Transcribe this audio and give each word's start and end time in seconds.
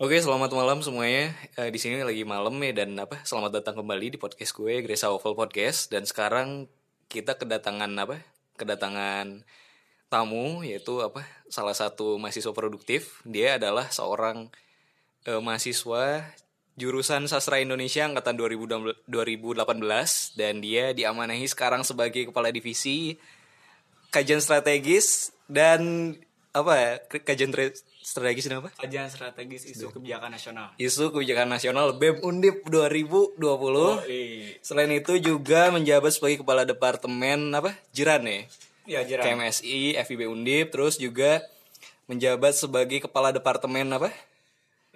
Oke, 0.00 0.16
selamat 0.16 0.56
malam 0.56 0.80
semuanya. 0.80 1.28
Eh, 1.60 1.68
di 1.68 1.76
sini 1.76 2.00
lagi 2.00 2.24
malam 2.24 2.56
ya 2.64 2.72
dan 2.72 2.96
apa? 2.96 3.20
Selamat 3.20 3.60
datang 3.60 3.84
kembali 3.84 4.16
di 4.16 4.16
podcast 4.16 4.56
gue, 4.56 4.80
Gresa 4.80 5.12
Waffle 5.12 5.36
Podcast. 5.36 5.92
Dan 5.92 6.08
sekarang 6.08 6.72
kita 7.12 7.36
kedatangan 7.36 7.92
apa? 8.00 8.16
Kedatangan 8.56 9.44
tamu 10.08 10.64
yaitu 10.64 11.04
apa? 11.04 11.20
Salah 11.52 11.76
satu 11.76 12.16
mahasiswa 12.16 12.48
produktif. 12.56 13.20
Dia 13.28 13.60
adalah 13.60 13.92
seorang 13.92 14.48
eh, 15.28 15.36
mahasiswa 15.36 16.32
jurusan 16.80 17.28
sastra 17.28 17.60
Indonesia 17.60 18.08
angkatan 18.08 18.40
2018 18.40 19.04
dan 20.32 20.64
dia 20.64 20.96
diamanahi 20.96 21.44
sekarang 21.44 21.84
sebagai 21.84 22.32
kepala 22.32 22.48
divisi 22.48 23.20
kajian 24.08 24.40
strategis 24.40 25.36
dan 25.44 26.16
apa 26.56 26.72
ya? 26.80 26.92
Kajian 27.20 27.52
strategis 28.10 28.50
ini 28.50 28.58
apa? 28.58 28.74
Kajian 28.74 29.06
strategis 29.06 29.62
isu 29.70 29.94
kebijakan 29.94 30.34
nasional. 30.34 30.74
Isu 30.74 31.14
kebijakan 31.14 31.46
nasional 31.46 31.94
BEM 31.94 32.18
Undip 32.26 32.66
2020. 32.66 33.38
iya. 34.10 34.58
Selain 34.58 34.90
itu 34.90 35.14
juga 35.22 35.70
menjabat 35.70 36.10
sebagai 36.10 36.42
kepala 36.42 36.66
departemen 36.66 37.54
apa? 37.54 37.70
Jiran 37.94 38.26
ya. 38.26 38.42
Ya, 38.90 39.00
Jiran. 39.06 39.38
KMSI, 39.38 39.94
FIB 40.02 40.26
Undip, 40.26 40.74
terus 40.74 40.98
juga 40.98 41.38
menjabat 42.10 42.58
sebagai 42.58 42.98
kepala 43.06 43.30
departemen 43.30 43.86
apa? 43.94 44.10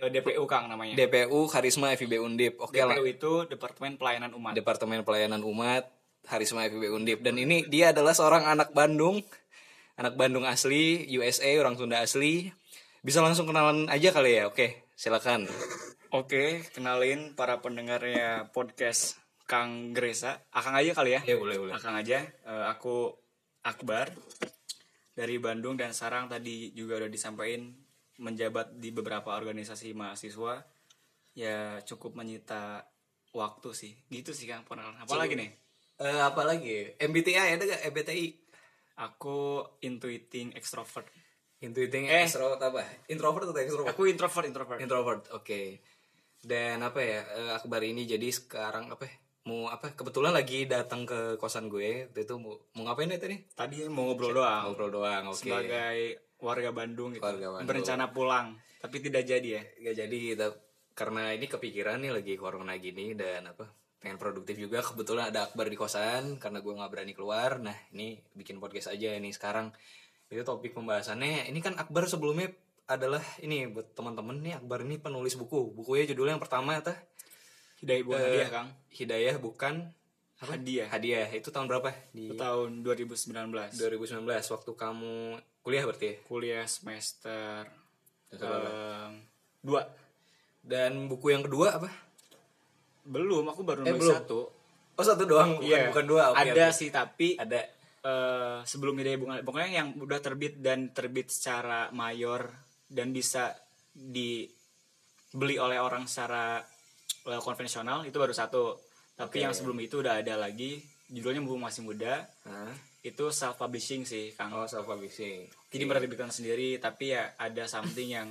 Eh, 0.03 0.11
DPU 0.11 0.43
Kang 0.51 0.67
namanya. 0.67 0.99
DPU 0.99 1.47
Karisma 1.47 1.95
FIB 1.95 2.19
Undip. 2.19 2.59
Oke 2.59 2.83
lah. 2.83 2.99
DPU 2.99 3.07
itu 3.07 3.33
Departemen 3.47 3.95
Pelayanan 3.95 4.35
Umat. 4.35 4.59
Departemen 4.59 5.07
Pelayanan 5.07 5.47
Umat 5.47 5.87
Karisma 6.27 6.67
FIB 6.67 6.91
Undip 6.91 7.23
dan 7.23 7.39
ini 7.39 7.63
dia 7.71 7.95
adalah 7.95 8.11
seorang 8.11 8.43
anak 8.43 8.75
Bandung. 8.75 9.23
Anak 9.95 10.19
Bandung 10.19 10.43
asli, 10.43 11.07
USA, 11.15 11.55
orang 11.55 11.79
Sunda 11.79 12.03
asli. 12.03 12.51
Bisa 13.05 13.21
langsung 13.21 13.45
kenalan 13.45 13.85
aja 13.93 14.17
kali 14.17 14.41
ya. 14.41 14.49
Oke, 14.49 14.89
silakan. 14.97 15.45
Oke, 16.09 16.65
kenalin 16.73 17.37
para 17.37 17.61
pendengarnya 17.61 18.49
podcast 18.49 19.21
Kang 19.45 19.93
Gresa. 19.93 20.41
Akang 20.49 20.73
aja 20.73 20.97
kali 20.97 21.13
ya. 21.13 21.21
Ya, 21.21 21.37
boleh, 21.37 21.61
boleh. 21.61 21.77
Akang 21.77 21.93
aja. 22.01 22.25
Eh, 22.25 22.65
aku 22.65 23.13
Akbar 23.61 24.09
dari 25.13 25.37
Bandung 25.37 25.77
dan 25.77 25.93
Sarang 25.93 26.33
tadi 26.33 26.73
juga 26.73 26.97
udah 26.97 27.13
disampaikan 27.13 27.77
menjabat 28.25 28.81
di 28.81 28.89
beberapa 28.89 29.37
organisasi 29.37 29.93
mahasiswa. 29.93 30.65
Ya 31.37 31.85
cukup 31.85 32.17
menyita 32.17 32.89
waktu 33.37 33.69
sih. 33.77 33.93
Gitu 34.09 34.33
sih 34.33 34.49
Kang 34.49 34.65
pengenalan. 34.65 34.97
Apalagi 35.05 35.37
nih? 35.37 35.53
Eh, 36.01 36.21
apa 36.25 36.41
lagi? 36.49 36.97
MBTI 36.97 37.53
ada 37.53 37.69
gak? 37.69 37.85
MBTI? 37.85 38.27
Aku 38.97 39.61
intuiting 39.85 40.57
extrovert. 40.57 41.05
Intuiting 41.61 42.07
Eh. 42.07 42.25
extrovert 42.25 42.61
apa? 42.61 42.83
Introvert 43.07 43.47
atau 43.47 43.57
extrovert? 43.57 43.93
Aku 43.93 44.03
introvert, 44.05 44.45
introvert. 44.45 44.79
Introvert, 44.79 45.23
oke. 45.31 45.61
Dan 46.39 46.81
apa 46.81 47.01
ya? 47.01 47.21
eh, 47.25 47.51
Akbar 47.55 47.81
ini 47.81 48.05
jadi 48.05 48.29
sekarang 48.29 48.91
apa? 48.91 49.05
ya, 49.05 49.15
Mau 49.45 49.69
apa? 49.69 49.93
Kebetulan 49.93 50.33
lagi 50.33 50.65
datang 50.65 51.05
ke 51.05 51.37
kosan 51.37 51.69
gue. 51.69 52.09
Waktu 52.09 52.21
itu 52.23 52.35
mau, 52.37 52.57
mau 52.75 52.83
ngapain 52.85 53.09
ya 53.09 53.21
tadi? 53.21 53.37
Tadi 53.51 53.85
mau 53.87 54.09
ngobrol 54.09 54.33
doang. 54.35 54.63
Ngobrol 54.67 54.91
doang, 54.91 55.25
oke. 55.29 55.37
Sebagai 55.39 55.99
warga 56.37 56.71
Bandung 56.73 57.13
gitu. 57.13 57.21
Warga 57.21 57.49
Bandung. 57.53 57.69
Berencana 57.69 58.09
pulang, 58.09 58.47
tapi 58.79 59.01
tidak 59.01 59.25
jadi 59.25 59.49
ya. 59.49 59.63
Gak 59.85 59.97
jadi 60.01 60.17
kita 60.33 60.47
karena 60.95 61.33
ini 61.33 61.45
kepikiran 61.45 62.01
nih 62.01 62.13
lagi 62.13 62.35
corona 62.37 62.73
gini 62.77 63.13
dan 63.13 63.49
apa? 63.49 63.69
Pengen 64.01 64.17
produktif 64.17 64.57
juga. 64.57 64.81
Kebetulan 64.81 65.29
ada 65.29 65.49
Akbar 65.49 65.69
di 65.69 65.77
kosan 65.77 66.37
karena 66.37 66.61
gue 66.61 66.73
nggak 66.73 66.93
berani 66.93 67.13
keluar. 67.13 67.57
Nah 67.59 67.77
ini 67.91 68.21
bikin 68.33 68.57
podcast 68.57 68.93
aja 68.93 69.13
ini 69.13 69.29
sekarang. 69.29 69.73
Itu 70.35 70.43
topik 70.43 70.75
pembahasannya. 70.75 71.47
Ini 71.47 71.59
kan 71.61 71.75
Akbar 71.75 72.05
sebelumnya 72.05 72.51
adalah 72.85 73.23
ini 73.39 73.65
buat 73.65 73.95
teman-teman 73.95 74.43
nih 74.43 74.59
Akbar 74.59 74.83
ini 74.83 74.99
penulis 74.99 75.35
buku. 75.35 75.71
Bukunya 75.73 76.05
judulnya 76.05 76.35
yang 76.35 76.43
pertama 76.43 76.75
tah 76.81 76.99
Hidayah 77.77 78.03
bukan 78.03 78.19
Eh, 78.19 78.27
hadiah, 78.27 78.49
Kang. 78.51 78.69
Hidayah 78.91 79.37
bukan 79.39 79.75
Hadiah. 80.37 80.89
hadiah. 80.89 81.29
Itu 81.31 81.49
tahun 81.49 81.67
berapa? 81.67 81.95
Di 82.11 82.29
Itu 82.29 82.35
tahun 82.35 82.83
2019. 82.83 83.71
2019 83.73 84.21
waktu 84.27 84.71
kamu 84.75 85.15
kuliah 85.63 85.85
berarti 85.85 86.07
ya? 86.07 86.15
Kuliah 86.23 86.65
semester 86.67 87.65
em, 88.35 89.23
dua. 89.61 89.87
Dan 90.61 91.07
buku 91.07 91.31
yang 91.31 91.41
kedua 91.41 91.77
apa? 91.77 91.89
Belum, 93.05 93.45
aku 93.47 93.63
baru 93.63 93.85
Eh, 93.85 93.93
nulis 93.93 94.01
belum. 94.03 94.17
satu. 94.17 94.41
Oh 94.95 95.03
satu 95.03 95.23
doang, 95.23 95.59
bukan, 95.59 95.67
Iya. 95.67 95.89
bukan 95.93 96.05
dua. 96.05 96.23
Oke, 96.31 96.41
Ada 96.47 96.65
oke. 96.67 96.77
sih, 96.77 96.89
tapi 96.89 97.29
Ada. 97.37 97.61
Eh, 98.05 98.59
sebelum 98.69 98.95
Hidayah 99.01 99.19
bukan 99.19 99.35
pokoknya 99.43 99.71
yang 99.83 99.89
udah 99.97 100.21
terbit 100.21 100.61
dan 100.61 100.93
terbit 100.93 101.33
secara 101.33 101.89
mayor 101.91 102.53
dan 102.87 103.11
bisa 103.11 103.57
dibeli 103.91 105.57
oleh 105.57 105.81
orang 105.81 106.05
secara 106.05 106.61
eh, 107.27 107.41
konvensional 107.41 108.05
itu 108.05 108.15
baru 108.15 108.37
satu. 108.37 108.77
Tapi 109.15 109.41
Oke. 109.41 109.45
yang 109.47 109.55
sebelum 109.55 109.79
itu 109.81 110.03
udah 110.03 110.21
ada 110.21 110.35
lagi 110.37 110.83
judulnya 111.09 111.41
Mumpung 111.41 111.65
Masih 111.65 111.87
Muda. 111.87 112.27
Hah? 112.45 112.75
Itu 113.05 113.29
self 113.31 113.61
publishing 113.61 114.09
sih, 114.09 114.33
Kang. 114.35 114.53
Oh 114.53 114.67
self 114.67 114.89
publishing. 114.89 115.47
Jadi 115.71 115.85
menerbitkan 115.85 116.31
sendiri 116.33 116.77
tapi 116.83 117.15
ya 117.15 117.35
ada 117.39 117.65
something 117.67 118.09
yang 118.11 118.29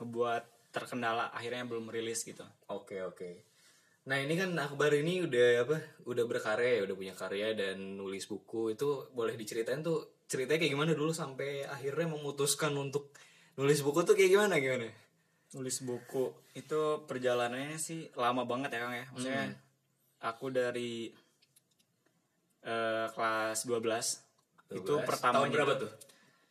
membuat 0.00 0.48
terkendala 0.70 1.34
akhirnya 1.34 1.66
belum 1.66 1.90
rilis 1.90 2.22
gitu. 2.22 2.46
Oke 2.70 3.02
oke. 3.02 3.49
Nah 4.10 4.18
ini 4.18 4.34
kan 4.34 4.50
Akbar 4.58 4.90
ini 4.90 5.22
udah 5.22 5.62
apa? 5.62 5.78
Udah 6.02 6.26
berkarya 6.26 6.82
ya, 6.82 6.90
udah 6.90 6.96
punya 6.98 7.14
karya 7.14 7.54
dan 7.54 7.94
nulis 7.94 8.26
buku 8.26 8.74
itu 8.74 9.06
boleh 9.14 9.38
diceritain 9.38 9.86
tuh 9.86 10.26
ceritanya 10.26 10.66
kayak 10.66 10.74
gimana 10.74 10.92
dulu 10.98 11.14
sampai 11.14 11.62
akhirnya 11.62 12.10
memutuskan 12.10 12.74
untuk 12.74 13.14
nulis 13.54 13.86
buku 13.86 14.02
tuh 14.02 14.18
kayak 14.18 14.34
gimana 14.34 14.58
gimana? 14.58 14.90
Nulis 15.54 15.86
buku 15.86 16.34
itu 16.58 17.06
perjalanannya 17.06 17.78
sih 17.78 18.10
lama 18.18 18.42
banget 18.42 18.74
ya 18.74 18.82
Kang 18.82 18.98
ya. 18.98 19.06
Maksudnya 19.14 19.46
aku 20.26 20.46
dari 20.50 21.14
eh, 22.66 23.06
kelas 23.14 23.62
12, 23.62 24.74
itu 24.74 24.94
12. 24.98 25.06
pertama 25.06 25.46
Tahun 25.46 25.54
berapa 25.54 25.74
tuh? 25.86 25.90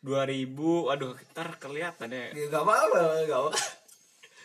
2000, 0.00 0.88
waduh, 0.88 1.12
ntar 1.36 1.60
kelihatan 1.60 2.08
ya. 2.08 2.32
Ya, 2.32 2.44
gak 2.48 2.64
apa-apa, 2.64 3.20
gak 3.28 3.36
apa. 3.36 3.52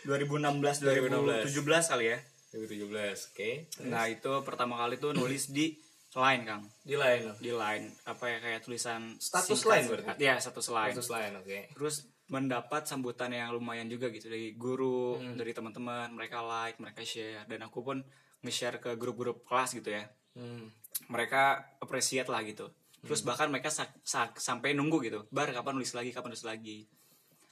2016, 0.04 0.84
2017 0.84 1.92
kali 1.96 2.12
ya. 2.12 2.20
2017, 2.58 3.30
oke. 3.30 3.50
Nah, 3.84 4.04
itu 4.06 4.32
pertama 4.42 4.74
kali 4.76 4.96
tuh 4.96 5.12
nulis 5.12 5.48
di 5.48 5.76
Line, 6.12 6.42
Kang. 6.42 6.64
Di 6.80 6.96
lain 6.96 7.28
loh. 7.28 7.36
Di 7.36 7.52
Line, 7.52 7.92
apa 8.04 8.24
ya 8.26 8.38
kayak 8.38 8.60
tulisan 8.62 9.16
Status 9.16 9.52
singkat- 9.54 9.68
Line 9.70 9.86
berarti? 9.86 10.18
Iya, 10.18 10.34
status 10.38 10.68
Line. 10.70 10.94
Status 10.94 11.10
lain, 11.12 11.32
oke. 11.36 11.58
Terus 11.72 11.96
mendapat 12.26 12.82
sambutan 12.82 13.30
yang 13.30 13.52
lumayan 13.52 13.86
juga 13.86 14.08
gitu 14.08 14.26
dari 14.26 14.50
guru, 14.52 15.14
dari 15.36 15.52
teman-teman, 15.52 16.10
mereka 16.10 16.40
like, 16.40 16.76
mereka 16.76 17.04
share 17.04 17.44
dan 17.44 17.62
aku 17.62 17.84
pun 17.84 18.00
nge-share 18.40 18.78
ke 18.78 18.94
grup-grup 18.94 19.44
kelas 19.44 19.72
gitu 19.72 19.92
ya. 19.92 20.08
Hmm. 20.32 20.72
Mereka 21.06 21.42
appreciate 21.78 22.26
lah 22.26 22.40
gitu. 22.42 22.72
Terus 22.98 23.20
bahkan 23.22 23.46
mereka 23.46 23.68
sa- 23.68 23.92
sa- 24.02 24.32
sampai 24.32 24.72
nunggu 24.72 24.98
gitu. 25.00 25.28
Bar 25.28 25.52
kapan 25.52 25.76
nulis 25.76 25.92
lagi, 25.92 26.10
kapan 26.10 26.32
nulis 26.32 26.42
lagi. 26.42 26.88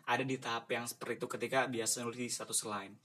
Ada 0.05 0.21
di 0.21 0.37
tahap 0.37 0.67
yang 0.69 0.85
seperti 0.85 1.17
itu 1.17 1.27
ketika 1.29 1.65
biasa 1.65 2.03
nulis 2.03 2.19
di 2.19 2.29
status 2.29 2.65
line. 2.65 2.97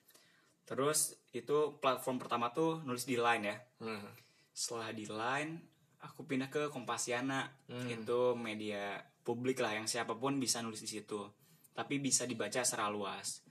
Terus 0.70 1.18
itu 1.34 1.82
platform 1.82 2.22
pertama 2.22 2.54
tuh 2.54 2.86
nulis 2.86 3.10
di 3.10 3.18
line 3.18 3.44
ya. 3.50 3.58
Hmm. 3.82 4.06
Setelah 4.54 4.94
di 4.94 5.10
line, 5.10 5.52
aku 6.06 6.30
pindah 6.30 6.54
ke 6.54 6.70
Kompasiana. 6.70 7.50
Itu 7.90 8.38
media 8.38 9.02
publik 9.26 9.66
lah 9.66 9.74
yang 9.74 9.90
siapa 9.90 10.14
pun 10.14 10.38
bisa 10.38 10.62
nulis 10.62 10.86
di 10.86 10.90
situ. 10.94 11.26
Tapi 11.74 11.98
bisa 11.98 12.30
dibaca 12.30 12.62
secara 12.62 12.86
luas. 12.94 13.42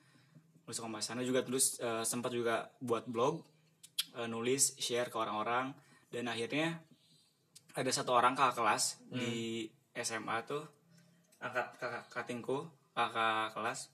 Nulis 0.62 0.78
Kompasiana 0.78 1.26
juga 1.26 1.42
terus 1.42 1.82
eh, 1.82 2.06
sempat 2.06 2.30
juga 2.30 2.70
buat 2.78 3.10
blog, 3.10 3.42
eh, 4.14 4.30
nulis, 4.30 4.78
share 4.78 5.10
ke 5.10 5.18
orang-orang 5.18 5.74
dan 6.08 6.30
akhirnya 6.30 6.78
ada 7.76 7.90
satu 7.92 8.16
orang 8.16 8.32
kakak 8.32 8.64
kelas 8.64 8.98
di 9.12 9.66
SMA 9.92 10.40
tuh 10.48 10.64
angkat 11.38 11.68
kakak 11.78 12.04
katingku 12.10 12.66
kakak 12.96 13.54
kelas 13.54 13.92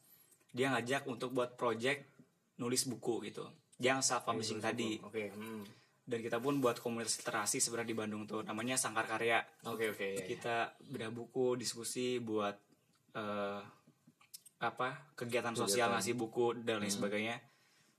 dia 0.55 0.71
ngajak 0.71 1.05
untuk 1.11 1.35
buat 1.35 1.59
project 1.59 2.14
nulis 2.61 2.87
buku 2.87 3.25
gitu 3.31 3.45
yang 3.83 4.01
self 4.01 4.23
publishing 4.23 4.63
tadi 4.63 5.03
Oke. 5.03 5.35
hmm. 5.35 5.65
dan 6.07 6.19
kita 6.23 6.39
pun 6.39 6.63
buat 6.63 6.79
komunitas 6.79 7.19
literasi 7.19 7.59
sebenarnya 7.59 7.91
di 7.91 7.99
Bandung 7.99 8.23
tuh 8.29 8.47
namanya 8.47 8.79
Sangkar 8.79 9.11
Karya 9.11 9.43
Oke 9.67 9.91
oke. 9.91 10.07
iya, 10.07 10.23
iya. 10.23 10.27
kita 10.27 10.57
bedah 10.91 11.11
buku 11.11 11.59
diskusi 11.59 12.23
buat 12.23 12.55
eh, 13.19 13.61
apa 14.63 15.13
kegiatan 15.19 15.53
sosial 15.53 15.93
ngasih 15.93 16.15
buku 16.17 16.65
dan 16.65 16.81
lain 16.81 16.89
sebagainya 16.89 17.37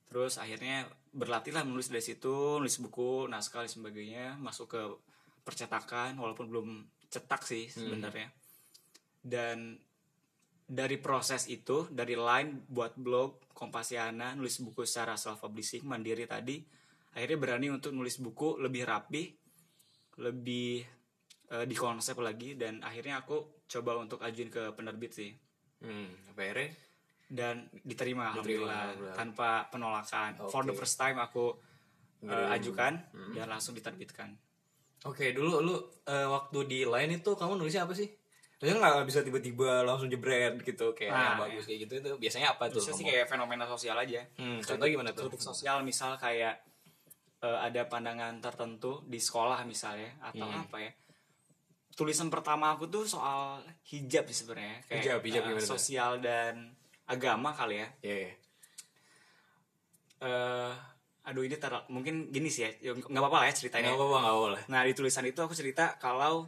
terus 0.10 0.40
akhirnya 0.40 0.88
berlatihlah 1.12 1.68
menulis 1.68 1.92
dari 1.92 2.02
situ 2.02 2.58
nulis 2.58 2.80
buku 2.82 3.28
naskah 3.30 3.68
dan 3.68 3.72
sebagainya 3.72 4.26
masuk 4.40 4.74
ke 4.74 4.82
percetakan 5.46 6.18
walaupun 6.18 6.50
belum 6.50 6.68
cetak 7.12 7.46
sih 7.46 7.70
sebenarnya 7.70 8.34
dan 9.22 9.78
dari 10.66 10.98
proses 10.98 11.46
itu 11.46 11.86
dari 11.94 12.18
line 12.18 12.66
buat 12.66 12.98
blog 12.98 13.45
Kompasiana 13.56 14.36
nulis 14.36 14.60
buku 14.60 14.84
secara 14.84 15.16
self 15.16 15.40
publishing 15.40 15.88
mandiri 15.88 16.28
tadi 16.28 16.60
akhirnya 17.16 17.40
berani 17.40 17.72
untuk 17.72 17.96
nulis 17.96 18.20
buku 18.20 18.60
lebih 18.60 18.84
rapi 18.84 19.32
lebih 20.18 20.84
eh, 21.48 21.66
dikonsep 21.66 22.20
lagi 22.20 22.54
dan 22.54 22.80
akhirnya 22.82 23.24
aku 23.24 23.64
coba 23.66 23.96
untuk 23.96 24.20
ajuin 24.20 24.50
ke 24.50 24.76
penerbit 24.76 25.12
sih 25.14 25.32
Hmm. 25.76 26.08
Akhirnya? 26.32 26.72
dan 27.26 27.68
diterima, 27.74 27.82
Diterima, 27.82 28.32
alhamdulillah 28.32 28.80
alhamdulillah. 28.86 29.16
tanpa 29.18 29.50
penolakan 29.68 30.32
for 30.46 30.62
Oke. 30.62 30.70
the 30.70 30.76
first 30.76 30.96
time 30.96 31.18
aku 31.18 31.52
uh, 31.52 31.58
Ngirim. 32.22 32.52
ajukan 32.54 32.94
Hmm. 33.12 33.34
dan 33.34 33.48
langsung 33.50 33.74
diterbitkan 33.74 34.30
Oke, 35.04 35.32
dulu 35.32 35.62
lu 35.62 35.76
eh, 36.04 36.26
waktu 36.26 36.60
di 36.66 36.80
line 36.82 37.20
itu 37.20 37.32
kamu 37.32 37.56
nulisnya 37.56 37.86
apa 37.86 37.94
sih? 37.94 38.10
Maksudnya 38.56 38.78
nggak 38.78 39.06
bisa 39.06 39.20
tiba-tiba 39.22 39.84
langsung 39.84 40.08
jebret 40.08 40.56
gitu 40.60 40.92
kayak 40.92 41.12
Nah, 41.12 41.22
yang 41.26 41.40
bagus 41.42 41.64
kayak 41.66 41.80
gitu 41.84 41.94
itu 41.98 42.10
biasanya 42.18 42.48
apa 42.52 42.64
tuh? 42.68 42.80
bisa 42.80 42.92
sih 42.92 43.04
kayak 43.04 43.26
fenomena 43.26 43.66
sosial 43.66 43.96
aja 43.96 44.24
Hmm, 44.36 44.60
contoh 44.60 44.86
gimana 44.86 45.12
tuh? 45.12 45.28
kritik 45.28 45.42
sosial 45.42 45.82
misal 45.82 46.16
kayak 46.16 46.64
eh, 47.38 47.60
ada 47.62 47.84
pandangan 47.84 48.40
tertentu 48.40 49.04
di 49.04 49.18
sekolah 49.18 49.60
misalnya 49.64 50.08
atau 50.20 50.46
Hmm. 50.46 50.62
apa 50.62 50.78
ya 50.80 50.92
tulisan 51.92 52.28
pertama 52.28 52.72
aku 52.72 52.88
tuh 52.88 53.04
soal 53.06 53.60
hijab 53.86 54.24
sih 54.26 54.42
sebenarnya 54.42 54.84
kayak 54.86 55.00
Hijab, 55.00 55.20
hijab 55.22 55.44
gimana 55.46 55.62
tuh? 55.62 55.70
sosial 55.72 56.12
dan 56.20 56.74
agama 57.06 57.52
kali 57.52 57.76
ya 57.78 57.88
Iya, 58.02 58.16
iya. 58.22 58.34
eh 60.22 60.72
aduh 61.24 61.42
ini 61.42 61.58
mungkin 61.88 62.30
gini 62.30 62.48
sih 62.48 62.64
ya 62.64 62.72
ya, 62.82 62.92
nggak 62.94 63.18
apa-apa 63.18 63.38
lah 63.38 63.48
ya 63.48 63.54
ceritanya 63.54 63.90
Nggak 63.90 63.98
apa-apa, 63.98 64.18
nggak 64.18 64.34
apa-apa 64.34 64.50
lah. 64.50 64.64
nah 64.68 64.82
di 64.82 64.94
tulisan 64.94 65.24
itu 65.24 65.40
aku 65.40 65.52
cerita 65.52 65.98
kalau 65.98 66.46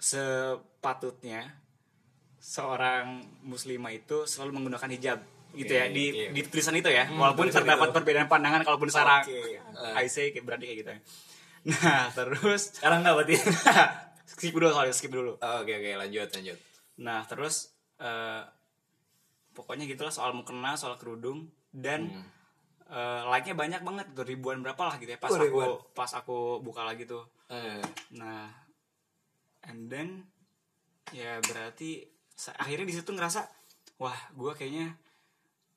sepatutnya 0.00 1.44
seorang 2.36 3.20
muslimah 3.42 3.92
itu 3.92 4.24
selalu 4.24 4.56
menggunakan 4.56 4.90
hijab 4.90 5.18
gitu 5.52 5.68
Oke, 5.68 5.76
ya 5.76 5.86
di 5.86 6.04
iya. 6.08 6.28
di 6.30 6.40
tulisan 6.42 6.72
itu 6.74 6.88
ya 6.88 7.04
Hmm, 7.04 7.20
walaupun 7.20 7.46
terdapat 7.48 7.86
itu. 7.86 7.94
perbedaan 7.94 8.26
pandangan 8.26 8.62
kalaupun 8.62 8.88
sekarang 8.88 9.22
Oke. 9.22 9.60
I 10.00 10.06
say 10.06 10.30
kayak 10.30 10.42
berarti 10.42 10.64
kayak 10.64 10.78
gitu 10.78 10.90
ya. 10.90 11.00
nah 11.68 12.02
terus 12.16 12.72
Sekarang 12.72 13.02
nggak 13.02 13.14
berarti? 13.14 13.36
skip 14.30 14.52
dulu 14.52 14.66
soalnya 14.68 14.94
skip 14.94 15.10
dulu 15.10 15.36
Oh, 15.36 15.54
Oke, 15.60 15.74
oke, 15.74 15.90
lanjut, 15.98 16.28
lanjut. 16.30 16.58
nah 16.96 17.20
terus 17.24 17.74
eh, 17.98 18.42
pokoknya 19.52 19.84
gitulah 19.84 20.10
soal 20.10 20.32
mukena 20.32 20.74
soal 20.74 20.96
kerudung 20.96 21.44
dan 21.68 22.08
Hmm. 22.08 22.24
eh, 22.88 23.22
like-nya 23.28 23.52
banyak 23.52 23.82
banget 23.82 24.06
tuh 24.12 24.24
ribuan 24.24 24.58
berapa 24.60 24.80
lah 24.80 24.96
gitu 24.96 25.10
ya 25.10 25.18
pas 25.18 25.28
Oh, 25.28 25.36
aku 25.36 25.44
ribuan. 25.44 25.68
pas 25.92 26.10
aku 26.10 26.36
buka 26.58 26.82
lagi 26.82 27.04
tuh 27.04 27.26
Eh, 27.46 27.82
Nah, 28.12 28.46
and 29.68 29.90
then 29.92 30.24
ya 31.10 31.42
berarti 31.42 32.06
akhirnya 32.56 32.86
di 32.88 32.94
situ 32.96 33.10
ngerasa 33.12 33.44
wah 34.00 34.16
gue 34.32 34.52
kayaknya 34.56 34.96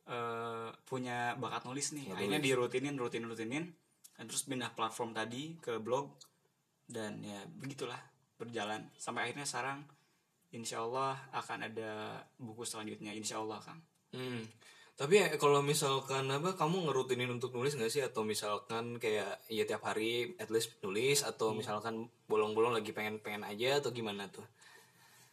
eh, 0.08 0.70
punya 0.88 1.36
bakat 1.36 1.68
nulis 1.68 1.92
nih. 1.98 2.16
Akhirnya 2.16 2.40
nulis. 2.40 2.48
dirutinin, 2.48 2.96
rutinin, 2.96 3.28
rutinin, 3.28 3.66
dan 4.16 4.26
terus 4.30 4.48
pindah 4.48 4.72
platform 4.72 5.12
tadi 5.12 5.60
ke 5.60 5.82
blog 5.82 6.16
dan 6.88 7.20
ya 7.24 7.44
begitulah 7.48 8.00
berjalan 8.38 8.92
sampai 9.00 9.30
akhirnya 9.30 9.48
sekarang 9.48 9.88
insya 10.54 10.84
Allah 10.86 11.18
akan 11.34 11.60
ada 11.72 12.22
buku 12.38 12.62
selanjutnya 12.64 13.12
insya 13.12 13.42
Allah 13.42 13.60
kang. 13.64 13.82
Hmm. 14.14 14.46
Tapi 14.94 15.18
ya, 15.18 15.28
kalau 15.42 15.66
misalkan 15.66 16.30
apa 16.30 16.54
kamu 16.54 16.86
ngerutinin 16.86 17.26
untuk 17.34 17.58
nulis 17.58 17.74
nggak 17.74 17.90
sih 17.90 18.06
atau 18.06 18.22
misalkan 18.22 19.02
kayak 19.02 19.42
ya 19.50 19.66
tiap 19.66 19.82
hari 19.90 20.38
at 20.38 20.54
least 20.54 20.78
nulis 20.86 21.26
atau 21.26 21.50
misalkan 21.58 22.14
bolong-bolong 22.30 22.78
lagi 22.78 22.94
pengen-pengen 22.94 23.42
aja 23.42 23.82
atau 23.82 23.90
gimana 23.90 24.30
tuh? 24.30 24.46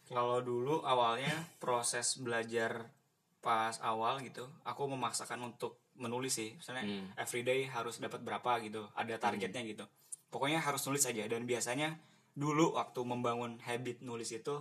Kalau 0.09 0.41
dulu 0.41 0.81
awalnya 0.81 1.31
proses 1.61 2.17
belajar 2.17 2.89
pas 3.37 3.77
awal 3.85 4.25
gitu, 4.25 4.49
aku 4.65 4.89
memaksakan 4.89 5.39
untuk 5.45 5.77
menulis 6.01 6.41
sih. 6.41 6.57
Misalnya 6.57 6.83
Hmm. 6.89 7.05
everyday 7.21 7.69
harus 7.69 8.01
dapat 8.01 8.25
berapa 8.25 8.65
gitu, 8.65 8.89
ada 8.97 9.13
targetnya 9.21 9.61
gitu. 9.61 9.85
Pokoknya 10.33 10.57
harus 10.57 10.81
nulis 10.89 11.05
aja 11.05 11.21
dan 11.29 11.45
biasanya 11.45 12.01
dulu 12.33 12.73
waktu 12.81 12.97
membangun 13.05 13.61
habit 13.61 14.01
nulis 14.01 14.33
itu 14.33 14.57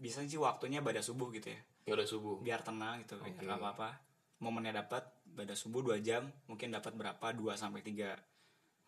biasanya 0.00 0.28
sih 0.32 0.40
waktunya 0.40 0.80
pada 0.80 1.04
subuh 1.04 1.28
gitu 1.36 1.52
ya. 1.52 1.60
Ya 1.84 1.92
udah 2.00 2.08
subuh. 2.08 2.40
Biar 2.40 2.64
tenang 2.64 3.04
gitu, 3.04 3.20
nggak 3.20 3.60
apa-apa. 3.60 4.05
Momennya 4.36 4.84
dapat 4.84 5.04
pada 5.32 5.56
subuh 5.56 5.80
2 5.80 5.96
jam, 6.00 6.28
mungkin 6.46 6.68
dapat 6.72 6.92
berapa 6.92 7.26
2 7.32 7.56
sampai 7.56 7.80
3 7.80 8.14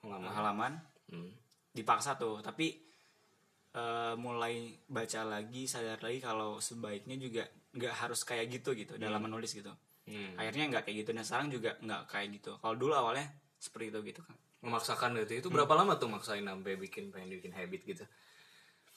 Lama. 0.04 0.30
halaman 0.30 0.72
Hmm. 1.08 1.32
dipaksa 1.74 2.14
tuh 2.20 2.38
tapi 2.44 2.78
eh, 3.74 4.14
mulai 4.16 4.76
baca 4.86 5.24
lagi 5.24 5.64
sadar 5.64 5.98
lagi 6.00 6.20
kalau 6.20 6.60
sebaiknya 6.60 7.16
juga 7.16 7.44
nggak 7.74 7.94
harus 8.06 8.22
kayak 8.24 8.46
gitu 8.52 8.72
gitu 8.76 8.94
dalam 8.96 9.20
menulis 9.24 9.52
gitu 9.52 9.72
Hmm. 10.08 10.36
akhirnya 10.40 10.72
nggak 10.72 10.82
kayak 10.88 10.96
gitu 11.04 11.10
dan 11.12 11.24
sekarang 11.26 11.48
juga 11.52 11.76
nggak 11.80 12.02
kayak 12.08 12.28
gitu 12.40 12.56
kalau 12.60 12.76
dulu 12.76 12.92
awalnya 12.96 13.28
seperti 13.58 13.92
itu 13.92 14.00
gitu 14.14 14.20
kan 14.24 14.36
Memaksakan 14.58 15.14
gitu. 15.22 15.38
Itu 15.38 15.48
berapa 15.54 15.70
lama 15.70 15.94
tuh 16.02 16.10
maksain 16.10 16.42
sampai 16.42 16.74
bikin 16.74 17.14
pengen 17.14 17.30
bikin 17.38 17.54
habit 17.54 17.78
gitu? 17.86 18.02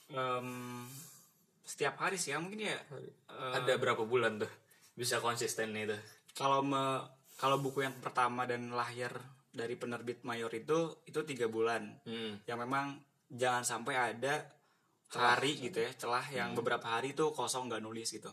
Em, 0.09 0.89
setiap 1.62 2.01
hari 2.01 2.18
sih 2.18 2.33
ya 2.33 2.42
mungkin 2.42 2.65
ya 2.65 2.74
eh, 2.74 3.53
Ada 3.62 3.77
berapa 3.77 4.01
bulan 4.01 4.42
tuh 4.42 4.50
bisa 4.98 5.21
konsisten 5.21 5.69
itu? 5.77 5.94
Kalau 6.33 6.62
me- 6.62 7.04
kalau 7.36 7.57
buku 7.57 7.81
yang 7.81 7.98
pertama 7.98 8.45
dan 8.45 8.69
lahir 8.72 9.10
dari 9.51 9.75
penerbit 9.75 10.24
mayor 10.24 10.51
itu 10.54 11.04
itu 11.04 11.19
tiga 11.25 11.48
bulan. 11.48 11.83
Hmm. 12.06 12.39
yang 12.45 12.60
memang 12.60 12.95
jangan 13.28 13.63
sampai 13.63 13.95
ada 14.16 14.45
hari 15.12 15.60
gitu 15.60 15.80
ya 15.80 15.92
celah 15.92 16.24
yang 16.31 16.56
beberapa 16.56 16.88
hari 16.88 17.12
tuh 17.12 17.36
kosong 17.36 17.68
nggak 17.68 17.83
nulis 17.83 18.07
gitu. 18.12 18.31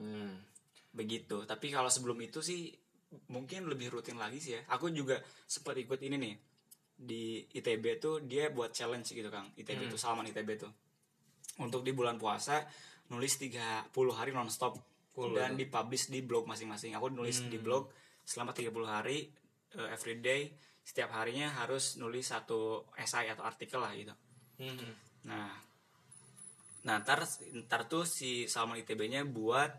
Hmm. 0.00 0.40
begitu. 0.90 1.44
Tapi 1.44 1.70
kalau 1.70 1.86
sebelum 1.86 2.18
itu 2.18 2.42
sih 2.42 2.66
mungkin 3.30 3.66
lebih 3.70 3.90
rutin 3.90 4.18
lagi 4.18 4.42
sih 4.42 4.58
ya. 4.58 4.62
Aku 4.74 4.90
juga 4.90 5.18
sempat 5.46 5.76
ikut 5.76 6.00
ini 6.02 6.16
nih. 6.18 6.34
Di 7.00 7.22
ITB 7.52 7.84
tuh 7.96 8.18
dia 8.24 8.50
buat 8.50 8.74
challenge 8.74 9.12
gitu 9.12 9.30
kang. 9.30 9.54
ITB 9.54 9.86
tuh 9.86 10.00
Salman 10.00 10.26
ITB 10.26 10.50
tuh. 10.58 10.72
Untuk 11.60 11.84
di 11.84 11.92
bulan 11.92 12.18
puasa 12.18 12.64
nulis 13.10 13.38
30 13.38 13.90
hari 14.14 14.30
nonstop 14.30 14.78
dan 15.36 15.58
dipublish 15.58 16.08
di 16.08 16.24
blog 16.24 16.48
masing-masing 16.48 16.96
aku 16.96 17.12
nulis 17.12 17.44
di 17.46 17.58
blog 17.60 17.92
selama 18.24 18.56
30 18.56 18.72
hari 18.86 19.28
eh, 19.76 19.88
everyday 19.92 20.48
setiap 20.80 21.12
harinya 21.12 21.52
harus 21.60 22.00
nulis 22.00 22.32
satu 22.32 22.88
esai 22.96 23.28
atau 23.28 23.44
artikel 23.44 23.80
lah 23.80 23.92
gitu 23.92 24.14
Hmm. 24.60 24.92
Nah, 25.24 25.56
nah 26.84 27.00
ntar, 27.00 27.24
ntar 27.64 27.88
tuh 27.88 28.04
si 28.04 28.44
Salman 28.44 28.76
ITB-nya 28.84 29.24
buat 29.24 29.72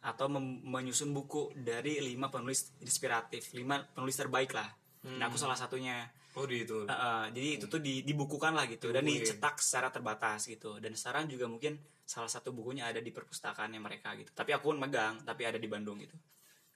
atau 0.00 0.32
menyusun 0.64 1.12
buku 1.12 1.52
dari 1.52 2.00
lima 2.00 2.32
penulis 2.32 2.72
inspiratif, 2.80 3.52
lima 3.52 3.84
penulis 3.92 4.16
terbaik 4.16 4.56
lah. 4.56 4.72
Nah, 5.04 5.28
aku 5.28 5.36
salah 5.36 5.52
satunya. 5.52 6.08
Oh 6.32 6.48
di 6.48 6.64
itu. 6.64 6.88
Uh, 6.88 6.92
uh, 6.92 7.24
jadi 7.28 7.60
itu 7.60 7.68
tuh 7.68 7.84
di- 7.84 8.00
dibukukan 8.00 8.56
lah 8.56 8.64
gitu 8.72 8.88
dan 8.88 9.04
Dibukuin. 9.04 9.20
dicetak 9.20 9.60
secara 9.60 9.92
terbatas 9.92 10.48
gitu. 10.48 10.80
Dan 10.80 10.96
sekarang 10.96 11.28
juga 11.28 11.44
mungkin 11.44 11.76
salah 12.10 12.26
satu 12.26 12.50
bukunya 12.50 12.90
ada 12.90 12.98
di 12.98 13.14
perpustakaannya 13.14 13.78
mereka 13.78 14.18
gitu. 14.18 14.34
Tapi 14.34 14.50
aku 14.50 14.74
pun 14.74 14.78
megang, 14.82 15.22
tapi 15.22 15.46
ada 15.46 15.62
di 15.62 15.70
Bandung 15.70 16.02
gitu. 16.02 16.18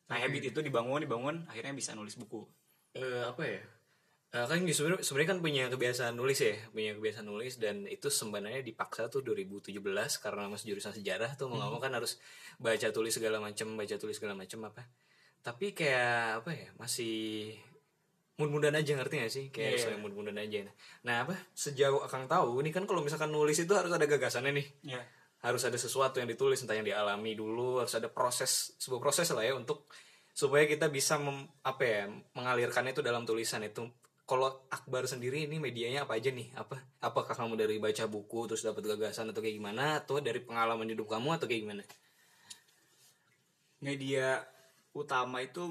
Nah, 0.06 0.22
habit 0.22 0.54
itu 0.54 0.60
dibangun, 0.62 1.02
dibangun, 1.02 1.36
akhirnya 1.50 1.74
bisa 1.74 1.90
nulis 1.98 2.14
buku. 2.14 2.46
eh 2.94 3.26
apa 3.26 3.42
ya 3.42 3.58
Eh, 4.34 4.46
kan 4.50 4.58
sebenarnya 4.66 5.02
sebenarnya 5.06 5.30
kan 5.30 5.38
punya 5.46 5.64
kebiasaan 5.70 6.14
nulis 6.18 6.42
ya 6.42 6.58
punya 6.74 6.90
kebiasaan 6.98 7.22
nulis 7.22 7.54
dan 7.62 7.86
itu 7.86 8.10
sebenarnya 8.10 8.66
dipaksa 8.66 9.06
tuh 9.06 9.22
2017 9.22 9.78
karena 10.18 10.50
masih 10.50 10.74
jurusan 10.74 10.90
sejarah 10.90 11.38
tuh 11.38 11.46
mau 11.46 11.62
mau 11.70 11.78
kan 11.78 11.94
harus 11.94 12.18
baca 12.58 12.90
tulis 12.90 13.14
segala 13.14 13.38
macam 13.38 13.78
baca 13.78 13.94
tulis 13.94 14.18
segala 14.18 14.34
macam 14.34 14.66
apa 14.66 14.82
tapi 15.38 15.70
kayak 15.70 16.42
apa 16.42 16.50
ya 16.50 16.66
masih 16.82 17.14
mud-mudan 18.34 18.74
aja 18.74 18.98
ngerti 18.98 19.14
gak 19.22 19.30
sih 19.30 19.46
kayak 19.54 19.78
Iya. 19.78 19.86
yeah. 19.94 19.98
mud-mudan 20.02 20.34
aja 20.34 20.66
nah 21.06 21.22
apa 21.22 21.38
sejauh 21.54 22.02
akang 22.02 22.26
tahu 22.26 22.58
ini 22.58 22.74
kan 22.74 22.90
kalau 22.90 23.06
misalkan 23.06 23.30
nulis 23.30 23.62
itu 23.62 23.70
harus 23.70 23.94
ada 23.94 24.02
gagasannya 24.02 24.50
nih 24.50 24.66
Ya. 24.98 25.02
Harus 25.44 25.60
ada 25.68 25.76
sesuatu 25.76 26.16
yang 26.24 26.28
ditulis 26.32 26.64
entah 26.64 26.72
yang 26.72 26.88
dialami 26.88 27.36
dulu 27.36 27.84
harus 27.84 27.92
ada 27.92 28.08
proses 28.08 28.72
sebuah 28.80 29.00
proses 29.04 29.28
lah 29.36 29.44
ya 29.44 29.52
untuk 29.52 29.84
supaya 30.32 30.64
kita 30.64 30.88
bisa 30.88 31.20
mem- 31.20 31.46
apa 31.62 31.82
ya 31.84 32.02
mengalirkannya 32.34 32.96
itu 32.96 33.04
dalam 33.04 33.28
tulisan 33.28 33.62
itu. 33.62 33.86
Kalau 34.24 34.64
Akbar 34.72 35.04
sendiri 35.04 35.44
ini 35.44 35.60
medianya 35.60 36.08
apa 36.08 36.16
aja 36.16 36.32
nih? 36.32 36.48
Apa 36.56 36.80
apakah 37.04 37.36
kamu 37.36 37.60
dari 37.60 37.76
baca 37.76 38.08
buku 38.08 38.48
terus 38.48 38.64
dapat 38.64 38.96
gagasan 38.96 39.30
atau 39.30 39.44
kayak 39.44 39.60
gimana? 39.60 40.00
Atau 40.00 40.24
dari 40.24 40.40
pengalaman 40.40 40.88
hidup 40.88 41.12
kamu 41.12 41.36
atau 41.36 41.44
kayak 41.44 41.62
gimana? 41.68 41.84
Media 43.84 44.40
utama 44.96 45.44
itu 45.44 45.68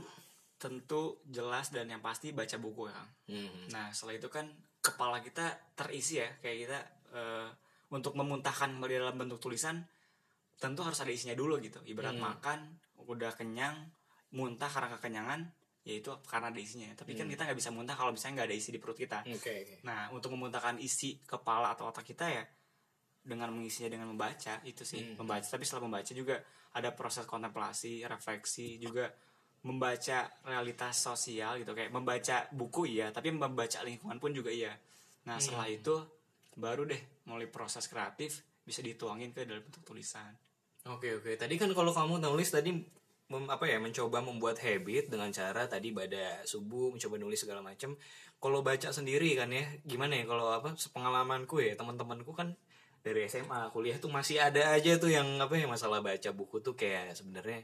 tentu 0.61 1.17
jelas 1.27 1.73
dan 1.73 1.89
yang 1.89 1.99
pasti 1.99 2.29
baca 2.29 2.55
buku 2.61 2.93
ya. 2.93 3.03
Hmm. 3.33 3.73
Nah 3.73 3.89
setelah 3.89 4.21
itu 4.21 4.29
kan 4.29 4.45
kepala 4.85 5.19
kita 5.25 5.49
terisi 5.73 6.21
ya 6.21 6.29
kayak 6.39 6.57
kita 6.69 6.79
eh, 7.17 7.47
untuk 7.93 8.17
memuntahkan 8.17 8.73
di 8.89 8.97
dalam 8.97 9.13
bentuk 9.13 9.37
tulisan 9.37 9.85
tentu 10.57 10.81
harus 10.81 10.97
ada 10.97 11.13
isinya 11.13 11.37
dulu 11.37 11.61
gitu. 11.61 11.77
Ibarat 11.85 12.17
Hmm. 12.17 12.25
makan 12.25 12.59
udah 13.05 13.37
kenyang 13.37 13.85
muntah 14.33 14.71
karena 14.71 14.89
kekenyangan 14.97 15.41
yaitu 15.85 16.09
karena 16.25 16.49
ada 16.49 16.57
isinya. 16.57 16.89
Tapi 16.97 17.13
kan 17.13 17.29
kita 17.29 17.45
nggak 17.45 17.59
bisa 17.59 17.69
muntah 17.69 17.93
kalau 17.93 18.09
misalnya 18.15 18.41
nggak 18.41 18.47
ada 18.49 18.57
isi 18.57 18.69
di 18.73 18.79
perut 18.81 18.97
kita. 18.97 19.21
oke 19.27 19.53
Nah 19.85 20.09
untuk 20.09 20.33
memuntahkan 20.33 20.79
isi 20.81 21.21
kepala 21.27 21.75
atau 21.77 21.91
otak 21.91 22.07
kita 22.07 22.25
ya 22.31 22.43
dengan 23.23 23.51
mengisinya 23.55 23.91
dengan 23.93 24.09
membaca 24.09 24.57
itu 24.65 24.81
sih 24.81 25.13
Hmm. 25.13 25.21
membaca. 25.21 25.45
Tapi 25.45 25.63
setelah 25.67 25.85
membaca 25.85 26.11
juga 26.15 26.35
ada 26.73 26.89
proses 26.97 27.27
kontemplasi, 27.29 28.01
refleksi 28.07 28.81
juga 28.81 29.11
membaca 29.63 30.27
realitas 30.43 30.99
sosial 30.99 31.55
gitu 31.63 31.71
kayak 31.71 31.87
membaca 31.87 32.51
buku 32.51 32.99
iya 32.99 33.15
tapi 33.15 33.31
membaca 33.31 33.79
lingkungan 33.87 34.19
pun 34.19 34.35
juga 34.35 34.51
iya 34.51 34.75
nah 35.23 35.39
Hmm. 35.39 35.43
setelah 35.43 35.67
itu 35.71 35.95
baru 36.55 36.87
deh 36.87 37.01
mulai 37.27 37.49
proses 37.49 37.85
kreatif 37.89 38.45
bisa 38.63 38.79
dituangin 38.79 39.35
ke 39.35 39.43
dalam 39.43 39.63
bentuk 39.65 39.83
tulisan 39.83 40.33
Oke 40.83 41.15
oke. 41.15 41.39
Tadi 41.39 41.55
kan 41.55 41.71
kalau 41.71 41.95
kamu 41.95 42.19
nulis 42.19 42.51
tadi 42.51 42.75
mem- 43.31 43.47
apa 43.47 43.63
ya 43.71 43.79
mencoba 43.79 44.19
membuat 44.19 44.59
habit 44.59 45.07
dengan 45.07 45.31
cara 45.31 45.63
tadi 45.63 45.95
pada 45.95 46.43
subuh 46.43 46.91
mencoba 46.91 47.15
nulis 47.15 47.39
segala 47.39 47.63
macam. 47.63 47.95
Kalau 48.43 48.59
baca 48.59 48.91
sendiri 48.91 49.31
kan 49.39 49.47
ya 49.47 49.63
gimana 49.87 50.19
ya 50.19 50.27
kalau 50.27 50.51
apa 50.51 50.75
sepengalamanku 50.75 51.63
ya 51.63 51.79
teman-temanku 51.79 52.35
kan 52.35 52.51
dari 52.99 53.31
SMA 53.31 53.71
kuliah 53.71 53.95
tuh 53.95 54.11
masih 54.11 54.43
ada 54.43 54.75
aja 54.75 54.99
tuh 54.99 55.07
yang 55.07 55.39
apa 55.39 55.55
ya 55.55 55.71
masalah 55.71 56.03
baca 56.03 56.29
buku 56.35 56.59
tuh 56.59 56.75
kayak 56.75 57.15
sebenarnya 57.15 57.63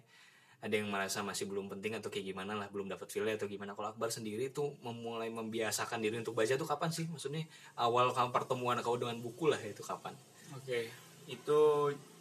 ada 0.59 0.75
yang 0.75 0.91
merasa 0.91 1.23
masih 1.23 1.47
belum 1.47 1.71
penting 1.71 1.95
atau 1.95 2.07
kayak 2.07 2.29
gimana 2.29 2.51
lah 2.51 2.67
belum 2.67 2.87
dapat 2.87 3.07
feel 3.07 3.23
atau 3.25 3.47
gimana 3.47 3.71
kalau 3.71 3.89
Akbar 3.89 4.11
sendiri 4.11 4.51
tuh 4.51 4.75
memulai 4.81 5.27
membiasakan 5.29 5.99
diri 5.99 6.19
untuk 6.19 6.35
baca 6.35 6.51
tuh 6.51 6.67
kapan 6.67 6.91
sih 6.91 7.07
maksudnya 7.07 7.47
awal 7.75 8.11
kamu 8.11 8.29
pertemuan 8.29 8.75
kau 8.79 8.95
dengan 8.95 9.17
buku 9.17 9.47
lah 9.47 9.59
itu 9.59 9.79
kapan 9.79 10.11
Oke, 10.51 10.89
itu 11.25 11.59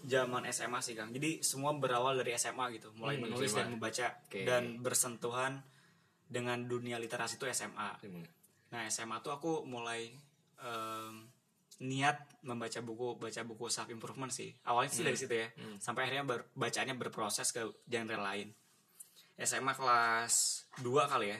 zaman 0.04 0.44
SMA 0.48 0.78
sih 0.78 0.92
Kang. 0.92 1.08
Jadi 1.08 1.40
semua 1.40 1.72
berawal 1.72 2.12
dari 2.14 2.36
SMA 2.36 2.76
gitu, 2.76 2.92
mulai 2.94 3.16
Hmm, 3.16 3.24
menulis 3.24 3.48
SMA. 3.48 3.58
dan 3.58 3.66
membaca 3.72 4.06
Oke. 4.22 4.40
dan 4.44 4.62
bersentuhan 4.78 5.52
dengan 6.28 6.60
dunia 6.62 7.00
literasi 7.00 7.34
itu 7.34 7.48
SMA. 7.48 7.90
Nah 8.68 8.84
SMA 8.86 9.16
tuh 9.18 9.32
aku 9.32 9.64
mulai 9.64 10.12
em, 10.60 11.24
niat 11.78 12.42
membaca 12.42 12.80
buku, 12.80 13.16
baca 13.16 13.40
buku 13.42 13.66
self 13.68 13.86
improvement 13.88 14.28
sih. 14.28 14.50
Awalnya 14.64 14.90
sih 14.90 15.02
dari 15.02 15.14
situ 15.14 15.30
ya, 15.32 15.46
sampai 15.78 16.04
akhirnya 16.04 16.24
ber- 16.24 16.50
bacaannya 16.52 16.94
berproses 16.94 17.50
ke 17.50 17.62
genre 17.84 18.18
lain. 18.18 18.50
SMA 19.38 19.70
kelas 19.72 20.34
2 20.82 21.06
kali 21.06 21.30
ya. 21.30 21.38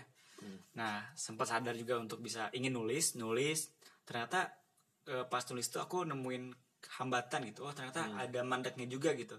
Nah 0.75 1.03
sempat 1.13 1.51
sadar 1.51 1.75
juga 1.75 1.99
untuk 1.99 2.19
bisa 2.19 2.47
ingin 2.53 2.71
nulis, 2.71 3.19
nulis. 3.19 3.75
Ternyata 4.07 4.47
eh, 5.05 5.27
pas 5.27 5.43
nulis 5.51 5.67
tuh 5.67 5.83
aku 5.83 6.07
nemuin 6.07 6.55
hambatan 7.03 7.51
gitu. 7.51 7.67
Oh 7.67 7.75
ternyata 7.75 8.07
ada 8.15 8.41
mandeknya 8.43 8.87
juga 8.87 9.11
gitu. 9.13 9.35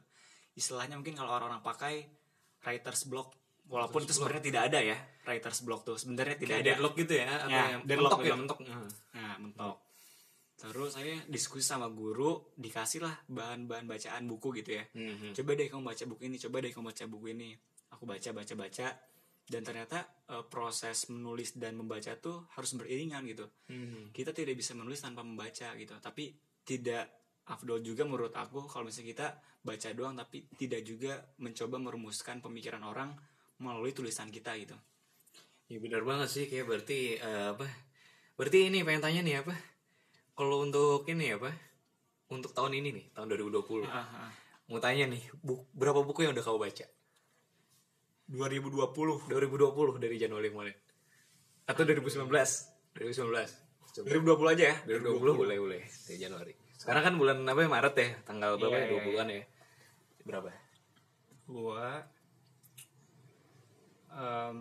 Istilahnya 0.52 1.00
mungkin 1.00 1.16
kalau 1.16 1.32
orang-orang 1.32 1.64
pakai 1.64 2.12
writer's 2.60 3.08
block. 3.08 3.32
Walaupun 3.70 4.04
itu 4.04 4.12
sebenarnya 4.12 4.44
tidak 4.44 4.62
ada 4.68 4.80
ya 4.84 4.98
writer's 5.24 5.64
block 5.64 5.88
tuh. 5.88 5.96
Sebenarnya 5.96 6.36
tidak 6.36 6.60
Kayak 6.60 6.64
ada. 6.66 6.72
deadlock 6.76 6.94
gitu 6.98 7.14
ya 7.16 7.26
atau 7.32 7.48
Ya, 7.48 7.64
yang 7.72 7.82
deadlock, 7.88 8.12
mentok 8.12 8.20
ya 8.20 8.26
deadlock. 8.28 8.40
mentok 8.44 8.60
Nah. 8.68 8.88
Nah, 9.16 9.36
mentok. 9.40 9.78
Terus 10.60 10.92
saya 10.92 11.16
diskusi 11.32 11.64
sama 11.64 11.88
guru, 11.88 12.52
dikasih 12.60 13.00
lah 13.00 13.16
bahan-bahan 13.32 13.88
bacaan 13.88 14.28
buku 14.28 14.60
gitu 14.60 14.76
ya. 14.76 14.84
Mhm. 14.92 15.32
Coba 15.32 15.56
deh 15.56 15.72
kamu 15.72 15.84
baca 15.88 16.04
buku 16.04 16.22
ini, 16.28 16.36
coba 16.36 16.60
deh 16.60 16.72
kamu 16.76 16.86
baca 16.92 17.04
buku 17.08 17.26
ini. 17.32 17.50
Aku 17.96 18.04
baca, 18.04 18.30
baca, 18.36 18.54
baca. 18.60 18.88
Dan 19.50 19.62
ternyata 19.64 20.04
eh, 20.28 20.44
proses 20.52 21.08
menulis 21.08 21.56
dan 21.56 21.80
membaca 21.80 22.12
tuh 22.20 22.52
harus 22.60 22.76
beriringan 22.76 23.24
gitu. 23.32 23.48
Mhm. 23.72 24.12
Kita 24.12 24.36
tidak 24.36 24.60
bisa 24.60 24.76
menulis 24.76 25.00
tanpa 25.00 25.24
membaca 25.24 25.72
gitu. 25.80 25.96
Tapi 25.96 26.36
tidak 26.68 27.08
afdol 27.50 27.80
juga 27.82 28.04
menurut 28.06 28.36
aku 28.36 28.68
kalau 28.68 28.92
misalnya 28.92 29.10
kita 29.16 29.28
baca 29.64 29.90
doang 29.96 30.14
tapi 30.14 30.46
tidak 30.54 30.86
juga 30.86 31.18
mencoba 31.42 31.82
merumuskan 31.82 32.44
pemikiran 32.44 32.84
orang 32.86 33.16
melalui 33.64 33.96
tulisan 33.96 34.28
kita 34.30 34.54
gitu. 34.60 34.76
Ya 35.72 35.78
benar 35.82 36.04
banget 36.04 36.30
sih 36.30 36.46
kayak 36.52 36.68
berarti 36.68 37.16
eh, 37.16 37.48
apa? 37.56 37.66
Berarti 38.36 38.70
ini 38.70 38.84
pengen 38.84 39.02
tanya 39.02 39.22
nih 39.24 39.36
apa? 39.42 39.79
Kalau 40.40 40.64
untuk 40.64 41.04
ini 41.12 41.36
apa? 41.36 41.52
Untuk 42.32 42.56
tahun 42.56 42.80
ini 42.80 42.96
nih, 42.96 43.06
tahun 43.12 43.28
2020. 43.28 43.84
Ah, 43.84 44.08
ah. 44.08 44.32
Mau 44.72 44.80
tanya 44.80 45.04
nih, 45.04 45.20
bu- 45.44 45.68
berapa 45.76 46.00
buku 46.00 46.24
yang 46.24 46.32
udah 46.32 46.40
kau 46.40 46.56
baca? 46.56 46.88
2020 48.32 49.28
2020 49.28 50.00
dari 50.00 50.16
Januari 50.16 50.48
kemarin. 50.48 50.76
Atau 51.68 51.84
2019? 51.84 52.24
2019. 52.96 53.52
Coba. 53.92 54.06
2020 54.08 54.54
aja 54.56 54.64
ya 54.64 54.76
2020 54.88 55.34
boleh 55.36 55.58
boleh 55.60 55.82
dari 56.08 56.18
Januari. 56.22 56.54
Sekarang 56.80 57.04
kan 57.04 57.14
bulan 57.20 57.44
apa 57.44 57.60
ya 57.60 57.68
Maret 57.68 57.96
ya, 58.00 58.10
tanggal 58.24 58.56
berapa 58.56 58.72
Iya, 58.72 58.80
ya? 58.80 58.88
iya, 58.88 59.02
20-an 59.04 59.28
ya. 59.28 59.44
Berapa? 60.24 60.50
gua 61.50 62.06
em, 64.14 64.60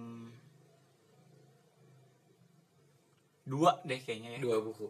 dua 3.44 3.70
deh 3.84 4.00
kayaknya 4.00 4.30
ya 4.34 4.40
Dua 4.42 4.58
buku. 4.58 4.88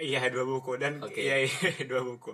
Iya 0.00 0.28
dua 0.28 0.44
buku. 0.44 0.76
Dan 0.76 1.00
Oke. 1.02 1.20
iya, 1.20 1.44
iya 1.44 1.84
dua 1.90 2.04
buku. 2.04 2.32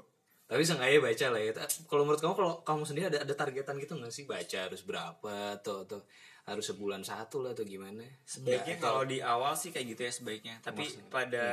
Tapi 0.52 0.62
sengaja 0.68 1.00
baca 1.00 1.26
lah 1.32 1.40
ya. 1.40 1.52
Kalau 1.88 2.02
menurut 2.04 2.20
kamu 2.20 2.34
kalau 2.36 2.52
kamu 2.60 2.82
sendiri 2.84 3.06
ada 3.08 3.24
ada 3.24 3.34
targetan 3.34 3.80
gitu 3.80 3.96
nggak 3.96 4.12
sih? 4.12 4.28
Baca 4.28 4.58
harus 4.68 4.84
berapa 4.84 5.56
atau 5.56 5.88
atau 5.88 6.04
harus 6.42 6.64
sebulan 6.68 7.06
satu 7.06 7.40
lah 7.40 7.56
atau 7.56 7.64
gimana? 7.64 8.04
sebaiknya 8.26 8.76
Nggak, 8.76 8.84
kalau 8.84 9.02
di 9.06 9.22
awal 9.22 9.56
sih 9.56 9.72
kayak 9.72 9.96
gitu 9.96 10.00
ya 10.04 10.12
sebaiknya. 10.12 10.54
Tapi 10.60 10.84
Maksudnya, 10.84 11.08
pada 11.08 11.46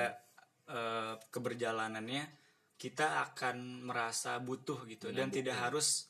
eh, 0.67 1.13
keberjalanannya 1.31 2.23
kita 2.75 3.23
akan 3.31 3.87
merasa 3.87 4.35
butuh 4.43 4.83
gitu. 4.89 5.15
Dan 5.15 5.31
tidak 5.31 5.55
harus 5.55 6.09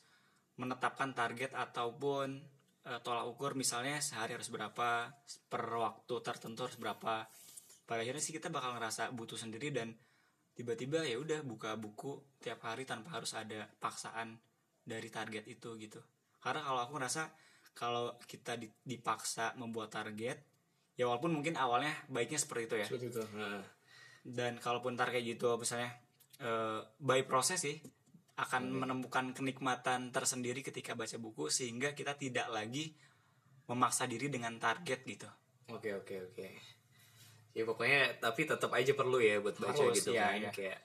menetapkan 0.58 1.14
target 1.14 1.54
ataupun 1.54 2.42
eh, 2.90 3.00
tolak 3.06 3.28
ukur. 3.30 3.54
Misalnya 3.54 4.02
sehari 4.02 4.34
harus 4.34 4.50
berapa 4.50 5.14
per 5.46 5.64
waktu 5.70 6.14
tertentu 6.26 6.66
harus 6.66 6.80
berapa 6.80 7.28
pada 7.90 8.06
akhirnya 8.06 8.22
sih 8.22 8.30
kita 8.30 8.54
bakal 8.54 8.78
ngerasa 8.78 9.10
butuh 9.10 9.34
sendiri 9.34 9.74
dan 9.74 9.98
tiba-tiba 10.54 11.02
ya 11.02 11.18
udah 11.18 11.42
buka 11.42 11.74
buku 11.74 12.38
tiap 12.38 12.62
hari 12.62 12.86
tanpa 12.86 13.18
harus 13.18 13.34
ada 13.34 13.66
paksaan 13.82 14.38
dari 14.86 15.10
target 15.10 15.50
itu 15.50 15.74
gitu 15.74 15.98
karena 16.38 16.62
kalau 16.62 16.86
aku 16.86 16.92
ngerasa 17.02 17.22
kalau 17.74 18.14
kita 18.30 18.54
di- 18.54 18.70
dipaksa 18.86 19.58
membuat 19.58 19.90
target 19.90 20.38
ya 20.94 21.10
walaupun 21.10 21.34
mungkin 21.34 21.58
awalnya 21.58 21.90
baiknya 22.06 22.38
seperti 22.38 22.62
itu 22.70 22.76
ya 22.78 22.86
seperti 22.86 23.06
itu. 23.10 23.22
Nah. 23.34 23.62
dan 24.22 24.62
kalaupun 24.62 24.94
kayak 24.94 25.26
gitu 25.26 25.58
misalnya 25.58 25.90
eh, 26.38 26.80
by 27.02 27.26
proses 27.26 27.58
sih 27.58 27.74
akan 28.38 28.70
menemukan 28.72 29.34
kenikmatan 29.34 30.14
tersendiri 30.14 30.62
ketika 30.62 30.94
baca 30.94 31.18
buku 31.18 31.50
sehingga 31.50 31.92
kita 31.92 32.14
tidak 32.14 32.46
lagi 32.54 32.94
memaksa 33.66 34.06
diri 34.06 34.30
dengan 34.30 34.56
target 34.62 35.02
gitu 35.02 35.26
Oke 35.70 35.94
oke 35.94 36.14
oke. 36.30 36.46
Ya 37.60 37.64
pokoknya 37.64 38.00
tapi 38.16 38.44
tetap 38.44 38.70
aja 38.70 38.92
perlu 38.92 39.18
ya 39.18 39.36
buat 39.38 39.52
baca 39.54 39.76
Harus, 39.76 40.00
gitu 40.00 40.10
iya, 40.10 40.24
kan 40.26 40.40
iya. 40.40 40.50
kayak 40.50 40.78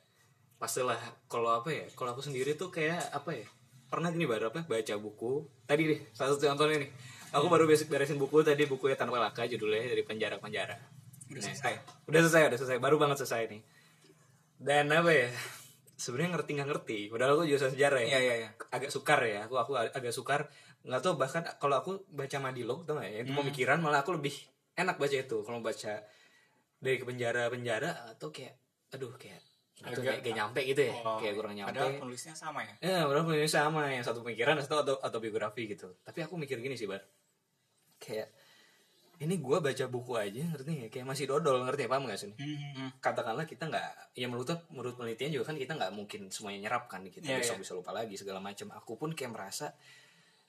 pastilah 0.55 0.99
kalau 1.25 1.51
apa 1.53 1.69
ya 1.69 1.85
kalau 1.93 2.11
aku 2.11 2.21
sendiri 2.21 2.53
tuh 2.53 2.67
kayak 2.67 2.99
apa 3.09 3.31
ya 3.33 3.47
pernah 3.85 4.09
gini 4.09 4.23
baru 4.23 4.49
apa 4.49 4.63
baca 4.63 4.93
buku 4.97 5.31
tadi 5.63 5.83
deh 5.85 5.99
salah 6.11 6.31
satu 6.31 6.47
contohnya 6.47 6.79
nih 6.79 6.91
aku 7.31 7.45
baru 7.47 7.63
beres 7.63 7.83
beresin 7.85 8.15
buku 8.15 8.39
tadi 8.41 8.63
bukunya 8.63 8.93
tanpa 8.93 9.15
laka 9.17 9.43
judulnya 9.43 9.83
dari 9.85 10.01
penjara 10.01 10.35
penjara 10.35 10.75
Udah 11.25 11.37
Nah, 11.37 11.47
selesai? 11.47 11.73
udah 12.05 12.19
selesai 12.21 12.41
udah 12.45 12.57
selesai 12.57 12.77
baru 12.77 12.95
banget 12.95 13.17
selesai 13.19 13.41
nih 13.49 13.61
dan 14.57 14.87
apa 14.89 15.11
ya 15.11 15.27
sebenarnya 15.95 16.35
ngerti 16.35 16.51
nggak 16.53 16.69
ngerti 16.69 16.97
padahal 17.07 17.31
aku 17.35 17.43
jurusan 17.45 17.71
sejarah 17.71 17.99
ya 18.01 18.07
Iya, 18.07 18.19
iya, 18.21 18.35
iya. 18.37 18.49
agak 18.69 18.89
sukar 18.89 19.19
ya 19.21 19.47
aku 19.47 19.55
aku 19.55 19.71
agak 19.75 20.11
sukar 20.11 20.47
nggak 20.81 21.01
tahu 21.01 21.15
bahkan 21.15 21.43
kalau 21.57 21.75
aku 21.75 21.91
baca 22.09 22.37
madilog 22.37 22.83
tuh 22.83 22.93
nggak 22.93 23.09
ya 23.09 23.19
itu 23.21 23.31
Hmm. 23.31 23.39
pemikiran 23.41 23.77
malah 23.79 24.01
aku 24.01 24.13
lebih 24.13 24.35
enak 24.73 24.95
baca 24.95 25.15
itu 25.15 25.37
kalau 25.41 25.59
baca 25.59 26.03
dari 26.85 27.01
ke 27.01 27.05
penjara 27.09 27.49
penjara 27.49 27.89
atau 28.13 28.29
kayak 28.29 28.53
aduh 28.93 29.09
kayak 29.17 29.41
itu 29.75 30.01
kayak, 30.07 30.23
kayak 30.23 30.37
nyampe 30.39 30.61
gitu 30.63 30.81
ya? 30.87 30.93
Oh, 31.03 31.19
kayak 31.19 31.35
kurang 31.35 31.53
nyampe. 31.57 31.75
padahal 31.75 31.99
penulisnya 31.99 32.31
sama 32.31 32.63
ya? 32.63 32.73
Ya 32.79 32.99
berapa 33.11 33.27
ini 33.35 33.49
sama 33.51 33.91
yang 33.91 34.07
satu 34.07 34.23
pemikiran 34.23 34.55
atau 34.63 34.79
atau 34.81 34.95
autobiografi 35.03 35.67
gitu. 35.67 35.91
Tapi 35.99 36.23
aku 36.23 36.39
mikir 36.39 36.63
gini 36.63 36.79
sih 36.79 36.87
bar. 36.87 37.03
Kayak 37.99 38.31
ini 39.19 39.35
gua 39.39 39.59
baca 39.59 39.85
buku 39.87 40.15
aja 40.15 40.43
ngerti 40.47 40.69
nggak 40.79 40.91
kayak 40.95 41.07
masih 41.07 41.27
dodol 41.27 41.67
ngerti 41.67 41.87
ya? 41.87 41.89
Paham 41.91 42.03
nggak 42.07 42.19
sih? 42.19 42.31
Hmm, 42.39 42.87
katakanlah 43.03 43.43
kita 43.43 43.67
nggak 43.67 44.15
ya 44.15 44.25
menurut 44.31 44.47
menurut 44.71 44.95
penelitian 44.95 45.31
juga 45.35 45.51
kan 45.51 45.59
kita 45.59 45.75
nggak 45.75 45.91
mungkin 45.91 46.31
semuanya 46.31 46.71
nyerap 46.71 46.87
kan 46.87 47.03
kita 47.03 47.27
Iya, 47.27 47.43
besok 47.43 47.59
iya. 47.59 47.63
bisa 47.67 47.73
lupa 47.75 47.91
lagi 47.91 48.15
segala 48.15 48.39
macam. 48.39 48.71
Aku 48.79 48.95
pun 48.95 49.11
kayak 49.11 49.31
merasa 49.35 49.75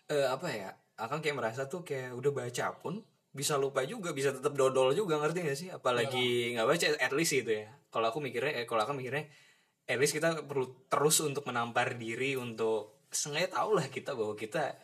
eh, 0.07 0.27
apa 0.31 0.49
ya? 0.55 0.71
Akan 1.03 1.19
kayak 1.19 1.35
merasa 1.35 1.67
tuh 1.67 1.83
kayak 1.83 2.15
udah 2.15 2.31
baca 2.31 2.67
pun 2.79 3.03
bisa 3.37 3.61
lupa 3.61 3.85
juga 3.85 4.17
bisa 4.17 4.33
tetap 4.33 4.57
dodol 4.57 4.97
juga 4.97 5.21
ngerti 5.21 5.39
gak 5.45 5.59
sih? 5.61 5.69
Apalagi 5.69 6.57
nggak 6.57 6.67
baca 6.67 6.87
at 6.97 7.13
least 7.13 7.37
itu 7.37 7.53
ya. 7.53 7.69
Kalau 7.93 8.09
aku 8.09 8.25
mikirnya 8.25 8.65
eh, 8.65 8.67
kalau 8.67 8.83
aku 8.89 8.97
mikirnya 8.97 9.29
at 9.85 10.01
least 10.01 10.17
kita 10.17 10.43
perlu 10.49 10.89
terus 10.89 11.21
untuk 11.21 11.45
menampar 11.45 12.01
diri 12.01 12.35
untuk 12.41 13.05
sengaja 13.13 13.61
tahu 13.61 13.77
lah 13.77 13.87
kita 13.93 14.17
bahwa 14.17 14.33
kita 14.35 14.75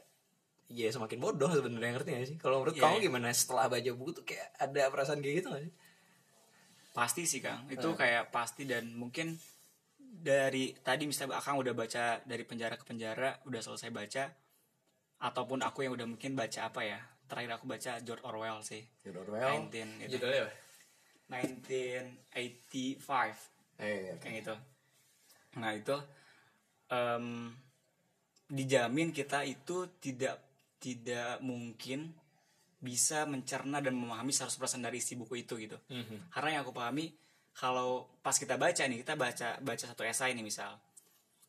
ya 0.72 0.88
semakin 0.88 1.18
bodoh 1.18 1.48
sebenarnya 1.48 1.92
ngerti 1.96 2.08
gak 2.12 2.28
sih? 2.28 2.36
Kalau 2.36 2.60
menurut 2.60 2.76
Iya, 2.76 2.82
kamu 2.84 2.96
iya. 3.00 3.04
gimana? 3.08 3.26
Setelah 3.32 3.66
baca 3.72 3.90
buku 3.96 4.10
tuh 4.20 4.24
kayak 4.28 4.48
ada 4.60 4.82
perasaan 4.92 5.24
kayak 5.24 5.36
gitu 5.40 5.48
gak 5.48 5.64
sih? 5.64 5.72
Pasti 6.92 7.22
sih 7.24 7.40
kang. 7.40 7.64
Itu 7.72 7.96
kayak 7.96 8.28
pasti 8.28 8.68
dan 8.68 8.92
mungkin 8.92 9.40
dari 9.98 10.76
tadi 10.84 11.08
misalnya 11.08 11.40
akang 11.40 11.56
udah 11.56 11.72
baca 11.72 12.20
dari 12.28 12.44
penjara 12.44 12.76
ke 12.76 12.84
penjara 12.84 13.40
udah 13.48 13.60
selesai 13.64 13.88
baca 13.88 14.28
ataupun 15.24 15.64
aku 15.64 15.88
yang 15.88 15.96
udah 15.96 16.04
mungkin 16.04 16.36
baca 16.36 16.68
apa 16.68 16.84
ya 16.84 17.00
terakhir 17.32 17.56
aku 17.56 17.64
baca 17.64 17.96
George 18.04 18.20
Orwell 18.28 18.60
sih. 18.60 18.84
George 19.00 19.24
Orwell. 19.24 19.72
19 19.72 20.04
gitu. 20.04 20.20
judulnya 20.20 20.44
apa? 20.44 20.52
1985 21.32 23.80
Eh, 23.80 24.20
kayak 24.20 24.34
gitu. 24.44 24.52
Nah 25.56 25.72
itu 25.72 25.96
em, 26.92 27.48
dijamin 28.52 29.16
kita 29.16 29.48
itu 29.48 29.96
tidak 29.96 30.44
tidak 30.76 31.40
mungkin 31.40 32.12
bisa 32.82 33.22
mencerna 33.24 33.80
dan 33.80 33.96
memahami 33.96 34.34
100% 34.34 34.84
dari 34.84 35.00
isi 35.00 35.16
buku 35.16 35.40
itu 35.40 35.56
gitu. 35.56 35.80
Karena 36.28 36.60
yang 36.60 36.68
aku 36.68 36.76
pahami 36.76 37.16
kalau 37.56 38.12
pas 38.20 38.36
kita 38.36 38.60
baca 38.60 38.84
nih 38.84 39.00
kita 39.00 39.16
baca 39.16 39.56
baca 39.60 39.84
satu 39.88 40.04
esai 40.04 40.36
nih 40.36 40.44
misal 40.44 40.76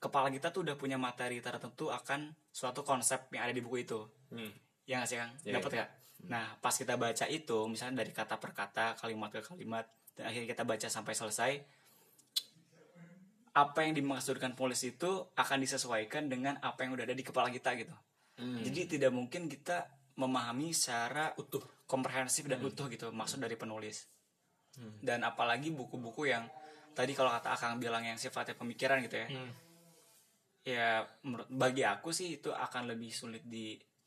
kepala 0.04 0.28
kita 0.28 0.52
tuh 0.52 0.68
udah 0.68 0.76
punya 0.76 1.00
materi 1.00 1.40
tertentu 1.40 1.88
akan 1.88 2.36
suatu 2.52 2.84
konsep 2.84 3.32
yang 3.32 3.48
ada 3.48 3.56
di 3.56 3.64
buku 3.64 3.88
itu. 3.88 4.04
Hmm. 4.36 4.52
Ya 4.90 5.00
nggak 5.00 5.10
sih 5.10 5.18
kang? 5.20 5.32
Iya, 5.44 5.54
dapat 5.60 5.72
nggak? 5.74 5.90
Nah 6.32 6.46
pas 6.60 6.76
kita 6.76 6.96
baca 6.96 7.26
itu 7.28 7.58
misalnya 7.68 8.04
dari 8.04 8.12
kata 8.16 8.36
per 8.40 8.52
kata 8.56 8.96
kalimat 9.00 9.30
ke 9.32 9.44
kalimat 9.44 9.86
dan 10.16 10.30
akhirnya 10.30 10.48
kita 10.54 10.64
baca 10.64 10.88
sampai 10.88 11.14
selesai 11.18 11.52
apa 13.54 13.86
yang 13.86 13.94
dimaksudkan 13.94 14.58
polis 14.58 14.82
itu 14.82 15.30
akan 15.38 15.58
disesuaikan 15.62 16.26
dengan 16.26 16.58
apa 16.66 16.86
yang 16.86 16.98
udah 16.98 17.06
ada 17.06 17.14
di 17.14 17.22
kepala 17.22 17.54
kita 17.54 17.78
gitu. 17.78 17.94
Hmm. 18.34 18.66
jadi 18.66 18.98
tidak 18.98 19.12
mungkin 19.14 19.46
kita 19.46 19.86
memahami 20.18 20.74
secara 20.74 21.38
utuh. 21.38 21.62
komprehensif 21.86 22.50
Hmm. 22.50 22.58
dan 22.58 22.60
utuh 22.66 22.90
gitu 22.90 23.14
maksud 23.14 23.38
dari 23.38 23.54
penulis. 23.54 24.10
Dan 25.06 25.22
apalagi 25.22 25.70
buku-buku 25.70 26.34
yang 26.34 26.50
tadi 26.98 27.14
kalau 27.14 27.30
kata 27.30 27.54
akang 27.54 27.78
bilang 27.78 28.02
yang 28.02 28.18
sifatnya 28.18 28.58
pemikiran 28.58 29.06
gitu 29.06 29.22
ya. 29.22 29.28
Hmm. 29.30 29.52
ya 30.66 30.88
menurut 31.22 31.46
bagi 31.54 31.86
aku 31.86 32.10
sih 32.10 32.42
itu 32.42 32.50
akan 32.50 32.90
lebih 32.96 33.14
sulit 33.14 33.46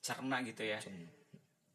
dicerna 0.07 0.37
gitu 0.41 0.63
ya 0.63 0.79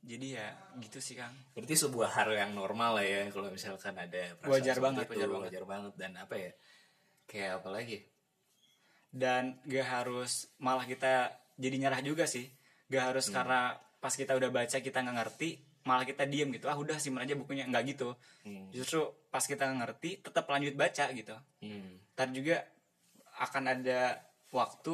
jadi 0.01 0.27
ya 0.33 0.47
gitu 0.79 0.97
sih 0.97 1.13
kang 1.13 1.35
Berarti 1.51 1.75
sebuah 1.77 2.09
hal 2.15 2.31
yang 2.31 2.51
normal 2.55 2.97
lah 2.97 3.05
ya 3.05 3.27
kalau 3.27 3.51
misalkan 3.51 3.93
ada 3.93 4.33
perasaan 4.33 4.49
Wajar 4.49 4.73
seperti 4.73 4.81
banget, 4.81 5.03
itu, 5.03 5.11
wajar 5.13 5.29
banget. 5.29 5.45
wajar 5.45 5.65
banget 5.67 5.93
dan 5.93 6.11
apa 6.15 6.35
ya? 6.35 6.51
Kayak 7.27 7.51
apa 7.59 7.69
lagi? 7.69 7.97
dan 9.11 9.59
gak 9.67 9.87
harus 9.91 10.31
malah 10.57 10.87
kita 10.87 11.29
jadi 11.59 11.75
nyerah 11.77 11.99
juga 11.99 12.23
sih 12.23 12.47
gak 12.87 13.11
harus 13.11 13.27
karena 13.27 13.75
pas 13.99 14.09
kita 14.09 14.33
udah 14.33 14.47
baca 14.47 14.77
kita 14.79 14.97
nggak 14.97 15.17
ngerti 15.19 15.49
malah 15.83 16.07
kita 16.07 16.23
diem 16.23 16.47
gitu 16.49 16.65
ah 16.65 16.73
udah 16.73 16.95
simpen 16.95 17.19
aja 17.19 17.35
bukunya 17.35 17.67
nggak 17.67 17.83
gitu 17.91 18.15
Hmm. 18.41 18.71
justru 18.71 19.03
pas 19.27 19.43
kita 19.43 19.67
nggak 19.67 19.79
ngerti 19.83 20.09
tetap 20.23 20.47
lanjut 20.47 20.73
baca 20.73 21.11
gitu 21.11 21.35
Hmm. 21.59 21.99
ntar 22.15 22.31
juga 22.31 22.63
akan 23.37 23.63
ada 23.69 24.17
waktu 24.49 24.93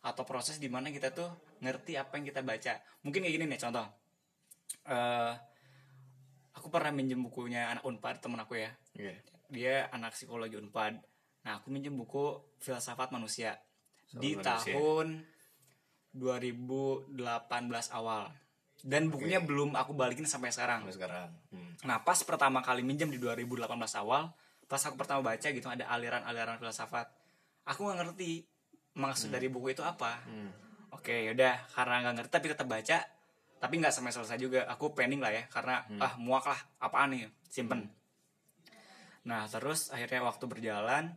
atau 0.00 0.22
proses 0.24 0.56
di 0.56 0.66
mana 0.66 0.88
kita 0.88 1.12
tuh 1.12 1.28
ngerti 1.60 1.94
apa 1.94 2.16
yang 2.16 2.26
kita 2.26 2.40
baca 2.40 2.72
mungkin 3.02 3.22
kayak 3.22 3.34
gini 3.34 3.46
nih 3.46 3.60
contoh 3.60 3.86
Eh 4.84 5.32
aku 6.52 6.68
pernah 6.68 6.90
minjem 6.90 7.20
bukunya 7.20 7.68
anak 7.68 7.84
unpad 7.84 8.18
temen 8.18 8.40
aku 8.40 8.58
ya 8.58 8.70
Iya. 8.92 9.14
dia 9.48 9.74
anak 9.88 10.12
psikologi 10.12 10.56
unpad 10.56 10.98
nah 11.44 11.60
aku 11.60 11.70
minjem 11.70 11.94
buku 11.94 12.34
filsafat 12.58 13.08
manusia 13.08 13.56
di 14.10 14.34
manusia. 14.34 14.74
tahun 14.74 15.22
2018 16.12 17.14
awal 17.94 18.32
dan 18.80 19.10
bukunya 19.10 19.38
belum 19.38 19.74
aku 19.74 19.90
balikin 19.92 20.22
sampai 20.24 20.50
sekarang 20.50 20.86
Sampai 20.86 20.94
sekarang. 20.94 21.28
Hmm. 21.50 21.72
Nah 21.82 21.98
pas 22.00 22.18
pertama 22.22 22.62
kali 22.62 22.82
minjem 22.82 23.10
di 23.10 23.18
2018 23.18 23.66
awal 23.98 24.30
Pas 24.68 24.78
aku 24.84 24.94
pertama 24.94 25.24
baca 25.24 25.48
gitu 25.48 25.64
ada 25.64 25.88
aliran-aliran 25.88 26.60
filsafat 26.60 27.08
Aku 27.64 27.88
nggak 27.88 27.98
ngerti 28.04 28.44
maksud 28.94 29.30
dari 29.30 29.48
buku 29.48 29.72
itu 29.72 29.82
apa 29.82 30.22
Hmm. 30.24 30.50
Oke 30.92 31.28
yaudah. 31.28 31.56
Karena 31.72 32.02
nggak 32.06 32.14
ngerti 32.22 32.32
tapi 32.32 32.46
tetap 32.52 32.68
baca. 32.68 32.98
Tapi 33.58 33.74
nggak 33.82 33.90
sampai 33.90 34.12
selesai 34.14 34.38
juga. 34.38 34.60
Aku 34.70 34.94
pending 34.94 35.18
lah 35.18 35.34
ya 35.34 35.44
karena 35.50 35.82
ah 35.98 36.14
muak 36.16 36.46
lah. 36.46 36.60
Apaan 36.78 37.12
nih? 37.16 37.26
Simpen. 37.48 37.88
Nah 39.26 39.44
terus 39.50 39.92
akhirnya 39.92 40.24
waktu 40.24 40.44
berjalan 40.48 41.12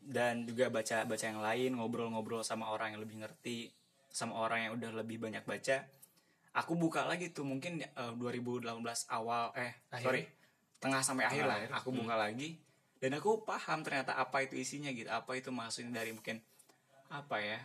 Dan 0.00 0.46
juga 0.46 0.70
baca-baca 0.70 1.24
yang 1.26 1.42
lain 1.42 1.70
Ngobrol-ngobrol 1.76 2.40
sama 2.46 2.70
orang 2.70 2.94
yang 2.94 3.02
lebih 3.02 3.18
ngerti 3.20 3.68
Sama 4.08 4.38
orang 4.40 4.68
yang 4.68 4.72
udah 4.78 4.90
lebih 5.02 5.20
banyak 5.20 5.42
baca. 5.44 5.84
Aku 6.56 6.72
buka 6.78 7.04
lagi 7.04 7.34
tuh 7.34 7.44
mungkin 7.44 7.82
eh, 7.82 8.12
2018 8.16 8.64
awal 9.12 9.52
Eh 9.52 9.74
Akhir. 9.92 10.04
sorry 10.06 10.22
Tengah 10.80 11.02
sampai 11.04 11.24
akhir 11.28 11.44
Tengah 11.44 11.50
lah. 11.50 11.58
akhir. 11.60 11.70
Aku 11.82 11.88
buka 11.92 12.14
lagi 12.16 12.48
Dan 12.96 13.10
aku 13.18 13.44
paham 13.44 13.84
ternyata 13.84 14.16
apa 14.16 14.40
itu 14.40 14.56
isinya 14.56 14.88
gitu. 14.94 15.10
Apa 15.12 15.36
itu 15.36 15.52
maksudnya 15.52 16.00
dari 16.00 16.16
mungkin 16.16 16.40
Apa 17.12 17.42
ya 17.42 17.58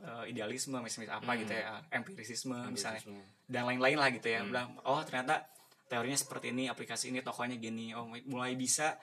eh, 0.00 0.30
Idealisme 0.34 0.78
misalnya 0.80 1.20
apa 1.20 1.30
gitu 1.38 1.52
ya 1.52 1.78
Empirisisme, 1.92 2.58
misalnya 2.72 3.02
dan 3.46 3.68
lain-lain 3.68 3.98
lah 4.00 4.08
gitu 4.10 4.26
ya 4.30 4.42
bilang 4.42 4.74
oh 4.88 5.00
ternyata 5.06 5.46
teorinya 5.86 6.16
seperti 6.16 6.50
ini 6.50 6.66
aplikasi 6.72 7.12
ini 7.12 7.20
tokonya 7.20 7.60
gini 7.60 7.92
oh 7.92 8.08
mulai 8.26 8.56
bisa 8.56 8.96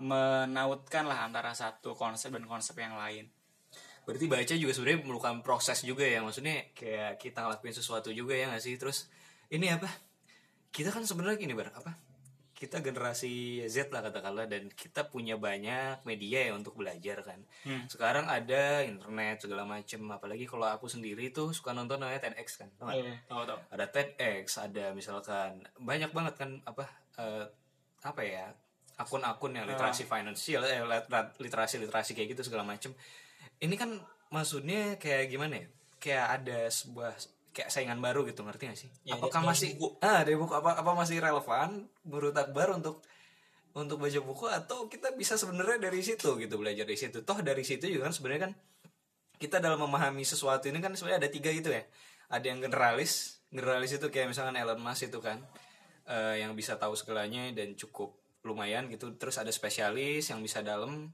menautkan 0.00 1.04
lah 1.04 1.28
antara 1.28 1.52
satu 1.52 1.92
konsep 1.92 2.32
dan 2.32 2.48
konsep 2.48 2.78
yang 2.80 2.96
lain 2.96 3.28
Berarti 4.02 4.26
baca 4.26 4.54
juga 4.58 4.72
sebenarnya 4.74 4.98
memerlukan 5.06 5.34
proses 5.46 5.86
juga 5.86 6.02
ya. 6.02 6.18
Maksudnya 6.26 6.74
kayak 6.74 7.22
kita 7.22 7.46
ngelakuin 7.46 7.74
sesuatu 7.74 8.10
juga 8.10 8.34
ya 8.34 8.50
nggak 8.50 8.62
sih? 8.62 8.74
Terus 8.74 9.06
ini 9.46 9.70
apa? 9.70 9.86
Kita 10.74 10.90
kan 10.90 11.06
sebenarnya 11.06 11.38
gini 11.38 11.54
bar 11.54 11.70
apa? 11.70 11.94
Kita 12.62 12.78
generasi 12.78 13.58
Z 13.66 13.90
lah 13.90 14.06
katakanlah 14.06 14.46
dan 14.46 14.70
kita 14.70 15.10
punya 15.10 15.34
banyak 15.34 16.06
media 16.06 16.46
ya 16.46 16.52
untuk 16.54 16.78
belajar 16.78 17.18
kan. 17.20 17.42
Sekarang 17.90 18.30
ada 18.30 18.86
internet 18.86 19.42
segala 19.42 19.66
macem. 19.66 19.98
Apalagi 20.06 20.46
kalau 20.46 20.70
aku 20.70 20.86
sendiri 20.86 21.34
tuh 21.34 21.50
suka 21.50 21.74
nonton 21.74 21.98
namanya 21.98 22.22
TEDx 22.22 22.62
kan. 22.62 22.70
Tahu 22.78 22.86
tahu 23.26 23.42
ada 23.66 23.84
TEDx, 23.84 24.62
ada 24.62 24.94
misalkan 24.94 25.58
banyak 25.74 26.14
banget 26.14 26.38
kan 26.38 26.62
apa 26.62 26.86
eh, 27.18 27.44
apa 28.00 28.22
ya 28.22 28.54
akun-akun 28.94 29.58
yang 29.58 29.66
literasi 29.66 30.06
finansial, 30.06 30.62
eh, 30.62 30.86
lit- 30.86 31.10
literasi 31.42 31.82
literasi 31.82 32.14
kayak 32.14 32.38
gitu 32.38 32.46
segala 32.46 32.62
macem. 32.62 32.94
Ini 33.58 33.74
kan 33.74 33.98
maksudnya 34.30 34.94
kayak 34.96 35.26
gimana 35.26 35.58
ya? 35.58 35.66
Kayak 35.98 36.26
ada 36.38 36.58
sebuah 36.68 37.10
kayak 37.52 37.68
saingan 37.68 38.00
baru 38.00 38.24
gitu 38.24 38.42
ngerti 38.42 38.64
gak 38.72 38.78
sih? 38.80 38.90
Ya, 39.04 39.20
Apakah 39.20 39.44
masih 39.44 39.76
ah 40.00 40.24
dari 40.24 40.36
buku 40.36 40.52
apa 40.52 40.80
apa 40.80 40.90
masih 40.96 41.20
relevan 41.20 41.86
menurut 42.04 42.34
Akbar 42.34 42.72
untuk 42.72 43.04
untuk 43.72 44.00
baca 44.00 44.20
buku 44.20 44.44
atau 44.52 44.88
kita 44.88 45.16
bisa 45.16 45.40
sebenarnya 45.40 45.88
dari 45.88 46.04
situ 46.04 46.36
gitu 46.36 46.54
belajar 46.60 46.84
dari 46.84 46.98
situ. 46.98 47.24
Toh 47.24 47.38
dari 47.40 47.64
situ 47.64 47.88
juga 47.88 48.08
kan 48.08 48.14
sebenarnya 48.16 48.42
kan 48.50 48.52
kita 49.42 49.58
dalam 49.58 49.82
memahami 49.82 50.22
sesuatu 50.22 50.70
ini 50.70 50.78
kan 50.78 50.94
sebenarnya 50.94 51.26
ada 51.26 51.30
tiga 51.34 51.50
gitu 51.50 51.74
ya 51.74 51.82
ada 52.30 52.46
yang 52.46 52.62
generalis 52.62 53.42
generalis 53.50 53.92
itu 53.98 54.06
kayak 54.06 54.30
misalkan 54.30 54.54
Elon 54.54 54.78
Musk 54.78 55.10
itu 55.10 55.18
kan 55.18 55.42
eh, 56.06 56.46
yang 56.46 56.54
bisa 56.54 56.78
tahu 56.78 56.94
segalanya 56.94 57.50
dan 57.50 57.74
cukup 57.74 58.14
lumayan 58.46 58.86
gitu 58.86 59.18
terus 59.18 59.42
ada 59.42 59.50
spesialis 59.50 60.30
yang 60.30 60.38
bisa 60.38 60.62
dalam 60.62 61.10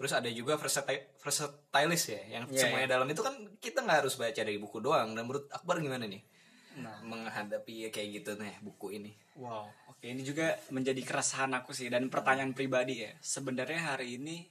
terus 0.00 0.16
ada 0.16 0.32
juga 0.32 0.56
versatile 0.56 1.12
versatilis 1.20 2.08
ya 2.08 2.40
yang 2.40 2.44
Iya, 2.48 2.64
semuanya 2.64 2.96
dalam 2.96 3.04
itu 3.12 3.20
kan 3.20 3.36
kita 3.60 3.84
nggak 3.84 3.98
harus 4.00 4.16
baca 4.16 4.40
dari 4.40 4.56
buku 4.56 4.80
doang. 4.80 5.12
Dan 5.12 5.28
menurut 5.28 5.44
Akbar 5.52 5.76
gimana 5.76 6.08
nih? 6.08 6.24
Nah. 6.70 7.02
menghadapi 7.02 7.84
ya 7.84 7.88
kayak 7.92 8.08
gitu 8.22 8.40
nih 8.40 8.56
buku 8.64 8.96
ini. 8.96 9.12
Wow 9.36 9.68
oke. 10.00 10.08
Ini 10.08 10.22
juga 10.24 10.56
menjadi 10.72 11.04
keresahan 11.04 11.52
aku 11.52 11.76
sih 11.76 11.92
dan 11.92 12.08
pertanyaan 12.08 12.56
pribadi 12.56 13.04
ya. 13.04 13.12
Sebenarnya 13.20 13.92
hari 13.92 14.16
ini 14.16 14.48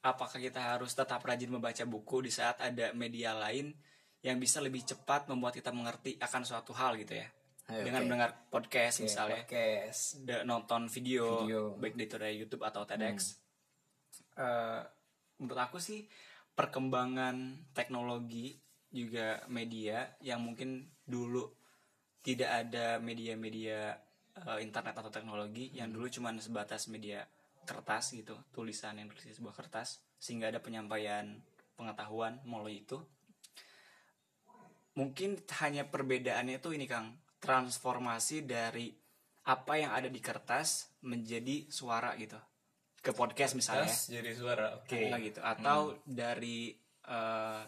apakah 0.00 0.40
kita 0.40 0.72
harus 0.74 0.96
tetap 0.96 1.20
rajin 1.20 1.52
membaca 1.52 1.84
buku 1.84 2.24
di 2.24 2.32
saat 2.32 2.56
ada 2.64 2.96
media 2.96 3.36
lain 3.36 3.76
yang 4.24 4.40
bisa 4.40 4.64
lebih 4.64 4.80
cepat 4.80 5.28
membuat 5.28 5.60
kita 5.60 5.68
mengerti 5.76 6.16
akan 6.16 6.42
suatu 6.48 6.72
hal 6.72 6.96
gitu 6.96 7.20
ya? 7.20 7.28
Ayo, 7.68 7.84
dengan 7.84 8.00
oke. 8.00 8.06
mendengar 8.08 8.30
podcast 8.48 9.04
misalnya. 9.04 9.44
podcast. 9.44 10.24
Nonton 10.48 10.88
video, 10.88 11.44
Video. 11.44 11.62
baik 11.76 11.94
itu 12.00 12.16
dari 12.16 12.40
YouTube 12.40 12.64
atau 12.64 12.88
TEDx. 12.88 13.41
Eh, 14.32 14.82
menurut 15.40 15.60
aku 15.60 15.76
sih 15.76 16.08
perkembangan 16.56 17.68
teknologi 17.76 18.56
juga 18.92 19.44
media 19.48 20.16
yang 20.24 20.44
mungkin 20.44 20.88
dulu 21.04 21.48
tidak 22.24 22.68
ada 22.68 22.96
media-media 22.96 23.92
eh, 24.40 24.58
internet 24.64 24.94
atau 24.96 25.12
teknologi 25.12 25.72
yang 25.76 25.92
dulu 25.92 26.08
cuma 26.08 26.32
sebatas 26.40 26.88
media 26.88 27.28
kertas 27.62 28.16
gitu 28.16 28.34
tulisan 28.50 28.98
yang 28.98 29.06
tulis 29.12 29.36
sebuah 29.36 29.54
kertas 29.54 30.00
sehingga 30.16 30.48
ada 30.48 30.64
penyampaian 30.64 31.40
pengetahuan 31.76 32.40
melalui 32.48 32.84
itu. 32.84 33.00
Mungkin 34.92 35.40
hanya 35.64 35.88
perbedaannya 35.88 36.60
itu 36.60 36.68
ini 36.76 36.84
Kang 36.84 37.16
transformasi 37.40 38.44
dari 38.44 38.92
apa 39.48 39.72
yang 39.74 39.92
ada 39.96 40.06
di 40.06 40.20
kertas 40.20 40.92
menjadi 41.02 41.66
suara 41.72 42.14
gitu 42.20 42.51
ke 43.02 43.10
podcast 43.10 43.58
misalnya 43.58 43.90
Terus 43.90 44.14
jadi 44.14 44.30
suara 44.38 44.66
oke. 44.78 44.98
Nah, 45.10 45.18
gitu? 45.18 45.42
Atau 45.42 45.98
dari 46.06 46.70
eh, 47.02 47.62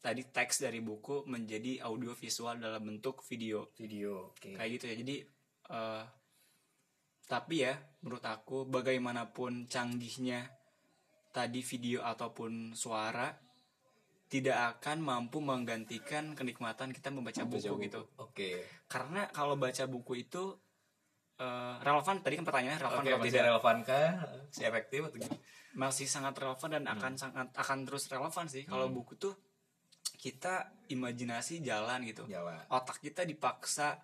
tadi 0.00 0.22
teks 0.32 0.64
dari 0.64 0.80
buku 0.80 1.28
menjadi 1.28 1.84
audio 1.84 2.16
visual 2.16 2.56
dalam 2.56 2.80
bentuk 2.80 3.20
video. 3.28 3.68
Video 3.76 4.32
oke. 4.32 4.56
Kayak 4.56 4.70
gitu 4.80 4.84
ya. 4.88 4.94
Jadi 4.96 5.16
eh, 5.70 6.04
tapi 7.28 7.54
ya 7.68 7.76
menurut 8.02 8.24
aku 8.24 8.64
bagaimanapun 8.66 9.68
canggihnya 9.68 10.48
tadi 11.32 11.60
video 11.64 12.04
ataupun 12.04 12.72
suara 12.76 13.32
tidak 14.32 14.80
akan 14.80 15.04
mampu 15.04 15.44
menggantikan 15.44 16.32
kenikmatan 16.32 16.88
kita 16.96 17.12
membaca 17.12 17.44
buku, 17.44 17.68
Baca 17.68 17.84
gitu. 17.84 18.00
oke. 18.16 18.50
Karena 18.88 19.28
kalau 19.28 19.60
baca 19.60 19.84
buku 19.84 20.24
itu 20.24 20.56
eh, 21.42 21.74
relevan 21.82 22.14
tadi 22.22 22.34
kan 22.38 22.44
pertanyaannya 22.46 22.80
relevan 22.80 23.00
Oke, 23.02 23.08
nggak, 23.10 23.18
Mas? 23.18 23.26
tidak 23.26 23.42
relevankah 23.50 24.06
si 24.54 24.62
efektif 24.62 25.00
atau 25.10 25.18
gimana? 25.18 25.38
masih 25.72 26.04
sangat 26.04 26.36
relevan 26.36 26.70
dan 26.80 26.84
akan 26.84 27.12
sangat 27.16 27.48
akan 27.56 27.78
terus 27.88 28.04
relevan 28.12 28.46
sih. 28.46 28.68
Kalau 28.68 28.92
buku 28.92 29.16
tuh 29.16 29.34
kita 30.20 30.70
imajinasi 30.92 31.64
jalan 31.64 32.04
gitu. 32.06 32.28
Jalan. 32.28 32.60
otak 32.68 33.00
kita 33.00 33.24
dipaksa 33.24 33.98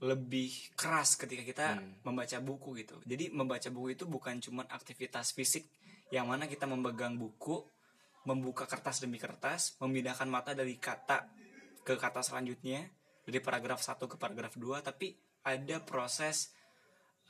lebih 0.00 0.52
keras 0.76 1.16
ketika 1.16 1.42
kita 1.42 1.66
membaca 2.06 2.38
buku 2.38 2.78
gitu. 2.80 2.96
Jadi 3.02 3.32
membaca 3.34 3.68
buku 3.72 3.98
itu 3.98 4.04
bukan 4.06 4.38
cuma 4.38 4.62
aktivitas 4.68 5.34
fisik 5.34 5.66
yang 6.14 6.30
mana 6.30 6.46
kita 6.46 6.68
memegang 6.70 7.18
buku 7.18 7.66
membuka 8.26 8.66
kertas 8.66 9.02
demi 9.02 9.18
kertas 9.18 9.78
memindahkan 9.78 10.26
mata 10.26 10.50
dari 10.54 10.78
kata 10.78 11.30
ke 11.86 11.94
kata 11.94 12.22
selanjutnya 12.22 12.86
dari 13.26 13.38
paragraf 13.38 13.82
1 13.82 14.02
ke 14.02 14.16
paragraf 14.18 14.54
2 14.58 14.82
tapi 14.82 15.14
ada 15.46 15.76
proses 15.86 16.50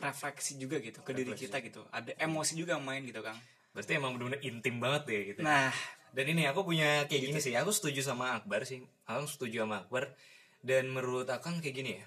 refleksi 0.01 0.57
juga 0.57 0.81
gitu 0.81 1.05
ke 1.05 1.13
diri 1.13 1.37
kita 1.37 1.61
gitu. 1.61 1.85
Ada 1.93 2.17
emosi 2.17 2.57
juga 2.57 2.81
main 2.81 3.05
gitu 3.05 3.21
kang. 3.21 3.37
Berarti 3.77 4.01
emang 4.01 4.17
benar-benar 4.17 4.41
intim 4.41 4.81
banget 4.81 5.03
deh 5.05 5.23
gitu. 5.37 5.41
Nah. 5.45 5.69
Dan 6.17 6.33
ini 6.33 6.49
aku 6.49 6.65
punya 6.65 7.05
kayak 7.05 7.29
gini 7.29 7.39
sih 7.45 7.53
aku 7.53 7.69
setuju 7.77 8.01
sama 8.01 8.41
Akbar 8.41 8.65
sih. 8.65 8.81
Aku 9.05 9.29
setuju 9.29 9.69
sama 9.69 9.85
Akbar. 9.85 10.17
Dan 10.65 10.89
menurut 10.89 11.29
Akang 11.29 11.61
kayak 11.61 11.77
gini 11.77 11.93
ya 12.01 12.07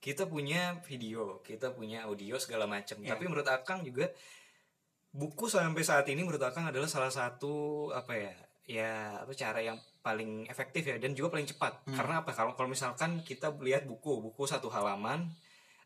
kita 0.00 0.24
punya 0.24 0.80
video 0.88 1.44
kita 1.44 1.76
punya 1.76 2.08
audio 2.08 2.40
segala 2.40 2.64
macam. 2.64 2.96
Tapi 3.04 3.24
menurut 3.28 3.44
Akang 3.46 3.84
juga 3.84 4.08
buku 5.12 5.46
sampai 5.46 5.84
saat 5.84 6.08
ini 6.08 6.24
menurut 6.24 6.40
Akang 6.40 6.64
adalah 6.64 6.88
salah 6.88 7.12
satu 7.12 7.88
apa 7.92 8.16
ya 8.16 8.34
ya 8.64 8.92
apa 9.20 9.32
cara 9.36 9.60
yang 9.60 9.76
paling 10.00 10.48
efektif 10.48 10.88
ya 10.88 10.96
dan 10.96 11.12
juga 11.12 11.36
paling 11.36 11.44
cepat. 11.44 11.84
Karena 11.84 12.24
apa? 12.24 12.32
Kalau 12.32 12.56
kalau 12.56 12.72
misalkan 12.72 13.20
kita 13.20 13.52
lihat 13.60 13.84
buku 13.84 14.24
buku 14.24 14.48
satu 14.48 14.72
halaman 14.72 15.28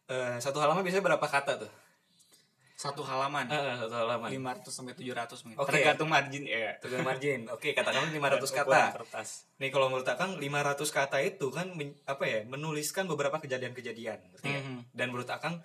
eh, 0.06 0.36
satu 0.38 0.58
halaman 0.58 0.80
biasanya 0.80 1.04
berapa 1.04 1.24
kata 1.24 1.58
tuh 1.58 1.72
satu 2.74 3.00
halaman 3.00 3.46
Eh, 3.46 3.76
satu 3.78 3.94
halaman 3.94 4.28
500 4.28 4.66
sampai 4.66 4.92
700 4.92 5.46
mungkin 5.46 5.56
Oke. 5.56 5.70
tergantung 5.72 6.10
margin 6.10 6.42
ya 6.42 6.74
Tegang 6.76 7.00
margin 7.02 7.46
oke 7.46 7.70
katakan 7.70 8.10
500 8.12 8.18
Ukuran 8.42 8.50
kata 8.60 8.80
kertas 8.98 9.28
Nih 9.56 9.70
kalau 9.70 9.86
menurut 9.88 10.04
Akang 10.04 10.36
500 10.36 10.82
kata 10.90 11.22
itu 11.22 11.46
kan 11.48 11.70
men- 11.70 11.94
apa 12.04 12.24
ya 12.24 12.42
menuliskan 12.44 13.06
beberapa 13.06 13.38
kejadian-kejadian, 13.38 14.18
ngerti 14.28 14.44
nggak? 14.44 14.64
Mhm. 14.66 14.78
Dan 14.90 15.06
menurut 15.08 15.30
Akang 15.30 15.62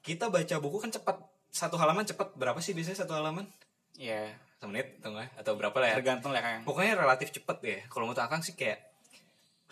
kita 0.00 0.30
baca 0.30 0.56
buku 0.56 0.78
kan 0.78 0.90
cepat 0.90 1.18
satu 1.50 1.76
halaman 1.76 2.06
cepat 2.06 2.32
berapa 2.32 2.56
sih 2.58 2.72
biasanya 2.72 3.04
satu 3.04 3.12
halaman? 3.12 3.44
ya 3.92 4.30
Satu 4.56 4.70
menit 4.70 4.96
atau? 4.98 5.18
Atau 5.36 5.52
berapa 5.58 5.74
lah 5.76 5.92
ya? 5.92 5.96
tergantung 5.98 6.30
lah 6.30 6.40
kang 6.40 6.62
Pokoknya 6.62 6.94
relatif 6.96 7.28
cepet 7.30 7.58
ya. 7.60 7.78
Kalau 7.86 8.06
menurut 8.06 8.22
Akang 8.22 8.40
sih 8.40 8.54
kayak 8.54 8.80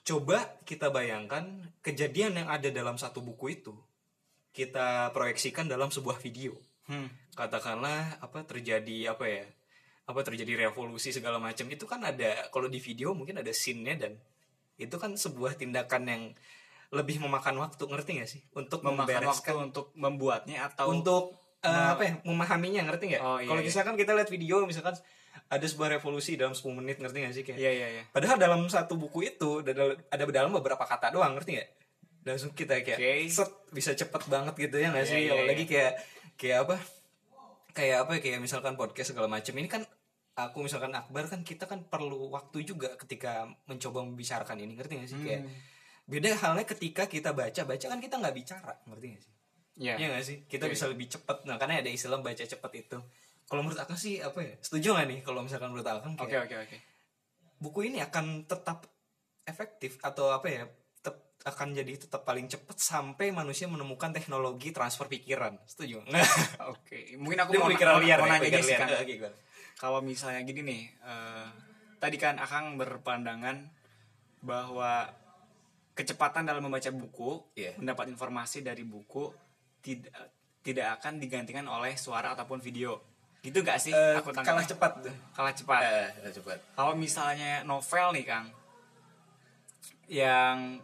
coba 0.02 0.42
kita 0.62 0.90
bayangkan 0.90 1.46
kejadian 1.80 2.34
yang 2.34 2.48
ada 2.50 2.66
dalam 2.68 2.98
satu 2.98 3.22
buku 3.22 3.54
itu 3.54 3.72
kita 4.50 5.14
proyeksikan 5.14 5.70
dalam 5.70 5.88
sebuah 5.88 6.18
video. 6.18 6.54
hmm. 6.90 7.34
Katakanlah 7.38 8.18
apa 8.20 8.42
terjadi 8.44 9.14
apa 9.14 9.24
ya? 9.26 9.46
Apa 10.10 10.26
terjadi 10.26 10.66
revolusi 10.66 11.14
segala 11.14 11.38
macam 11.38 11.70
itu 11.70 11.86
kan 11.86 12.02
ada 12.02 12.50
kalau 12.50 12.66
di 12.66 12.82
video 12.82 13.14
mungkin 13.14 13.38
ada 13.38 13.54
scene-nya 13.54 13.94
dan 13.94 14.12
itu 14.80 14.96
kan 14.96 15.14
sebuah 15.14 15.54
tindakan 15.60 16.02
yang 16.08 16.22
lebih 16.90 17.22
memakan 17.22 17.62
waktu 17.62 17.86
ngerti 17.86 18.10
gak 18.18 18.30
sih 18.30 18.42
untuk 18.58 18.82
memakan 18.82 19.30
waktu 19.30 19.54
untuk 19.54 19.94
membuatnya 19.94 20.66
atau 20.66 20.90
untuk 20.90 21.38
eh, 21.62 21.88
apa 21.94 22.02
ya 22.02 22.12
memahaminya 22.26 22.82
ngerti 22.90 23.14
nggak 23.14 23.22
Oh, 23.22 23.38
iya, 23.38 23.46
kalau 23.46 23.62
iya. 23.62 23.68
misalkan 23.70 23.94
kita 23.94 24.10
lihat 24.16 24.26
video 24.26 24.66
misalkan 24.66 24.98
ada 25.46 25.66
sebuah 25.66 25.98
revolusi 26.00 26.34
dalam 26.34 26.50
10 26.50 26.66
menit 26.74 26.98
ngerti 26.98 27.16
gak 27.22 27.34
sih 27.36 27.44
kayak 27.46 27.58
iya 27.62 27.70
iya 27.70 27.88
iya 27.94 28.02
padahal 28.10 28.42
dalam 28.42 28.66
satu 28.66 28.98
buku 28.98 29.30
itu 29.30 29.62
ada 29.62 29.94
ada 30.10 30.22
dalam 30.34 30.50
beberapa 30.50 30.82
kata 30.82 31.14
doang 31.14 31.38
ngerti 31.38 31.62
nggak 31.62 31.68
langsung 32.22 32.52
kita 32.52 32.80
kayak 32.80 32.98
Oke. 32.98 33.12
set 33.26 33.50
bisa 33.70 33.92
cepet 33.92 34.22
banget 34.26 34.54
gitu 34.58 34.76
ya 34.76 34.90
nggak 34.90 35.02
Iya, 35.02 35.10
sih 35.10 35.20
iya, 35.24 35.32
apalagi 35.32 35.64
iya. 35.64 35.70
kayak 35.70 35.92
kayak 36.36 36.58
apa 36.62 36.76
kayak 37.70 37.96
apa 38.02 38.10
ya, 38.16 38.20
kayak 38.20 38.38
misalkan 38.40 38.74
podcast 38.74 39.08
segala 39.10 39.26
macam 39.26 39.54
ini 39.54 39.66
kan 39.66 39.82
aku 40.32 40.60
misalkan 40.60 40.90
Akbar 40.90 41.24
kan 41.26 41.40
kita 41.40 41.64
kan 41.64 41.84
perlu 41.84 42.28
waktu 42.28 42.62
juga 42.62 42.92
ketika 42.96 43.44
mencoba 43.64 44.02
membicarakan 44.02 44.58
ini 44.58 44.72
ngerti 44.74 44.92
gak 44.96 45.08
sih 45.08 45.20
kayak 45.20 45.42
Hmm. 45.42 45.52
beda 46.06 46.30
halnya 46.36 46.64
ketika 46.64 47.06
kita 47.06 47.30
baca 47.30 47.62
baca 47.62 47.86
kan 47.86 47.98
kita 47.98 48.14
nggak 48.16 48.34
bicara 48.34 48.72
ngerti 48.84 49.06
gak 49.10 49.22
sih 49.22 49.34
Iya. 49.80 49.94
Iya 49.96 50.06
gak 50.12 50.24
sih? 50.26 50.36
Kita 50.44 50.68
Iya, 50.68 50.72
bisa 50.76 50.84
lebih 50.86 51.08
cepat. 51.08 51.48
Nah, 51.48 51.56
karena 51.56 51.80
ada 51.80 51.88
istilah 51.88 52.20
baca 52.20 52.44
cepat 52.44 52.68
itu. 52.76 53.00
Kalau 53.48 53.64
menurut 53.64 53.80
Akang 53.80 53.96
sih 53.96 54.20
apa 54.20 54.36
ya? 54.38 54.52
Setuju 54.60 54.92
gak 54.92 55.08
nih 55.08 55.18
kalau 55.24 55.40
misalkan 55.40 55.72
menurut 55.72 55.88
Akang 55.88 56.12
Oke 56.14 56.28
kayak 56.28 56.44
oke 56.44 56.56
oke. 56.68 56.76
buku 57.56 57.88
ini 57.88 57.98
akan 57.98 58.44
tetap 58.44 58.84
efektif 59.42 59.96
atau 60.00 60.28
apa 60.30 60.46
ya? 60.46 60.68
Akan 61.40 61.72
jadi 61.72 61.96
tetap 61.96 62.28
paling 62.28 62.46
cepat 62.46 62.76
sampai 62.76 63.32
manusia 63.32 63.64
menemukan 63.64 64.12
teknologi 64.12 64.76
transfer 64.76 65.08
pikiran. 65.08 65.56
Setuju? 65.64 66.04
Oke, 66.72 67.16
mungkin 67.16 67.40
aku 67.40 67.56
Dia 67.56 67.60
mau, 67.64 67.70
pikiran 67.72 67.94
liar 68.04 68.18
mau 68.20 68.28
ya, 68.28 68.36
nanya 68.36 68.60
liar. 68.60 68.80
kan. 68.84 69.32
Kalau 69.80 70.04
misalnya 70.04 70.44
gini 70.44 70.60
nih, 70.60 70.82
eh, 71.00 71.46
tadi 71.96 72.20
kan 72.20 72.36
Akang 72.36 72.76
berpandangan 72.76 73.56
bahwa 74.44 75.08
kecepatan 75.96 76.44
dalam 76.44 76.60
membaca 76.60 76.92
buku, 76.92 77.40
Iya. 77.56 77.76
mendapat 77.80 78.12
informasi 78.12 78.60
dari 78.60 78.84
buku 78.84 79.32
tidak 79.80 80.12
tidak 80.60 81.00
akan 81.00 81.16
digantikan 81.16 81.64
oleh 81.64 81.96
suara 81.96 82.36
ataupun 82.36 82.60
video. 82.60 83.00
Gitu 83.40 83.64
gak 83.64 83.80
sih? 83.80 83.96
Eh, 83.96 84.20
aku 84.20 84.28
tangkap. 84.28 84.52
kalah 84.52 84.66
cepat. 84.68 84.92
Kalah 85.32 85.54
cepat. 85.56 85.80
Kalah 86.20 86.32
cepat. 86.36 86.58
Kalau 86.76 86.92
misalnya 86.92 87.64
novel 87.64 88.12
nih 88.12 88.24
Kang, 88.28 88.52
yang 90.10 90.82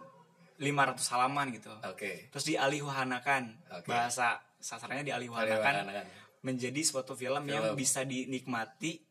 500 0.57 1.13
halaman 1.13 1.47
gitu, 1.53 1.73
Oke. 1.85 2.33
terus 2.33 2.45
dialihwahanakan 2.49 3.43
Oke. 3.81 3.89
bahasa 3.89 4.41
sasarannya 4.57 5.05
dialihwahanakan 5.05 5.85
Alihwahanakan. 5.85 6.07
menjadi 6.41 6.81
suatu 6.81 7.13
film, 7.13 7.45
yang 7.47 7.73
Film. 7.73 7.77
bisa 7.77 8.03
dinikmati 8.09 9.03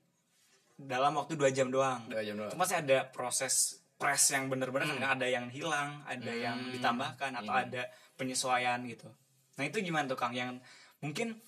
dalam 0.76 1.16
waktu 1.16 1.40
dua 1.40 1.50
jam 1.54 1.72
doang. 1.72 2.04
Dua 2.10 2.22
jam 2.26 2.36
doang. 2.36 2.52
Hmm. 2.52 2.58
Itu 2.58 2.60
masih 2.60 2.78
ada 2.84 2.98
proses 3.08 3.80
press 3.96 4.28
yang 4.36 4.52
bener-bener 4.52 4.92
kan 5.00 5.16
ada 5.16 5.28
yang 5.30 5.48
hilang, 5.48 6.04
ada 6.04 6.32
yang 6.36 6.58
ditambahkan 6.76 7.32
atau 7.40 7.54
ada 7.56 7.88
penyesuaian 8.20 8.84
gitu. 8.84 9.08
Nah 9.56 9.64
itu 9.64 9.80
gimana 9.80 10.04
tuh 10.12 10.20
Kang? 10.20 10.36
Yang 10.36 10.60
mungkin 11.00 11.40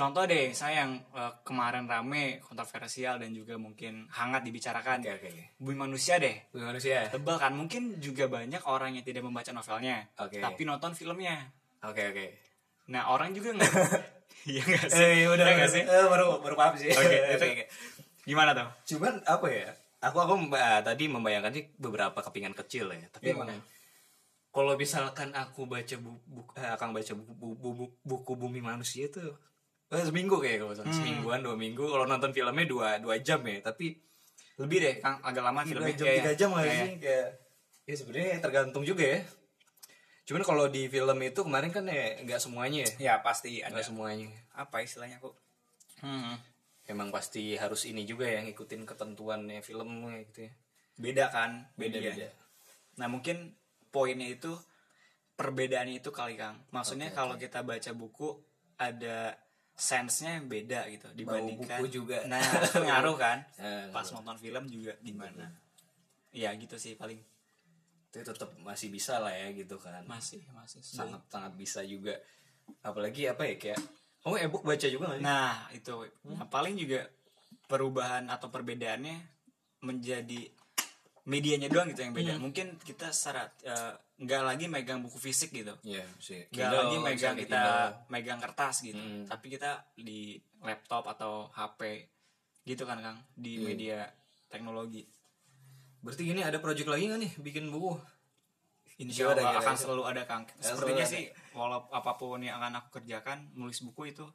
contoh 0.00 0.24
deh 0.24 0.50
saya 0.50 0.80
yang 0.80 0.92
eh, 1.12 1.32
kemarin 1.40 1.84
rame 1.84 2.40
kontroversial 2.40 3.16
dan 3.16 3.30
juga 3.30 3.54
mungkin 3.56 4.08
hangat 4.08 4.40
dibicarakan 4.40 4.98
Oke, 4.98 5.12
oke, 5.14 5.28
oke. 5.28 5.44
bumi 5.58 5.76
manusia 5.78 6.16
deh 6.16 6.40
Bumi 6.48 6.64
manusia. 6.66 7.04
tebal 7.06 7.36
kan 7.36 7.52
mungkin 7.52 8.00
juga 8.00 8.24
banyak 8.26 8.64
orang 8.64 8.96
yang 8.96 9.04
tidak 9.04 9.20
membaca 9.20 9.50
novelnya 9.50 10.08
Oke. 10.16 10.40
tapi 10.40 10.62
nonton 10.62 10.92
filmnya 10.92 11.52
Oke, 11.82 12.00
oke. 12.06 12.26
nah 12.86 13.08
orang 13.08 13.30
juga 13.30 13.52
nggak 13.52 13.72
iya 14.48 14.62
nggak 14.62 14.88
sih 14.88 15.04
Eh, 15.04 15.26
udah 15.26 15.36
Iya 15.36 15.44
nggak 15.44 15.56
nggak 15.58 15.70
sih? 15.70 15.82
Eh, 15.84 16.06
baru 16.06 16.26
baru 16.40 16.54
paham 16.54 16.74
sih. 16.74 16.88
oke 16.96 17.16
oke. 17.36 17.64
gimana 18.22 18.50
tuh 18.52 18.68
cuman 18.88 19.20
apa 19.22 19.46
ya 19.46 19.68
aku 20.00 20.16
aku 20.18 20.32
memba- 20.38 20.80
tadi 20.80 21.04
membayangkan 21.06 21.52
sih 21.52 21.64
beberapa 21.76 22.16
kepingan 22.18 22.56
kecil 22.56 22.88
ya 22.88 23.04
tapi 23.10 23.30
Iya. 23.30 23.36
emang 23.36 23.52
kalau 24.50 24.74
misalkan 24.74 25.30
aku 25.32 25.62
baca 25.64 25.94
buku 25.94 26.26
akan 26.56 26.88
baca 26.90 27.12
buku, 27.14 27.32
buku, 27.54 27.84
buku 28.00 28.32
bumi 28.34 28.58
manusia 28.60 29.06
itu 29.06 29.22
eh, 29.90 30.04
seminggu 30.06 30.38
kayak 30.38 30.62
kalau 30.62 30.70
misalkan. 30.72 30.94
semingguan 30.94 31.40
dua 31.42 31.56
minggu. 31.58 31.84
Kalau 31.84 32.06
nonton 32.06 32.30
filmnya 32.30 32.66
dua 32.66 32.88
dua 33.02 33.18
jam 33.18 33.42
ya. 33.42 33.58
Tapi 33.60 33.98
lebih 34.60 34.78
deh 34.78 34.94
kang 35.00 35.18
agak 35.24 35.42
lama 35.42 35.60
filmnya 35.64 35.94
jam 35.96 36.06
Iya, 36.06 36.14
tiga 36.20 36.30
iya. 36.30 36.38
jam 36.38 36.48
nggak 36.52 36.64
Iya, 36.64 36.74
iya. 36.74 36.86
kayak 37.00 37.26
ya 37.88 37.94
sebenarnya 37.98 38.34
tergantung 38.38 38.84
juga 38.86 39.04
ya. 39.04 39.20
Cuman 40.28 40.42
kalau 40.46 40.64
di 40.70 40.86
film 40.86 41.18
itu 41.26 41.40
kemarin 41.42 41.70
kan 41.74 41.84
ya 41.90 42.22
nggak 42.22 42.38
semuanya 42.38 42.78
ya. 42.86 42.90
Ya 43.10 43.14
pasti 43.18 43.58
ada. 43.64 43.74
nggak 43.74 43.86
semuanya. 43.88 44.30
Apa 44.54 44.84
istilahnya 44.84 45.18
kok? 45.18 45.34
Hmm. 46.00 46.38
emang 46.88 47.14
pasti 47.14 47.54
harus 47.54 47.86
ini 47.86 48.02
juga 48.02 48.26
ya 48.26 48.42
ngikutin 48.42 48.82
ketentuannya 48.82 49.62
filmnya 49.62 50.26
gitu 50.26 50.50
ya. 50.50 50.52
Beda 50.98 51.24
kan? 51.30 51.70
Beda 51.78 52.02
media. 52.02 52.10
beda. 52.18 52.28
Nah 52.98 53.06
mungkin 53.06 53.54
poinnya 53.94 54.26
itu 54.26 54.50
perbedaannya 55.38 56.02
itu 56.02 56.10
kali 56.10 56.34
kang. 56.34 56.58
Maksudnya 56.74 57.08
Oke, 57.10 57.16
kalau 57.16 57.34
kita 57.38 57.62
baca 57.62 57.90
buku 57.94 58.42
ada 58.74 59.38
sensenya 59.80 60.36
yang 60.36 60.46
beda 60.52 60.80
gitu 60.92 61.08
dibandingkan 61.16 61.80
buku 61.80 61.88
juga. 61.88 62.20
nah 62.30 62.40
ngaruh 62.76 63.16
kan? 63.16 63.38
Eh, 63.64 63.88
pas 63.88 64.04
nonton 64.12 64.36
film 64.36 64.64
juga 64.68 64.92
gimana? 65.00 65.48
Ya 66.36 66.52
gitu 66.54 66.76
sih 66.76 66.94
paling. 66.94 67.16
Itu 68.12 68.20
tetap 68.20 68.52
masih 68.60 68.92
bisa 68.92 69.16
lah 69.16 69.32
ya 69.32 69.48
gitu 69.56 69.80
kan. 69.80 70.04
Masih 70.04 70.44
masih 70.52 70.84
sangat 70.84 71.24
sangat 71.32 71.56
bisa 71.56 71.80
juga. 71.80 72.20
Apalagi 72.84 73.26
apa 73.26 73.48
ya 73.48 73.56
kayak 73.56 73.80
kamu 74.20 74.36
ebook 74.44 74.64
baca 74.68 74.86
juga 74.86 75.04
nggak 75.16 75.20
nah 75.24 75.64
itu. 75.72 75.92
Nah, 76.28 76.44
paling 76.52 76.76
juga 76.76 77.08
perubahan 77.64 78.28
atau 78.28 78.52
perbedaannya 78.52 79.16
menjadi 79.80 80.44
medianya 81.24 81.72
doang 81.72 81.88
gitu 81.96 82.04
yang 82.04 82.12
beda. 82.12 82.36
Mungkin 82.36 82.76
kita 82.84 83.16
secara 83.16 83.48
eh, 83.64 83.94
nggak 84.20 84.42
lagi 84.44 84.64
megang 84.66 85.00
buku 85.00 85.16
fisik 85.16 85.48
gitu. 85.50 85.72
Iya 85.80 86.04
sih 86.18 86.44
nggak 86.46 86.68
lagi 86.70 86.96
megang 86.98 87.34
kita 87.34 87.56
Kindle. 87.56 87.90
megang 88.08 88.38
kertas 88.38 88.76
gitu. 88.82 89.00
Hmm. 89.00 89.24
tapi 89.24 89.46
kita 89.48 89.70
di 89.94 90.36
laptop 90.60 91.08
atau 91.08 91.48
HP 91.48 92.04
gitu 92.62 92.84
kan 92.84 93.00
kang 93.00 93.16
di 93.32 93.56
Iya. 93.56 93.64
media 93.64 93.98
teknologi. 94.46 95.08
Berarti 96.00 96.22
gini 96.22 96.40
ada 96.40 96.60
project 96.60 96.86
lagi 96.86 97.08
nggak 97.08 97.20
nih 97.20 97.32
bikin 97.40 97.68
buku? 97.68 97.96
Insya 99.00 99.32
Allah 99.32 99.40
gimana, 99.40 99.52
akan 99.56 99.64
gimana? 99.64 99.80
selalu 99.80 100.02
ada 100.04 100.22
kang. 100.24 100.44
Ya, 100.44 100.60
sepertinya 100.62 101.06
sih 101.08 101.24
walau 101.50 101.88
apa 101.88 102.12
pun 102.14 102.36
yang 102.38 102.60
akan 102.60 102.76
aku 102.76 103.00
kerjakan 103.00 103.48
nulis 103.54 103.80
buku 103.80 104.12
itu 104.12 104.28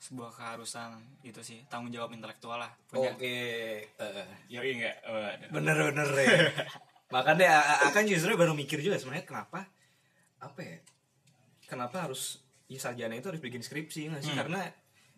sebuah 0.00 0.32
keharusan 0.32 0.96
itu 1.20 1.40
sih 1.40 1.60
tanggung 1.68 1.92
jawab 1.92 2.08
intelektual 2.12 2.56
lah. 2.56 2.72
Punya 2.88 3.12
oke. 3.12 3.36
Eh, 3.84 4.26
Yoi 4.48 4.80
enggak 4.80 4.96
bener 5.52 5.76
bener 5.92 6.08
ya 6.16 6.28
makanya 7.12 7.60
akan 7.90 8.04
justru 8.08 8.32
baru 8.36 8.56
mikir 8.56 8.80
juga 8.80 8.96
sebenarnya 8.96 9.28
kenapa 9.28 9.68
apa 10.40 10.60
ya 10.60 10.78
kenapa 11.68 12.08
harus 12.08 12.44
ya 12.68 12.80
sarjana 12.80 13.16
itu 13.16 13.28
harus 13.28 13.42
bikin 13.44 13.60
skripsi 13.60 14.12
nggak 14.12 14.22
sih? 14.24 14.32
Hmm. 14.32 14.40
karena 14.44 14.60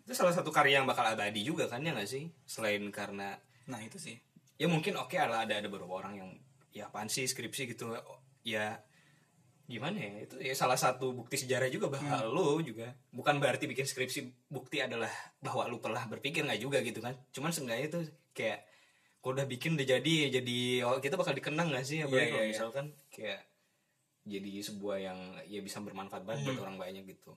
itu 0.07 0.15
salah 0.15 0.31
satu 0.31 0.51
karya 0.55 0.79
yang 0.79 0.87
bakal 0.87 1.03
abadi 1.03 1.43
juga 1.43 1.67
kan 1.67 1.83
ya 1.83 1.91
nggak 1.91 2.07
sih? 2.07 2.31
Selain 2.47 2.79
karena 2.95 3.35
nah 3.67 3.83
itu 3.83 3.99
sih. 3.99 4.15
ya 4.57 4.65
mungkin 4.65 4.97
oke 4.97 5.13
lah 5.13 5.45
ada 5.45 5.59
ada 5.59 5.69
beberapa 5.69 6.01
orang 6.01 6.17
yang 6.17 6.29
ya 6.73 6.89
apaan 6.89 7.11
sih 7.11 7.29
skripsi 7.29 7.69
gitu 7.75 7.93
ya 8.41 8.81
gimana 9.67 9.99
ya 9.99 10.23
itu 10.23 10.35
ya 10.39 10.55
salah 10.55 10.79
satu 10.79 11.11
bukti 11.11 11.35
sejarah 11.35 11.67
juga 11.67 11.91
bahwa 11.91 12.23
lo 12.23 12.57
juga 12.63 12.95
bukan 13.11 13.37
berarti 13.37 13.67
bikin 13.67 13.83
skripsi 13.83 14.47
bukti 14.47 14.79
adalah 14.79 15.11
bahwa 15.43 15.67
lu 15.67 15.77
telah 15.83 16.07
berpikir 16.07 16.47
nggak 16.47 16.61
juga 16.63 16.79
gitu 16.81 17.03
kan? 17.03 17.19
Cuman 17.35 17.51
seenggaknya 17.51 17.85
itu 17.91 17.99
kayak 18.31 18.63
kalau 19.21 19.33
udah 19.33 19.47
bikin 19.49 19.75
udah 19.75 19.87
jadi 19.87 20.13
ya 20.27 20.27
jadi 20.39 20.57
oh, 20.87 21.01
kita 21.03 21.19
bakal 21.19 21.33
dikenang 21.35 21.73
gak 21.73 21.83
sih? 21.83 21.99
Apalagi 22.05 22.29
Iya, 22.29 22.31
kalau 22.31 22.43
iya, 22.43 22.47
iya. 22.47 22.53
misalkan 22.55 22.85
kayak 23.11 23.39
jadi 24.27 24.51
sebuah 24.59 24.97
yang 24.99 25.19
ya 25.47 25.59
bisa 25.63 25.79
bermanfaat 25.79 26.23
banget 26.27 26.47
buat 26.51 26.67
orang 26.67 26.77
banyak 26.77 27.03
gitu. 27.07 27.35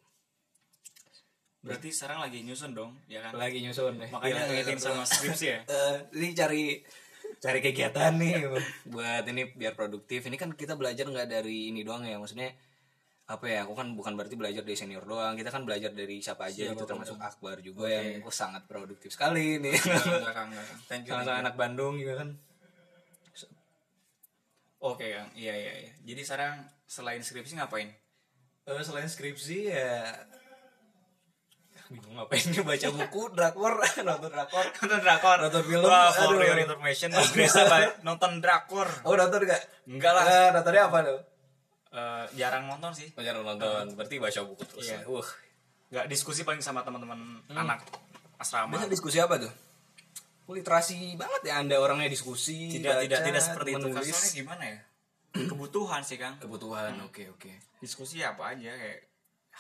Berarti 1.61 1.93
sekarang 1.93 2.25
lagi 2.25 2.41
nyusun 2.41 2.73
dong 2.73 2.97
ya 3.07 3.21
kan? 3.21 3.37
Lagi 3.37 3.61
nyusun. 3.61 4.01
Deh 4.01 4.09
makanya 4.09 4.33
Gila, 4.33 4.49
ngingetin 4.49 4.81
sama 4.81 5.03
skripsi 5.05 5.47
ya? 5.47 5.59
Eh, 5.73 5.97
ini 6.17 6.29
cari 6.33 6.63
cari 7.41 7.59
kegiatan 7.65 8.13
nih 8.17 8.49
buat 8.89 9.25
ini 9.29 9.43
biar 9.57 9.77
produktif. 9.77 10.25
Ini 10.25 10.37
kan 10.41 10.57
kita 10.57 10.75
belajar 10.75 11.05
nggak 11.09 11.29
dari 11.29 11.73
ini 11.73 11.85
doang 11.85 12.05
ya 12.05 12.17
maksudnya 12.17 12.53
apa 13.31 13.47
ya 13.47 13.63
aku 13.63 13.79
kan 13.79 13.95
bukan 13.95 14.19
berarti 14.19 14.35
belajar 14.35 14.67
dari 14.67 14.75
senior 14.75 15.07
doang 15.07 15.39
kita 15.39 15.55
kan 15.55 15.63
belajar 15.63 15.95
dari 15.95 16.19
siapa 16.19 16.51
aja 16.51 16.75
itu 16.75 16.83
termasuk 16.83 17.15
Akbar 17.15 17.63
juga 17.63 17.87
yang 17.87 18.27
oh, 18.27 18.35
sangat 18.35 18.67
produktif 18.67 19.15
sekali 19.15 19.63
nih. 19.63 19.71
Enggak, 19.79 20.35
Kang. 20.35 20.51
thank 20.91 21.07
you, 21.07 21.15
thank 21.15 21.23
sama 21.23 21.39
you. 21.39 21.43
anak 21.47 21.55
Bandung 21.55 21.95
juga 21.95 22.27
kan. 22.27 22.29
Oke 24.83 25.15
Kang. 25.15 25.31
Iya 25.39 25.55
iya 25.55 25.73
iya. 25.87 25.93
Jadi 26.03 26.21
sekarang 26.27 26.67
selain 26.91 27.23
skripsi 27.23 27.63
ngapain? 27.63 27.95
Eh, 28.67 28.83
selain 28.83 29.07
skripsi 29.07 29.79
ya 29.79 30.11
bingung 31.91 32.15
ngapain 32.19 32.47
baca 32.71 32.89
buku 32.91 33.23
drakor 33.31 33.75
nonton 34.11 34.31
drakor. 34.35 34.67
Nonton 34.83 35.01
drakor? 35.07 35.39
Nonton 35.39 35.63
film, 35.71 35.87
Wah, 35.87 36.11
for 36.11 36.35
aduh. 36.35 36.51
your 36.51 36.59
information 36.59 37.15
nonton 38.07 38.43
drakor. 38.43 38.91
Oh 39.07 39.15
nonton 39.15 39.47
gak 39.47 39.63
Enggak 39.87 40.19
lah. 40.19 40.25
Eh, 40.27 40.49
nontonnya 40.51 40.91
apa 40.91 40.99
tuh 41.07 41.30
Eh, 41.91 42.25
jarang 42.39 42.71
nonton 42.71 42.95
sih 42.95 43.11
Banyak 43.11 43.43
nonton, 43.43 43.99
berarti 43.99 44.17
baca 44.17 44.41
buku 44.47 44.63
terus 44.63 44.87
Iya. 44.87 45.03
ya. 45.03 45.11
Wah, 45.11 45.27
nggak 45.91 46.07
diskusi 46.07 46.47
paling 46.47 46.63
sama 46.63 46.87
teman-teman 46.87 47.19
anak 47.51 47.83
asrama 48.39 48.79
Biasa 48.79 48.87
diskusi 48.87 49.19
apa 49.19 49.37
tuh? 49.37 49.51
Literasi 50.47 51.15
banget 51.15 51.51
ya 51.51 51.59
anda 51.59 51.79
orangnya 51.79 52.07
diskusi. 52.07 52.71
tidak 52.71 53.07
tidak 53.07 53.19
baca, 53.19 53.27
tidak 53.27 53.43
seperti 53.43 53.71
itu 53.71 53.87
menulis. 53.87 54.07
kasarnya 54.07 54.31
gimana 54.37 54.65
ya 54.67 54.79
kebutuhan 55.31 56.03
sih 56.03 56.19
kang 56.19 56.35
Kebutuhan, 56.39 56.91
oke 57.07 57.23
oke. 57.31 57.51
diskusi 57.79 58.19
apa 58.19 58.51
aja 58.51 58.71
kayak 58.71 58.99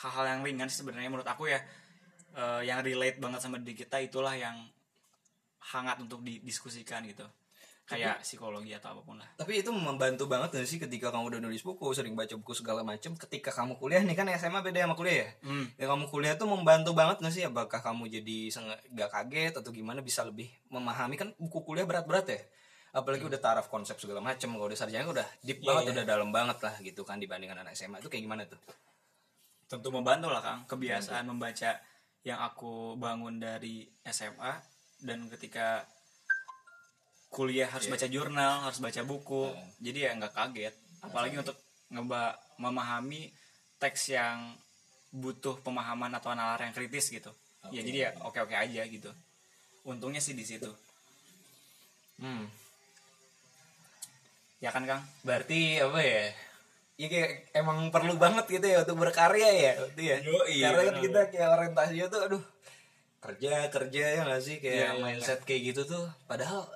hal-hal 0.02 0.24
yang 0.28 0.40
ringan 0.42 0.66
sih 0.66 0.82
sebenarnya 0.82 1.06
menurut 1.06 1.26
aku 1.26 1.46
ya 1.46 1.62
eh, 2.32 2.62
yang 2.62 2.82
relate 2.82 3.18
banget 3.18 3.38
sama 3.38 3.58
diri 3.58 3.78
kita 3.78 3.98
itulah 3.98 4.34
yang 4.34 4.54
hangat 5.70 5.98
untuk 5.98 6.22
didiskusikan 6.22 7.06
gitu 7.06 7.22
kayak 7.90 8.22
psikologi 8.22 8.70
atau 8.70 8.94
apa 8.94 9.02
pun 9.02 9.18
lah 9.18 9.26
Tapi 9.34 9.66
itu 9.66 9.74
membantu 9.74 10.30
banget 10.30 10.54
gak 10.54 10.68
sih 10.70 10.78
ketika 10.78 11.10
kamu 11.10 11.34
udah 11.34 11.40
nulis 11.42 11.66
buku, 11.66 11.90
sering 11.90 12.14
baca 12.14 12.30
buku 12.38 12.54
segala 12.54 12.86
macam. 12.86 13.18
Ketika 13.18 13.50
kamu 13.50 13.74
kuliah 13.82 14.00
nih 14.06 14.14
kan 14.14 14.30
SMA 14.38 14.62
beda 14.62 14.86
sama 14.86 14.94
kuliah 14.94 15.26
ya. 15.26 15.28
Hmm. 15.42 15.66
Ya 15.74 15.90
kamu 15.90 16.06
kuliah 16.06 16.34
tuh 16.38 16.46
membantu 16.46 16.94
banget 16.94 17.18
gak 17.18 17.34
sih? 17.34 17.42
Apakah 17.42 17.82
kamu 17.82 18.06
jadi 18.06 18.38
seng- 18.54 18.78
gak 18.94 19.10
kaget 19.10 19.58
atau 19.58 19.70
gimana 19.74 19.98
bisa 20.00 20.22
lebih 20.22 20.46
memahami 20.70 21.18
kan 21.18 21.34
buku 21.36 21.66
kuliah 21.66 21.84
berat-berat 21.84 22.26
ya. 22.30 22.40
Apalagi 22.94 23.26
udah 23.26 23.38
taraf 23.42 23.66
konsep 23.66 23.98
segala 23.98 24.22
macam. 24.22 24.54
Kalau 24.54 24.66
udah 24.70 24.78
sarjana 24.78 25.10
udah 25.10 25.26
deep 25.42 25.60
banget, 25.60 25.94
udah 25.94 26.06
dalam 26.06 26.30
banget 26.30 26.62
lah 26.62 26.74
gitu 26.82 27.02
kan 27.02 27.18
dibandingkan 27.18 27.58
anak 27.60 27.74
SMA 27.74 27.98
itu 27.98 28.06
kayak 28.06 28.22
gimana 28.24 28.46
tuh? 28.46 28.58
tentu 29.70 29.94
membantu 29.94 30.26
lah 30.34 30.42
kang 30.42 30.66
kebiasaan 30.66 31.30
membaca 31.30 31.78
yang 32.26 32.42
aku 32.42 32.98
bangun 32.98 33.38
dari 33.38 33.86
SMA 34.02 34.58
dan 35.06 35.30
ketika 35.30 35.86
kuliah 37.30 37.70
harus 37.70 37.86
baca 37.86 38.06
jurnal 38.10 38.66
harus 38.66 38.82
baca 38.82 39.00
buku. 39.06 39.54
Jadi 39.78 39.98
ya 40.04 40.10
nggak 40.18 40.34
kaget. 40.34 40.74
Apalagi 41.00 41.38
untuk 41.38 41.56
ngeba 41.88 42.36
memahami 42.58 43.30
teks 43.80 44.12
yang 44.12 44.54
butuh 45.10 45.58
pemahaman 45.62 46.10
atau 46.14 46.34
nalar 46.34 46.60
yang 46.62 46.74
kritis 46.74 47.10
gitu. 47.10 47.30
Ya 47.70 47.80
jadi 47.80 47.98
ya 47.98 48.10
oke 48.26 48.38
oke 48.42 48.54
aja 48.54 48.82
gitu. 48.84 49.10
Untungnya 49.86 50.20
sih 50.20 50.34
di 50.34 50.44
situ. 50.44 50.68
Hmm. 52.20 52.44
ya 54.60 54.68
kan 54.68 54.84
kang? 54.84 55.00
Berarti 55.24 55.80
apa 55.80 56.04
ya? 56.04 56.28
Ya 57.00 57.08
kayak 57.08 57.48
emang 57.56 57.88
perlu 57.88 58.20
banget 58.20 58.44
gitu 58.44 58.66
ya 58.68 58.84
untuk 58.84 59.00
berkarya 59.00 59.48
ya, 59.56 59.72
itu 59.88 60.02
ya. 60.04 60.20
Yoi, 60.20 60.60
Karena 60.60 60.82
kan 60.84 60.96
kita 61.00 61.20
kayak 61.32 61.48
orientasinya 61.56 62.06
tuh 62.12 62.20
aduh 62.28 62.44
kerja 63.24 63.72
kerja 63.72 64.02
ya 64.04 64.20
nggak 64.28 64.42
sih? 64.44 64.60
Kayak 64.60 64.76
Iya, 64.76 64.90
iya, 64.92 65.00
mindset 65.00 65.40
kayak 65.48 65.72
gitu 65.72 65.88
tuh. 65.88 66.04
Padahal 66.28 66.68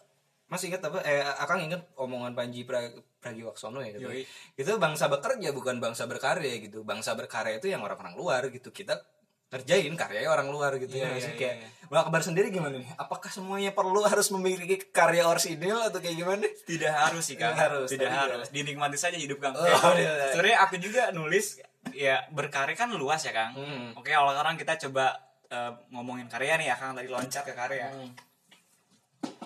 masih 0.46 0.68
ingat 0.68 0.82
apa? 0.82 1.00
Eh, 1.00 1.20
akang 1.40 1.60
ingat 1.60 1.82
omongan 1.94 2.32
Panji 2.32 2.62
pra, 2.62 2.84
Pragiwaksono 3.18 3.80
ya 3.80 3.92
gitu. 3.92 4.06
Yoi. 4.06 4.22
Itu 4.54 4.76
bangsa 4.76 5.08
bekerja 5.08 5.50
bukan 5.50 5.80
bangsa 5.80 6.04
berkarya 6.04 6.60
gitu. 6.60 6.82
Bangsa 6.82 7.12
berkarya 7.12 7.56
itu 7.56 7.66
yang 7.66 7.80
orang-orang 7.80 8.14
luar 8.14 8.42
gitu. 8.48 8.68
Kita 8.68 9.00
kerjain 9.44 9.94
karyanya 9.94 10.26
orang 10.28 10.50
luar 10.50 10.74
gitu 10.76 10.90
ya 10.92 11.06
Iya, 11.06 11.08
nggak 11.08 11.22
sih 11.22 11.32
iya, 11.32 11.38
kayak. 11.38 11.56
Bang 11.86 12.00
Akbar 12.02 12.20
sendiri 12.20 12.50
gimana 12.50 12.74
nih? 12.74 12.90
Apakah 12.96 13.30
semuanya 13.30 13.70
perlu 13.70 14.02
harus 14.02 14.26
memiliki 14.28 14.82
karya 14.90 15.22
orsinil 15.24 15.78
atau 15.78 16.02
kayak 16.02 16.16
gimana? 16.16 16.42
tidak 16.66 16.90
harus 16.90 17.22
sih 17.22 17.36
kang 17.38 17.54
Tidak 17.54 17.62
harus, 17.62 17.86
tidak 17.86 18.10
harus 18.10 18.46
dinikmati 18.50 18.98
saja 18.98 19.14
hidup 19.14 19.38
kang 19.38 19.54
Oh, 19.54 19.62
Kayak, 19.62 19.94
iya, 19.94 20.10
iya. 20.10 20.26
sebenarnya 20.32 20.58
aku 20.58 20.74
juga 20.76 21.02
nulis 21.10 21.62
ya 21.94 22.26
berkarya 22.28 22.74
kan 22.74 22.90
luas 22.92 23.22
ya 23.22 23.30
kang 23.30 23.54
Hmm. 23.54 23.94
oke 23.94 24.10
awal 24.10 24.34
orang 24.34 24.56
kita 24.56 24.74
coba 24.80 25.12
eh, 25.46 25.70
ngomongin 25.88 26.26
karya 26.26 26.58
nih 26.58 26.68
ya 26.68 26.76
kang 26.76 26.92
tadi 26.92 27.06
loncat 27.06 27.44
ke 27.46 27.54
karya 27.54 27.94
Hmm. 27.94 28.10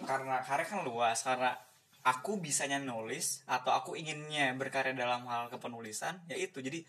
Karena 0.09 0.41
karya 0.41 0.67
kan 0.67 0.81
luas 0.85 1.21
karena 1.21 1.53
aku 2.07 2.41
bisanya 2.41 2.81
nulis 2.81 3.45
atau 3.45 3.75
aku 3.75 3.93
inginnya 3.99 4.57
berkarya 4.57 4.97
dalam 4.97 5.29
hal 5.29 5.53
kepenulisan 5.53 6.17
ya 6.31 6.37
itu. 6.38 6.64
Jadi 6.64 6.81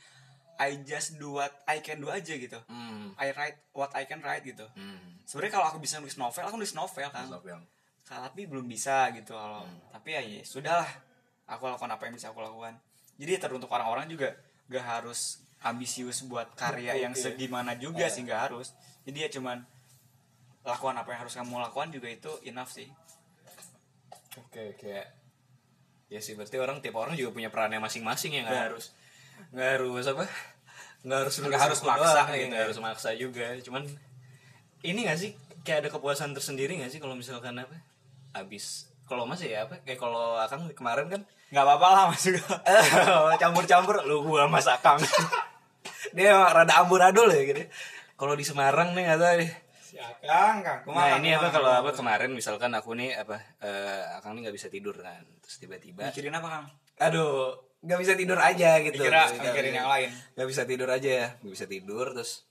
I 0.60 0.76
just 0.84 1.16
do 1.16 1.40
what 1.40 1.52
I 1.68 1.80
can 1.80 2.04
do 2.04 2.12
aja 2.12 2.36
gitu. 2.36 2.60
Hmm. 2.68 3.16
I 3.16 3.32
write 3.32 3.60
what 3.72 3.92
I 3.96 4.04
can 4.08 4.20
write 4.20 4.44
gitu. 4.44 4.68
Hmm. 4.76 5.20
sebenarnya 5.24 5.62
kalau 5.62 5.68
aku 5.70 5.78
bisa 5.78 6.02
nulis 6.02 6.18
novel 6.18 6.44
aku 6.44 6.56
nulis 6.60 6.76
novel 6.76 7.08
kan. 7.12 7.28
Novel. 7.28 7.60
tapi 8.10 8.50
belum 8.50 8.66
bisa 8.66 9.14
gitu 9.14 9.38
kalau 9.38 9.62
tapi 9.94 10.18
ya, 10.18 10.22
ya 10.26 10.42
sudahlah. 10.42 10.90
Aku 11.50 11.66
lakukan 11.66 11.90
apa 11.90 12.10
yang 12.10 12.14
bisa 12.14 12.30
aku 12.30 12.42
lakukan. 12.42 12.78
Jadi 13.18 13.42
teruntuk 13.42 13.70
orang-orang 13.74 14.06
juga 14.06 14.38
gak 14.70 14.86
harus 14.86 15.42
ambisius 15.66 16.22
buat 16.30 16.54
karya 16.54 17.04
yang 17.04 17.18
segimana 17.18 17.74
juga 17.76 18.06
sih 18.08 18.22
gak 18.22 18.50
harus. 18.50 18.74
Jadi 19.06 19.18
ya 19.26 19.30
cuman 19.34 19.66
lakukan 20.64 20.96
apa 20.96 21.10
yang 21.12 21.20
harus 21.24 21.34
kamu 21.36 21.56
lakukan 21.60 21.90
juga 21.90 22.08
itu 22.08 22.32
enough 22.46 22.72
sih. 22.72 22.88
Oke, 24.38 24.76
kayak 24.78 25.08
ya 26.10 26.20
sih 26.20 26.34
berarti 26.34 26.58
orang 26.58 26.82
tiap 26.82 26.98
orang 26.98 27.14
juga 27.14 27.30
punya 27.32 27.54
perannya 27.54 27.78
masing-masing 27.78 28.34
ya 28.34 28.42
nggak 28.42 28.74
harus 28.74 28.98
nggak 29.54 29.70
harus 29.78 30.06
apa 30.10 30.26
nggak 31.06 31.20
harus 31.22 31.36
Nggak 31.40 31.62
harus 31.70 31.80
maksa 31.86 32.12
doang, 32.18 32.30
gitu 32.34 32.46
nggak 32.50 32.60
ya. 32.60 32.66
harus 32.66 32.80
maksa 32.82 33.10
juga. 33.16 33.46
Cuman 33.62 33.84
ini 34.84 35.00
nggak 35.06 35.20
sih 35.22 35.32
kayak 35.64 35.86
ada 35.86 35.90
kepuasan 35.94 36.34
tersendiri 36.34 36.76
nggak 36.82 36.92
sih 36.92 37.00
kalau 37.00 37.14
misalkan 37.14 37.56
apa 37.62 37.78
habis 38.34 38.90
kalau 39.10 39.26
mas 39.26 39.42
ya 39.42 39.66
apa 39.66 39.82
kayak 39.86 39.98
kalau 39.98 40.38
akang 40.38 40.66
kemarin 40.78 41.10
kan 41.10 41.22
nggak 41.50 41.66
apa-apa 41.66 41.88
lah 41.90 42.04
mas 42.14 42.22
juga 42.22 42.62
campur-campur 43.42 44.06
lu 44.06 44.22
gua 44.26 44.46
mas 44.46 44.68
akang. 44.70 44.98
Dia 46.18 46.34
rada 46.52 46.74
amburadul 46.82 47.30
ya 47.30 47.42
gitu. 47.46 47.64
Kalau 48.18 48.34
di 48.34 48.44
Semarang 48.44 48.92
nih 48.98 49.08
nggak 49.08 49.20
tahu 49.20 49.34
deh 49.46 49.52
kang 49.92 50.58
kang 50.60 50.80
Nah 50.86 51.18
ini 51.18 51.32
apa 51.32 51.50
kalau 51.50 51.72
apa 51.72 51.90
kemarin 51.92 52.30
misalkan 52.30 52.70
aku 52.72 52.94
nih 52.94 53.16
apa 53.16 53.40
eh, 53.60 54.04
akang 54.16 54.34
nih 54.34 54.46
nggak 54.46 54.56
bisa 54.56 54.68
tidur 54.68 54.94
kan 54.96 55.22
terus 55.40 55.58
tiba-tiba 55.58 56.06
mikirin 56.06 56.32
apa 56.32 56.48
kang? 56.48 56.66
Aduh 57.00 57.56
nggak 57.80 58.00
bisa 58.00 58.14
tidur 58.14 58.36
aja 58.36 58.78
gitu. 58.80 59.00
Dikira 59.00 59.24
Nggak- 59.26 59.44
mikirin 59.46 59.74
yang 59.74 59.88
lain. 59.88 60.10
nggak 60.36 60.48
bisa 60.48 60.62
tidur 60.64 60.90
aja 60.90 61.10
nggak 61.40 61.54
bisa 61.54 61.66
tidur 61.66 62.06
terus 62.12 62.44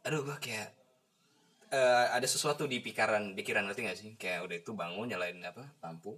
aduh 0.00 0.20
gua 0.22 0.36
kayak 0.36 0.70
eh, 1.68 2.06
ada 2.08 2.24
sesuatu 2.24 2.64
di 2.64 2.78
pikiran 2.78 3.34
pikiran 3.34 3.64
ngerti 3.64 3.80
gak 3.82 3.98
sih? 3.98 4.10
Kayak 4.14 4.46
udah 4.46 4.56
itu 4.56 4.70
bangun 4.72 5.06
nyalain 5.06 5.40
apa 5.40 5.74
lampu 5.80 6.14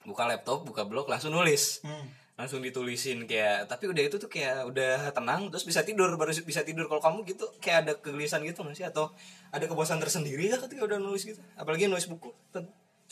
buka 0.00 0.24
laptop 0.24 0.64
buka 0.64 0.82
blog 0.82 1.04
langsung 1.06 1.30
nulis 1.30 1.84
langsung 2.40 2.64
ditulisin 2.64 3.28
kayak 3.28 3.68
tapi 3.68 3.84
udah 3.84 4.00
itu 4.00 4.16
tuh 4.16 4.32
kayak 4.32 4.64
udah 4.64 5.12
tenang 5.12 5.52
terus 5.52 5.68
bisa 5.68 5.84
tidur 5.84 6.08
baru 6.16 6.32
bisa 6.32 6.64
tidur. 6.64 6.88
Kalau 6.88 7.04
kamu 7.04 7.28
gitu 7.28 7.44
kayak 7.60 7.76
ada 7.84 7.92
kegelisahan 8.00 8.40
gitu 8.48 8.64
nggak 8.64 8.76
sih? 8.80 8.86
Atau 8.88 9.12
ada 9.52 9.64
kepuasan 9.68 10.00
tersendiri 10.00 10.48
ya 10.48 10.56
ketika 10.56 10.88
udah 10.88 10.96
nulis 10.96 11.28
gitu? 11.28 11.36
Apalagi 11.60 11.84
nulis 11.84 12.08
buku 12.08 12.32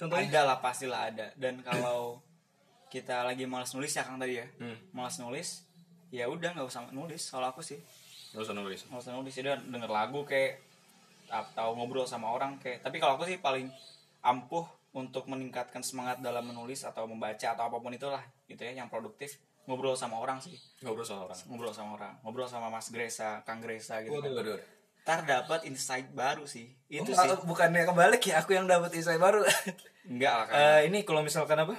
contohnya? 0.00 0.24
Ada 0.32 0.40
lah 0.48 0.58
pastilah 0.64 1.12
ada. 1.12 1.28
Dan 1.36 1.60
kalau 1.60 2.24
kita 2.88 3.20
lagi 3.20 3.44
malas 3.44 3.76
nulis 3.76 3.92
ya 3.92 4.08
kang 4.08 4.16
tadi 4.16 4.40
ya? 4.40 4.48
Hmm. 4.56 4.80
malas 4.96 5.20
nulis 5.20 5.68
ya 6.08 6.24
udah 6.24 6.56
nggak 6.56 6.64
usah 6.64 6.88
nulis. 6.96 7.20
Kalau 7.28 7.52
aku 7.52 7.60
sih 7.60 7.76
nggak 8.32 8.48
usah 8.48 8.56
nulis. 8.56 8.80
nggak 8.88 9.02
usah 9.04 9.12
nulis. 9.12 9.32
Ya 9.36 9.60
denger 9.60 9.92
lagu 9.92 10.24
kayak 10.24 10.64
atau 11.28 11.76
ngobrol 11.76 12.08
sama 12.08 12.32
orang 12.32 12.56
kayak 12.56 12.80
tapi 12.80 12.96
kalau 12.96 13.20
aku 13.20 13.28
sih 13.28 13.36
paling 13.36 13.68
ampuh 14.24 14.64
untuk 14.98 15.24
meningkatkan 15.26 15.80
semangat 15.80 16.18
dalam 16.18 16.42
menulis 16.42 16.82
atau 16.82 17.06
membaca 17.06 17.46
atau 17.48 17.64
apa 17.64 17.78
pun 17.78 17.90
itulah 17.90 18.18
gitu 18.44 18.58
ya 18.60 18.74
yang 18.74 18.90
produktif 18.90 19.38
ngobrol 19.64 19.94
sama 19.94 20.16
orang 20.16 20.38
sih 20.38 20.58
ngobrol 20.80 21.04
sama 21.04 21.22
orang 21.24 21.38
ngobrol 21.46 21.70
sama 21.70 21.90
orang 21.94 22.12
ngobrol 22.20 22.44
sama 22.44 22.66
Mas 22.68 22.88
Gresa 22.88 23.40
Kang 23.42 23.60
Gresa 23.60 24.00
gitu 24.00 24.16
kan. 24.16 24.28
waduh 24.28 24.58
ntar 25.00 25.24
dapat 25.24 25.64
insight 25.64 26.10
baru 26.10 26.44
sih 26.44 26.68
itu 26.86 27.00
itu 27.00 27.12
sih 27.12 27.30
bukannya 27.42 27.84
kebalik 27.84 28.20
ya 28.22 28.40
aku 28.40 28.52
yang 28.52 28.66
dapat 28.66 28.90
insight 28.92 29.16
baru 29.16 29.40
enggak 30.10 30.32
lah 30.34 30.44
kan 30.44 30.56
Eh, 30.56 30.80
ini 30.86 30.98
kalau 31.02 31.20
misalkan 31.20 31.56
apa? 31.58 31.76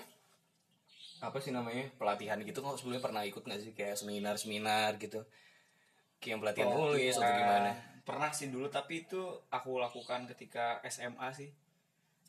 Apa 1.19 1.35
sih 1.37 1.51
namanya? 1.51 1.83
Pelatihan 1.93 2.39
gitu 2.39 2.63
kok 2.63 2.79
sebelumnya 2.79 3.03
pernah 3.03 3.21
ikut 3.21 3.43
nggak 3.43 3.59
sih 3.59 3.71
kayak 3.73 3.99
seminar-seminar 3.99 4.95
gitu? 4.97 5.27
Kayak 6.17 6.31
yang 6.31 6.39
pelatihan 6.39 6.67
nulis 6.71 7.13
atau 7.13 7.25
Eh, 7.25 7.35
gimana? 7.35 7.71
pernah 8.01 8.31
sih 8.31 8.47
dulu 8.47 8.71
tapi 8.71 9.03
itu 9.03 9.19
aku 9.49 9.77
lakukan 9.77 10.25
ketika 10.25 10.79
SMA 10.83 11.29
sih? 11.31 11.51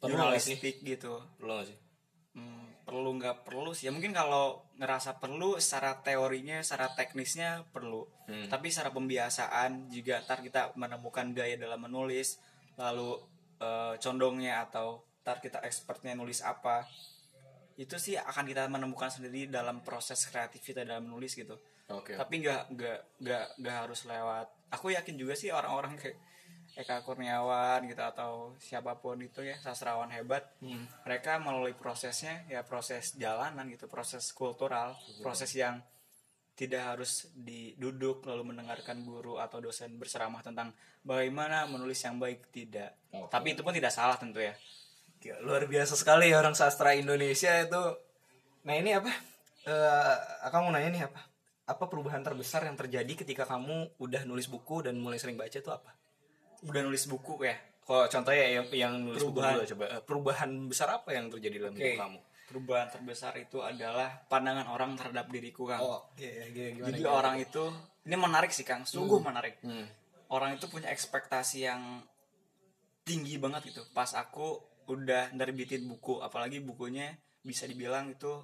Jurnalistik 0.00 0.80
gitu. 0.80 1.20
Belum 1.36 1.60
nggak 1.60 1.68
sih? 1.68 1.78
Hmm, 2.36 2.66
perlu 2.86 3.10
nggak 3.20 3.36
perlu 3.44 3.70
sih. 3.76 3.88
Ya 3.88 3.92
mungkin 3.92 4.16
kalau 4.16 4.64
ngerasa 4.80 5.20
perlu 5.20 5.60
secara 5.60 6.00
teorinya 6.00 6.64
secara 6.64 6.92
teknisnya 6.96 7.68
perlu. 7.68 8.06
Hmm. 8.30 8.46
tapi 8.46 8.70
secara 8.70 8.94
pembiasaan 8.94 9.90
juga 9.90 10.22
ntar 10.22 10.38
kita 10.38 10.78
menemukan 10.78 11.34
gaya 11.34 11.58
dalam 11.58 11.82
menulis 11.82 12.38
lalu 12.78 13.18
eh, 13.58 13.98
condongnya 13.98 14.70
atau 14.70 15.02
ntar 15.26 15.42
kita 15.42 15.58
expertnya 15.66 16.14
nulis 16.14 16.40
apa. 16.46 16.86
Itu 17.74 17.98
sih 17.98 18.14
akan 18.14 18.46
kita 18.46 18.70
menemukan 18.70 19.10
sendiri 19.10 19.50
dalam 19.50 19.82
proses 19.82 20.22
kreatif 20.30 20.62
kita 20.62 20.86
dalam 20.86 21.10
menulis 21.10 21.34
gitu. 21.34 21.58
Oke. 21.90 22.14
tapi 22.14 22.38
nggak 22.38 22.70
nggak 22.70 22.98
nggak 23.18 23.46
nggak 23.58 23.76
harus 23.82 24.06
lewat. 24.06 24.46
Aku 24.70 24.94
yakin 24.94 25.18
juga 25.18 25.34
sih 25.34 25.50
orang-orang 25.50 25.98
kayak 25.98 26.16
Eka 26.80 27.04
Kurniawan 27.04 27.84
gitu 27.84 28.00
atau 28.00 28.56
siapa 28.56 28.96
pun 28.98 29.20
itu 29.20 29.44
ya 29.44 29.56
sastrawan 29.60 30.08
hebat 30.10 30.48
Hmm. 30.64 30.88
mereka 31.04 31.36
melalui 31.36 31.76
prosesnya 31.76 32.44
ya 32.48 32.64
proses 32.64 33.14
jalanan 33.14 33.68
gitu 33.68 33.84
proses 33.86 34.32
kultural 34.32 34.96
proses 35.20 35.52
yang 35.52 35.84
tidak 36.56 36.82
harus 36.96 37.32
diduduk 37.32 38.20
lalu 38.28 38.52
mendengarkan 38.52 39.00
guru 39.04 39.40
atau 39.40 39.60
dosen 39.64 39.96
berceramah 39.96 40.44
tentang 40.44 40.72
bagaimana 41.00 41.64
menulis 41.64 42.00
yang 42.04 42.20
baik 42.20 42.52
tidak 42.52 42.96
Oke. 43.12 43.32
tapi 43.32 43.56
itu 43.56 43.64
pun 43.64 43.72
tidak 43.72 43.92
salah 43.92 44.16
tentu 44.20 44.40
ya 44.40 44.52
luar 45.44 45.68
biasa 45.68 46.00
sekali 46.00 46.32
ya 46.32 46.40
orang 46.40 46.56
sastra 46.56 46.96
Indonesia 46.96 47.52
itu. 47.60 47.82
Nah 48.64 48.72
ini 48.72 48.96
apa? 48.96 49.12
Eh, 49.68 50.14
aku 50.48 50.54
mau 50.64 50.72
nanya 50.72 50.88
nih 50.88 51.04
apa? 51.04 51.20
Apa 51.68 51.92
perubahan 51.92 52.24
terbesar 52.24 52.64
yang 52.64 52.72
terjadi 52.72 53.12
ketika 53.20 53.44
kamu 53.44 54.00
udah 54.00 54.24
nulis 54.24 54.48
buku 54.48 54.80
dan 54.88 54.96
mulai 54.96 55.20
sering 55.20 55.36
baca 55.36 55.52
itu 55.52 55.68
apa? 55.68 55.92
Udah 56.62 56.80
nulis 56.82 57.04
buku 57.06 57.42
ya 57.42 57.56
Kalau 57.80 58.06
contohnya 58.06 58.46
yang, 58.52 58.66
yang 58.70 58.92
nulis 59.00 59.18
Perubahan. 59.20 59.50
buku 59.50 59.58
dulu, 59.58 59.70
coba 59.70 59.84
Eh, 59.88 60.02
perubahan 60.02 60.50
besar 60.64 60.88
apa 60.92 61.10
yang 61.10 61.26
terjadi 61.28 61.56
dalam 61.58 61.72
Oke. 61.72 61.82
hidup 61.84 61.98
kamu? 61.98 62.18
perubahan 62.46 62.88
terbesar 62.88 63.32
itu 63.36 63.58
adalah 63.60 64.26
pandangan 64.26 64.66
orang 64.68 64.94
terhadap 64.94 65.26
diriku 65.28 65.64
kang 65.64 65.78
Oh, 65.78 66.02
iya, 66.16 66.46
iya, 66.46 66.66
gimana? 66.72 66.90
jadi 66.90 67.02
orang 67.04 67.36
itu 67.38 67.62
ini 68.02 68.16
menarik 68.16 68.50
sih 68.50 68.62
kang 68.62 68.82
sungguh 68.82 69.18
menarik 69.20 69.54
Hmm. 69.60 69.86
orang 70.28 70.54
itu 70.54 70.66
punya 70.66 70.86
ekspektasi 70.88 71.62
yang 71.62 72.02
tinggi 73.00 73.38
banget 73.38 73.70
gitu 73.70 73.86
pas 73.90 74.10
aku 74.12 74.58
udah 74.86 75.30
nerbitin 75.32 75.86
buku 75.86 76.18
apalagi 76.18 76.58
bukunya 76.60 77.14
bisa 77.40 77.64
dibilang 77.64 78.10
itu 78.10 78.42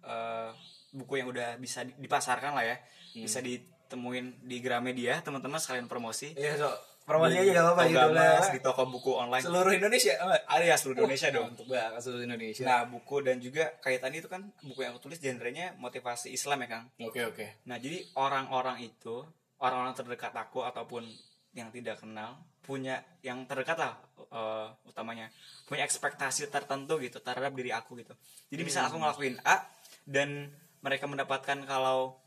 eh, 0.00 0.52
buku 0.90 1.12
yang 1.16 1.28
udah 1.28 1.56
bisa 1.56 1.80
di- 1.82 1.96
dipasarkan 1.96 2.52
lah 2.52 2.64
ya 2.66 2.76
bisa 3.14 3.40
ditemuin 3.40 4.40
di 4.42 4.56
Gramedia 4.58 5.20
teman-teman 5.20 5.56
sekalian 5.56 5.84
promosi 5.86 6.32
Iya, 6.34 6.56
so 6.58 6.68
promosi 7.10 7.36
aja 7.42 7.50
gak 7.50 7.64
apa-apa 7.66 7.82
gitu 7.90 8.08
lah. 8.14 8.38
di 8.54 8.60
toko 8.62 8.82
buku 8.86 9.10
online 9.18 9.42
Seluruh 9.42 9.72
Indonesia, 9.74 10.14
ada 10.46 10.62
ya 10.62 10.76
seluruh 10.78 11.02
Indonesia 11.02 11.28
dong 11.34 11.50
Untuk 11.50 11.66
banget 11.66 12.00
seluruh 12.06 12.22
Indonesia. 12.22 12.62
nah 12.62 12.80
buku 12.86 13.16
dan 13.26 13.36
juga 13.42 13.74
kaitannya 13.82 14.22
itu 14.22 14.30
kan 14.30 14.46
buku 14.62 14.86
yang 14.86 14.94
aku 14.94 15.10
tulis 15.10 15.18
genrenya 15.18 15.74
motivasi 15.82 16.30
Islam 16.30 16.62
ya 16.62 16.68
Kang 16.70 16.84
Oke, 17.02 17.26
oke. 17.26 17.66
Nah, 17.66 17.82
jadi 17.82 18.06
orang-orang 18.14 18.86
itu, 18.86 19.26
orang-orang 19.58 19.98
terdekat 19.98 20.30
aku 20.30 20.62
ataupun 20.62 21.02
yang 21.50 21.74
tidak 21.74 21.98
kenal, 21.98 22.38
punya 22.62 23.02
yang 23.26 23.42
terdekat 23.50 23.74
lah 23.74 23.98
eh, 24.30 24.68
utamanya, 24.86 25.26
punya 25.66 25.82
ekspektasi 25.82 26.46
tertentu 26.46 27.02
gitu 27.02 27.18
terhadap 27.18 27.50
diri 27.58 27.74
aku 27.74 27.98
gitu. 27.98 28.14
Jadi 28.54 28.62
bisa 28.62 28.86
aku 28.86 29.02
ngelakuin 29.02 29.42
A 29.42 29.66
dan 30.06 30.54
mereka 30.80 31.10
mendapatkan 31.10 31.58
kalau 31.66 32.22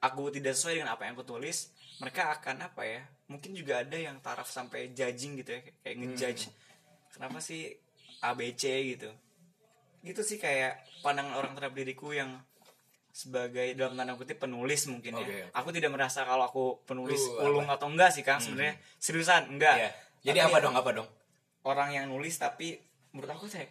aku 0.00 0.32
tidak 0.32 0.56
sesuai 0.56 0.80
dengan 0.80 0.96
apa 0.96 1.04
yang 1.04 1.12
aku 1.14 1.28
tulis, 1.28 1.68
mereka 2.00 2.32
akan 2.32 2.64
apa 2.64 2.82
ya? 2.88 3.02
Mungkin 3.30 3.54
juga 3.54 3.86
ada 3.86 3.94
yang 3.94 4.18
taraf 4.18 4.50
sampai 4.50 4.90
judging 4.90 5.38
gitu 5.38 5.54
ya, 5.54 5.60
kayak 5.86 5.96
ngejudge. 6.02 6.50
Kenapa 7.14 7.38
sih 7.38 7.70
ABC 8.20 8.64
gitu? 8.98 9.10
Gitu 10.02 10.20
sih 10.26 10.36
kayak 10.42 10.82
pandangan 11.06 11.38
orang 11.38 11.52
terhadap 11.54 11.78
diriku 11.78 12.10
yang 12.10 12.42
sebagai 13.10 13.74
dalam 13.74 13.98
tanda 13.98 14.14
kutip 14.14 14.38
penulis 14.38 14.86
mungkin 14.90 15.14
ya. 15.14 15.22
Oke, 15.22 15.34
oke. 15.46 15.54
Aku 15.62 15.68
tidak 15.74 15.90
merasa 15.94 16.22
kalau 16.26 16.46
aku 16.46 16.64
penulis 16.86 17.22
Uh, 17.26 17.46
ulung 17.46 17.66
atau 17.70 17.90
enggak 17.90 18.10
sih 18.14 18.22
Kang 18.26 18.38
sebenarnya. 18.42 18.78
Seriusan 18.98 19.50
enggak. 19.50 19.76
Iya. 19.78 19.90
Jadi 20.30 20.38
Tapi 20.42 20.46
apa 20.50 20.56
ya, 20.58 20.64
dong? 20.66 20.74
Apa 20.78 20.90
dong? 20.94 21.08
Orang 21.66 21.88
yang 21.94 22.06
nulis 22.10 22.34
tapi 22.38 22.78
menurut 23.14 23.30
aku 23.34 23.46
saya 23.50 23.66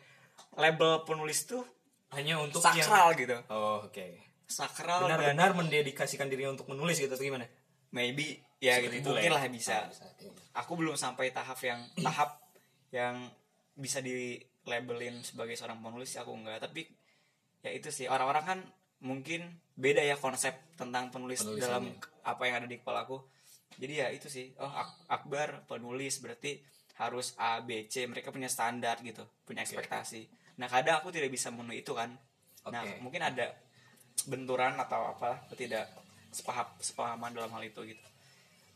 label 0.60 1.04
penulis 1.08 1.48
tuh 1.48 1.63
Hanya 2.12 2.41
untuk 2.41 2.60
sakral 2.63 3.13
gitu. 3.15 3.38
yang 3.38 3.43
Oh, 3.54 3.86
oke. 3.86 4.08
Sakral 4.50 5.06
dan 5.06 5.19
Benar-benar 5.22 5.52
mendedikasikan 5.54 6.26
dirinya 6.26 6.58
untuk 6.58 6.67
menulis 6.72 6.98
gitu 6.98 7.12
atau 7.12 7.22
gimana? 7.22 7.45
maybe 7.89 8.38
ya 8.60 8.76
Seperti 8.80 9.00
gitu. 9.00 9.15
itulah 9.15 9.19
mungkin 9.24 9.32
ya. 9.32 9.38
lah 9.39 9.43
bisa. 9.48 9.76
Ah, 9.76 9.88
bisa. 9.88 10.06
Aku 10.63 10.72
belum 10.76 10.95
sampai 11.00 11.32
tahap 11.32 11.60
yang 11.63 11.80
tahap 12.04 12.30
yang 12.91 13.15
bisa 13.80 14.04
di 14.04 14.36
labelin 14.67 15.24
sebagai 15.24 15.56
seorang 15.56 15.80
penulis 15.80 16.15
aku 16.19 16.36
enggak. 16.36 16.60
Tapi 16.60 16.84
ya 17.63 17.72
itu 17.72 17.88
sih. 17.89 18.12
Orang-orang 18.12 18.43
kan 18.43 18.60
mungkin 19.00 19.48
beda 19.80 20.04
ya 20.04 20.19
konsep 20.19 20.52
tentang 20.76 21.08
penulis 21.08 21.39
dalam 21.56 21.88
apa 22.28 22.41
yang 22.43 22.63
ada 22.63 22.67
di 22.67 22.76
kepala 22.78 23.08
aku. 23.08 23.24
Jadi 23.80 23.93
ya 24.04 24.12
itu 24.12 24.28
sih. 24.28 24.52
Oh 24.60 24.67
Ak- 24.67 25.08
Akbar 25.08 25.63
penulis 25.63 26.19
berarti 26.19 26.60
harus 27.00 27.32
A 27.39 27.63
B 27.63 27.88
C. 27.88 28.04
Mereka 28.04 28.36
punya 28.36 28.52
standar 28.52 29.00
gitu 29.00 29.24
punya 29.48 29.63
ekspektasi. 29.63 30.28
Nah 30.60 30.67
kadang 30.67 31.00
aku 31.00 31.15
tidak 31.15 31.32
bisa 31.32 31.48
memenuhi 31.48 31.80
itu 31.88 31.95
kan. 31.95 32.12
Nah 32.67 32.84
Oke. 32.84 33.00
mungkin 33.00 33.24
ada 33.24 33.56
benturan 34.28 34.76
atau 34.76 35.15
apa 35.15 35.48
tidak 35.56 35.88
sepaham 36.36 36.67
sepahaman 36.84 37.32
dalam 37.32 37.48
hal 37.56 37.63
itu 37.63 37.80
gitu 37.88 38.09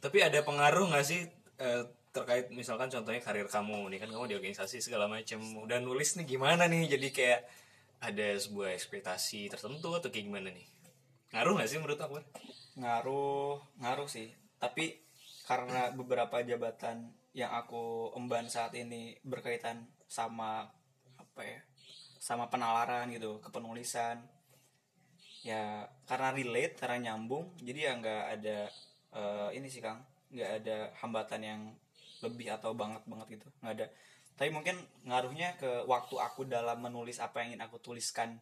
Tapi 0.03 0.19
ada 0.19 0.43
pengaruh 0.43 0.91
nggak 0.91 1.05
sih 1.07 1.23
eh, 1.63 1.83
terkait 2.11 2.51
misalkan 2.51 2.91
contohnya 2.91 3.23
karir 3.23 3.47
kamu 3.47 3.87
nih 3.87 4.03
kan 4.03 4.11
kamu 4.11 4.25
di 4.27 4.35
organisasi 4.35 4.83
segala 4.83 5.07
macam 5.07 5.39
udah 5.63 5.79
nulis 5.79 6.19
nih 6.19 6.27
gimana 6.27 6.67
nih? 6.67 6.91
Jadi 6.91 7.07
kayak 7.15 7.41
ada 8.03 8.27
sebuah 8.35 8.75
ekspektasi 8.75 9.47
tertentu 9.47 9.95
atau 9.95 10.11
kayak 10.11 10.27
gimana 10.27 10.51
nih? 10.51 10.67
Ngaruh 11.31 11.55
nggak 11.55 11.69
sih 11.71 11.79
menurut 11.79 11.99
aku? 12.03 12.19
Ngaruh 12.75 13.63
ngaruh 13.79 14.09
sih. 14.11 14.27
Tapi 14.59 14.99
karena 15.47 15.95
beberapa 15.95 16.43
jabatan 16.43 17.15
yang 17.31 17.55
aku 17.55 18.11
emban 18.19 18.51
saat 18.51 18.75
ini 18.75 19.15
berkaitan 19.23 19.87
sama 20.05 20.67
apa 21.15 21.41
ya 21.41 21.59
sama 22.21 22.47
penalaran 22.47 23.09
gitu 23.09 23.41
kepenulisan 23.41 24.21
ya 25.43 25.83
karena 26.07 26.31
relate 26.31 26.79
karena 26.79 27.11
nyambung 27.11 27.51
jadi 27.59 27.91
ya 27.91 27.91
nggak 27.99 28.23
ada 28.39 28.59
eh, 29.13 29.49
ini 29.57 29.67
sih 29.69 29.79
kang. 29.79 30.01
Nggak 30.33 30.49
ada 30.63 30.77
hambatan 31.01 31.41
yang 31.41 31.61
lebih 32.25 32.49
atau 32.53 32.73
banget 32.73 33.05
banget 33.05 33.39
gitu. 33.39 33.47
Nggak 33.61 33.73
ada. 33.79 33.87
Tapi 34.33 34.49
mungkin 34.49 34.75
ngaruhnya 35.05 35.55
ke 35.61 35.85
waktu 35.85 36.15
aku 36.17 36.49
dalam 36.49 36.81
menulis 36.81 37.21
apa 37.21 37.45
yang 37.45 37.53
ingin 37.53 37.63
aku 37.69 37.77
tuliskan 37.77 38.41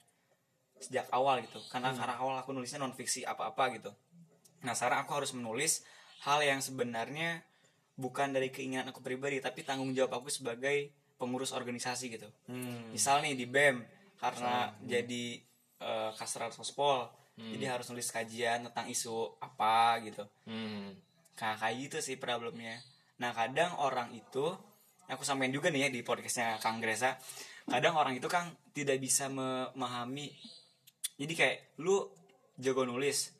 sejak 0.79 1.05
awal 1.11 1.43
gitu. 1.43 1.59
Karena 1.67 1.91
karena 1.91 2.15
awal 2.17 2.39
aku 2.39 2.55
nulisnya 2.55 2.79
non 2.79 2.95
fiksi 2.95 3.27
apa 3.27 3.51
apa 3.51 3.69
gitu. 3.75 3.91
Nah 4.63 4.71
sekarang 4.71 5.03
aku 5.03 5.11
harus 5.19 5.31
menulis 5.35 5.83
hal 6.23 6.39
yang 6.45 6.63
sebenarnya 6.63 7.43
bukan 7.97 8.31
dari 8.31 8.49
keinginan 8.49 8.89
aku 8.89 9.03
pribadi 9.03 9.37
tapi 9.43 9.61
tanggung 9.61 9.91
jawab 9.91 10.21
aku 10.21 10.31
sebagai 10.31 10.93
pengurus 11.21 11.53
organisasi 11.53 12.17
gitu. 12.17 12.29
Hmm. 12.49 12.89
misal 12.89 13.21
nih 13.21 13.37
di 13.37 13.45
bem 13.45 13.85
karena 14.17 14.73
jadi 14.81 15.37
eh, 15.81 16.11
kasral 16.17 16.49
sospol 16.49 17.09
jadi 17.49 17.65
harus 17.73 17.89
nulis 17.89 18.13
kajian 18.13 18.69
tentang 18.69 18.85
isu 18.85 19.41
apa 19.41 19.97
gitu. 20.05 20.23
Hmm. 20.45 20.93
Nah 21.41 21.53
kayak 21.57 21.75
gitu 21.89 21.97
sih 22.03 22.15
problemnya. 22.21 22.77
Nah 23.21 23.33
kadang 23.33 23.77
orang 23.81 24.13
itu 24.13 24.53
Aku 25.11 25.27
sampein 25.27 25.51
juga 25.51 25.67
nih 25.67 25.87
ya 25.87 25.89
di 25.91 26.01
podcastnya 26.07 26.55
Kang 26.63 26.79
Gresa 26.79 27.19
Kadang 27.67 27.99
orang 27.99 28.15
itu 28.15 28.31
kan 28.31 28.47
tidak 28.71 28.97
bisa 29.03 29.27
memahami. 29.27 30.31
Jadi 31.19 31.33
kayak 31.35 31.57
lu 31.83 32.07
jago 32.55 32.87
nulis 32.87 33.35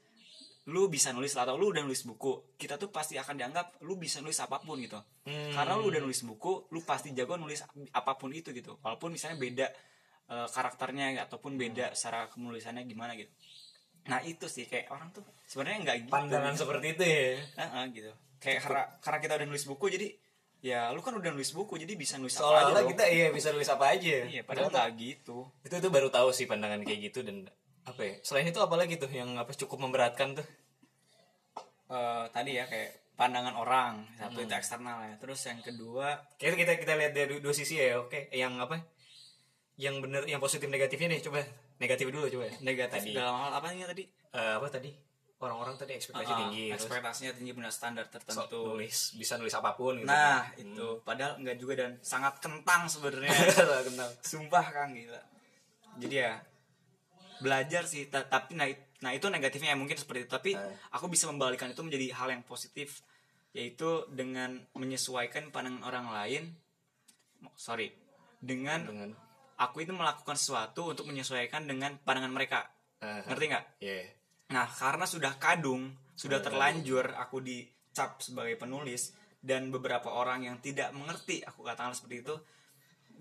Lu 0.70 0.92
bisa 0.92 1.10
nulis 1.16 1.34
atau 1.34 1.58
lu 1.58 1.72
udah 1.72 1.82
nulis 1.82 2.04
buku 2.04 2.60
Kita 2.60 2.76
tuh 2.76 2.92
pasti 2.92 3.16
akan 3.18 3.34
dianggap 3.40 3.82
lu 3.88 3.96
bisa 3.96 4.20
nulis 4.20 4.38
apa 4.44 4.60
pun 4.62 4.78
gitu. 4.84 5.00
Hmm. 5.26 5.56
Karena 5.56 5.74
lu 5.80 5.90
udah 5.90 6.02
nulis 6.04 6.22
buku 6.28 6.70
Lu 6.76 6.84
pasti 6.84 7.16
jago 7.16 7.40
nulis 7.40 7.64
apa 7.96 8.14
pun 8.20 8.30
itu 8.36 8.52
gitu. 8.52 8.78
Walaupun 8.84 9.16
misalnya 9.16 9.40
beda 9.40 9.68
eh, 10.30 10.48
karakternya 10.52 11.24
Ataupun 11.26 11.56
beda 11.56 11.96
secara 11.96 12.28
penulisannya 12.30 12.84
gimana 12.84 13.16
gitu 13.16 13.32
Nah 14.10 14.20
itu 14.26 14.46
sih 14.50 14.66
kayak 14.66 14.90
orang 14.90 15.14
tuh 15.14 15.22
sebenarnya 15.46 15.80
nggak 15.86 15.98
gitu 16.08 16.14
pandangan 16.14 16.54
seperti 16.58 16.88
itu 16.98 17.04
ya. 17.06 17.26
Heeh, 17.62 17.84
gitu. 17.94 18.12
Kayak 18.42 18.60
karena 18.66 18.84
karena 19.04 19.20
kita 19.22 19.34
udah 19.38 19.48
nulis 19.48 19.66
buku 19.70 19.86
jadi 19.94 20.08
ya 20.62 20.94
lu 20.94 21.02
kan 21.02 21.18
udah 21.18 21.34
nulis 21.34 21.52
buku 21.58 21.74
jadi 21.82 21.98
bisa 21.98 22.22
nulis 22.22 22.38
apa 22.38 22.70
aja 22.70 22.86
kita 22.86 23.04
iya 23.10 23.28
bisa 23.34 23.50
nulis 23.54 23.70
apa 23.70 23.86
aja. 23.94 24.18
Iya 24.26 24.42
padahal 24.46 24.70
nggak 24.70 24.90
gitu. 24.98 25.50
itu 25.66 25.76
tuh 25.78 25.92
baru 25.94 26.10
tahu 26.10 26.30
sih 26.34 26.46
pandangan 26.50 26.82
kayak 26.86 27.12
gitu 27.12 27.26
dan 27.26 27.50
apa 27.82 28.02
ya 28.06 28.14
selain 28.22 28.46
itu 28.46 28.62
apa 28.62 28.78
lagi 28.78 28.98
tuh 29.02 29.10
yang 29.10 29.38
apa 29.38 29.54
cukup 29.54 29.82
memberatkan 29.86 30.38
tuh? 30.38 30.46
Eh, 31.92 32.26
tadi 32.32 32.56
ya 32.56 32.66
kayak 32.70 33.02
pandangan 33.20 33.54
orang 33.54 34.06
satu 34.18 34.42
itu 34.42 34.54
eksternal 34.54 34.98
ya. 35.06 35.14
Terus 35.22 35.42
yang 35.46 35.60
kedua 35.62 36.08
kita 36.42 36.58
kita 36.58 36.74
kita 36.78 36.94
lihat 36.98 37.14
dari 37.14 37.38
dua 37.38 37.54
sisi 37.54 37.78
ya 37.78 38.02
oke. 38.02 38.30
Yang 38.34 38.54
apa? 38.66 38.78
Yang 39.78 39.96
bener 40.06 40.22
yang 40.30 40.42
positif 40.42 40.70
negatifnya 40.70 41.18
nih 41.18 41.22
coba 41.26 41.42
negatif 41.82 42.06
dulu 42.08 42.30
coba. 42.30 42.46
Negatif 42.62 43.02
tadi. 43.02 43.12
dalam 43.12 43.36
hal 43.36 43.52
apa 43.52 43.66
nih 43.74 43.90
tadi? 43.90 44.04
Eh, 44.32 44.54
apa 44.56 44.68
tadi? 44.70 44.92
Orang-orang 45.42 45.74
tadi 45.74 45.98
ekspektasi 45.98 46.30
Ah, 46.30 46.38
tinggi 46.38 46.70
terus 46.70 46.86
ekspektasinya 46.86 47.32
tinggi 47.34 47.52
benar 47.52 47.74
standar 47.74 48.06
tertentu. 48.06 48.62
Nulis 48.78 49.18
bisa 49.18 49.42
nulis 49.42 49.50
apa 49.52 49.74
pun 49.74 49.98
gitu. 49.98 50.06
Nah 50.06 50.46
itu. 50.54 51.02
Padahal 51.02 51.42
enggak 51.42 51.58
juga 51.58 51.74
dan 51.76 51.98
sangat 52.00 52.38
kentang 52.38 52.86
sebenarnya. 52.86 53.34
Kenal 53.90 54.10
sumpah 54.22 54.62
kang 54.64 54.94
gila. 54.94 55.18
Jadi 55.98 56.16
ya 56.16 56.38
belajar 57.40 57.84
sih. 57.84 58.06
Ta- 58.06 58.30
tapi 58.30 58.54
nah, 58.54 58.70
nah 59.02 59.12
itu 59.12 59.26
negatifnya 59.28 59.74
ya 59.74 59.78
mungkin 59.82 59.98
seperti 59.98 60.24
itu. 60.24 60.32
Tapi 60.32 60.52
Eh. 60.54 60.76
aku 60.94 61.10
bisa 61.10 61.26
membalikan 61.26 61.74
itu 61.74 61.82
menjadi 61.82 62.14
hal 62.14 62.30
yang 62.30 62.46
positif. 62.46 63.02
Yaitu 63.52 64.06
dengan 64.08 64.62
menyesuaikan 64.72 65.50
pandangan 65.50 65.82
orang 65.84 66.06
lain. 66.08 66.44
Sorry. 67.58 67.90
Dengan 68.38 68.86
dengan 68.86 69.12
aku 69.62 69.86
itu 69.86 69.94
melakukan 69.94 70.34
sesuatu 70.34 70.90
untuk 70.90 71.06
menyesuaikan 71.06 71.70
dengan 71.70 72.02
pandangan 72.02 72.34
mereka. 72.34 72.66
Eh, 73.02 73.22
ngerti 73.30 73.46
nggak? 73.46 73.66
Iya. 73.82 74.04
Nah, 74.52 74.68
karena 74.68 75.06
sudah 75.06 75.38
kadung, 75.38 75.94
sudah 76.18 76.42
terlanjur 76.42 77.14
aku 77.16 77.40
dicap 77.40 78.20
sebagai 78.20 78.58
penulis 78.58 79.14
dan 79.40 79.70
beberapa 79.70 80.10
orang 80.12 80.50
yang 80.50 80.58
tidak 80.60 80.92
mengerti, 80.92 81.46
aku 81.46 81.62
katakan 81.62 81.94
seperti 81.94 82.26
itu, 82.26 82.36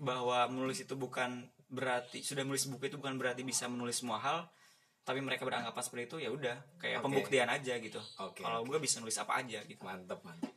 bahwa 0.01 0.49
menulis 0.49 0.81
itu 0.81 0.97
bukan 0.97 1.45
berarti 1.71 2.19
sudah 2.19 2.43
menulis 2.43 2.67
buku 2.67 2.91
itu 2.91 2.97
bukan 2.99 3.15
berarti 3.15 3.47
bisa 3.47 3.69
menulis 3.71 4.03
semua 4.03 4.19
hal, 4.19 4.49
tapi 5.07 5.23
mereka 5.23 5.47
beranggapan 5.47 5.81
seperti 5.81 6.03
itu 6.09 6.17
ya 6.25 6.29
udah 6.29 6.57
kayak 6.77 6.99
Oke. 6.99 7.05
pembuktian 7.07 7.47
aja 7.47 7.79
gitu. 7.79 8.01
Oke, 8.21 8.43
Kalau 8.43 8.65
gue 8.67 8.77
bisa 8.77 8.99
nulis 8.99 9.15
apa 9.17 9.39
aja 9.39 9.63
gitu. 9.63 9.81
mantap 9.81 10.19
mantap 10.21 10.51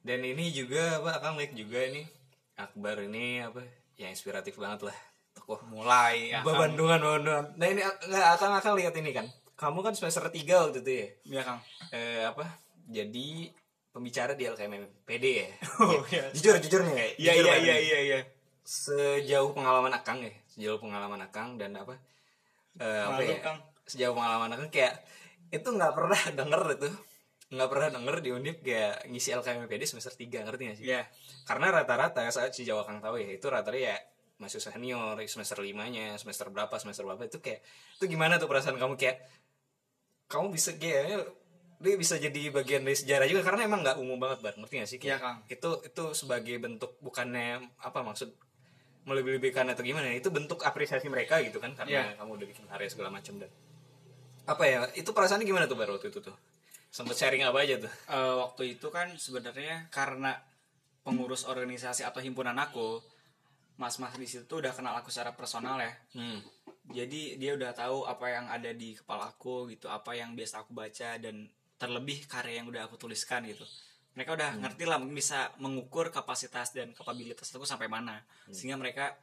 dan 0.00 0.24
ini 0.24 0.48
juga 0.52 1.00
apa 1.00 1.20
akan 1.20 1.32
lihat 1.40 1.52
juga 1.52 1.78
ini 1.84 2.02
Akbar 2.56 3.04
ini 3.04 3.44
apa 3.44 3.60
ya 4.00 4.08
inspiratif 4.08 4.56
banget 4.56 4.88
lah 4.88 4.98
tokoh 5.32 5.58
Mulai 5.68 6.30
ya. 6.30 6.40
Ba- 6.40 6.58
Bandungan 6.58 6.98
Bandungan 6.98 7.44
nah 7.54 7.66
ini 7.66 7.80
nggak 7.80 8.26
akan 8.36 8.50
akan 8.58 8.72
lihat 8.76 8.94
ini 8.94 9.10
kan 9.10 9.26
kamu 9.54 9.78
kan 9.80 9.92
semester 9.92 10.24
3 10.24 10.32
waktu 10.60 10.80
itu 10.80 10.90
ya 10.90 11.06
Iya, 11.26 11.40
Kang. 11.44 11.60
eh, 11.90 12.24
apa 12.24 12.44
jadi 12.86 13.52
pembicara 13.90 14.32
di 14.32 14.44
LKMM 14.44 15.04
PD 15.04 15.24
ya 15.36 15.48
Oh, 15.78 16.00
iya. 16.06 16.30
jujur 16.30 16.56
jujur 16.58 16.80
nih 16.82 16.94
ya 16.94 17.06
Iya, 17.16 17.32
iya, 17.32 17.42
banget 17.44 17.60
iya, 17.60 17.74
nih. 17.74 17.82
iya, 17.82 17.98
iya. 18.02 18.20
sejauh 18.62 19.50
pengalaman 19.50 19.92
Akang 19.92 20.20
ya 20.20 20.32
sejauh 20.46 20.78
pengalaman 20.78 21.20
Akang 21.20 21.54
dan 21.54 21.74
apa 21.74 21.98
eh, 22.76 23.02
apa 23.02 23.20
ya 23.20 23.36
Kang. 23.40 23.58
sejauh 23.84 24.12
pengalaman 24.12 24.50
Akang 24.50 24.68
kayak 24.68 25.02
itu 25.48 25.66
nggak 25.66 25.92
pernah 25.92 26.20
denger 26.38 26.62
itu 26.74 26.88
nggak 27.50 27.66
pernah 27.68 27.88
denger 27.90 28.16
di 28.20 28.30
Undip 28.30 28.56
kayak 28.60 29.04
ngisi 29.04 29.34
LKMPD 29.34 29.82
semester 29.84 30.14
3 30.14 30.46
ngerti 30.46 30.62
gak 30.64 30.76
sih 30.76 30.86
Iya. 30.86 31.02
karena 31.42 31.66
rata-rata 31.72 32.22
saat 32.28 32.54
sejauh 32.54 32.80
Akang 32.80 32.98
tahu 32.98 33.18
ya 33.18 33.28
itu 33.28 33.44
rata-rata 33.44 33.74
ya 33.76 33.98
masih 34.40 34.56
senior 34.58 35.20
semester 35.28 35.60
limanya 35.60 36.16
semester 36.16 36.48
berapa 36.48 36.72
semester 36.80 37.04
berapa 37.04 37.28
itu 37.28 37.38
kayak 37.44 37.60
itu 38.00 38.04
gimana 38.08 38.40
tuh 38.40 38.48
perasaan 38.48 38.80
kamu? 38.80 38.96
Kayak 38.96 39.20
kamu 40.32 40.48
bisa 40.56 40.72
kayak 40.80 41.28
dia 41.80 41.96
bisa 41.96 42.16
jadi 42.20 42.52
bagian 42.52 42.84
dari 42.84 42.96
sejarah 42.96 43.24
juga 43.28 43.44
karena 43.44 43.64
emang 43.68 43.80
nggak 43.84 43.96
umum 44.00 44.16
banget 44.20 44.40
bar. 44.44 44.54
Ngerti 44.56 44.74
gak 44.80 44.88
sih? 44.88 44.98
Kayak 45.00 45.08
Iya, 45.08 45.18
Kang. 45.20 45.38
itu 45.48 45.70
itu 45.84 46.04
sebagai 46.16 46.56
bentuk 46.60 46.96
bukannya 47.00 47.60
apa 47.80 48.00
maksud 48.00 48.32
melebih-lebihkan 49.08 49.64
atau 49.72 49.80
gimana 49.80 50.12
ya, 50.12 50.20
itu 50.20 50.28
bentuk 50.28 50.60
apresiasi 50.60 51.08
mereka 51.08 51.40
gitu 51.40 51.56
kan 51.56 51.72
karena 51.72 52.12
Iya. 52.12 52.20
kamu 52.20 52.30
udah 52.36 52.46
bikin 52.52 52.64
karya 52.68 52.88
segala 52.92 53.08
macam 53.08 53.40
dan 53.40 53.48
apa 54.44 54.64
ya 54.68 54.78
itu 54.92 55.08
perasaannya 55.12 55.46
gimana 55.48 55.64
tuh 55.64 55.76
baru 55.80 55.96
waktu 55.96 56.12
itu 56.12 56.20
tuh? 56.20 56.36
Sempet 56.92 57.16
sharing 57.16 57.44
apa 57.46 57.64
aja 57.64 57.80
tuh? 57.80 57.92
Eh, 58.12 58.34
waktu 58.44 58.62
itu 58.76 58.86
kan 58.92 59.08
sebenarnya 59.16 59.88
karena 59.88 60.36
pengurus 61.00 61.48
organisasi 61.48 62.04
atau 62.04 62.20
himpunan 62.20 62.52
aku, 62.60 63.00
mas-mas 63.80 64.12
di 64.20 64.28
situ 64.28 64.44
udah 64.52 64.76
kenal 64.76 64.92
aku 65.00 65.08
secara 65.08 65.32
personal 65.32 65.80
ya. 65.80 65.92
hmm. 66.12 66.38
Jadi 66.92 67.40
dia 67.40 67.56
udah 67.56 67.72
tahu 67.72 68.04
apa 68.04 68.26
yang 68.28 68.46
ada 68.52 68.76
di 68.76 68.92
kepala 68.92 69.32
aku 69.32 69.72
gitu, 69.72 69.88
apa 69.88 70.12
yang 70.12 70.36
biasa 70.36 70.66
aku 70.66 70.76
baca 70.76 71.16
dan 71.16 71.48
terlebih 71.80 72.28
karya 72.28 72.60
yang 72.60 72.68
udah 72.68 72.84
aku 72.84 73.00
tuliskan 73.00 73.46
gitu. 73.48 73.64
Mereka 74.18 74.36
udah 74.36 74.58
ngerti 74.60 74.84
lah 74.84 75.00
mungkin 75.00 75.16
bisa 75.16 75.54
mengukur 75.62 76.12
kapasitas 76.12 76.76
dan 76.76 76.92
kapabilitas 76.92 77.48
aku 77.54 77.64
sampai 77.64 77.86
mana, 77.86 78.20
sehingga 78.50 78.76
mereka 78.76 79.16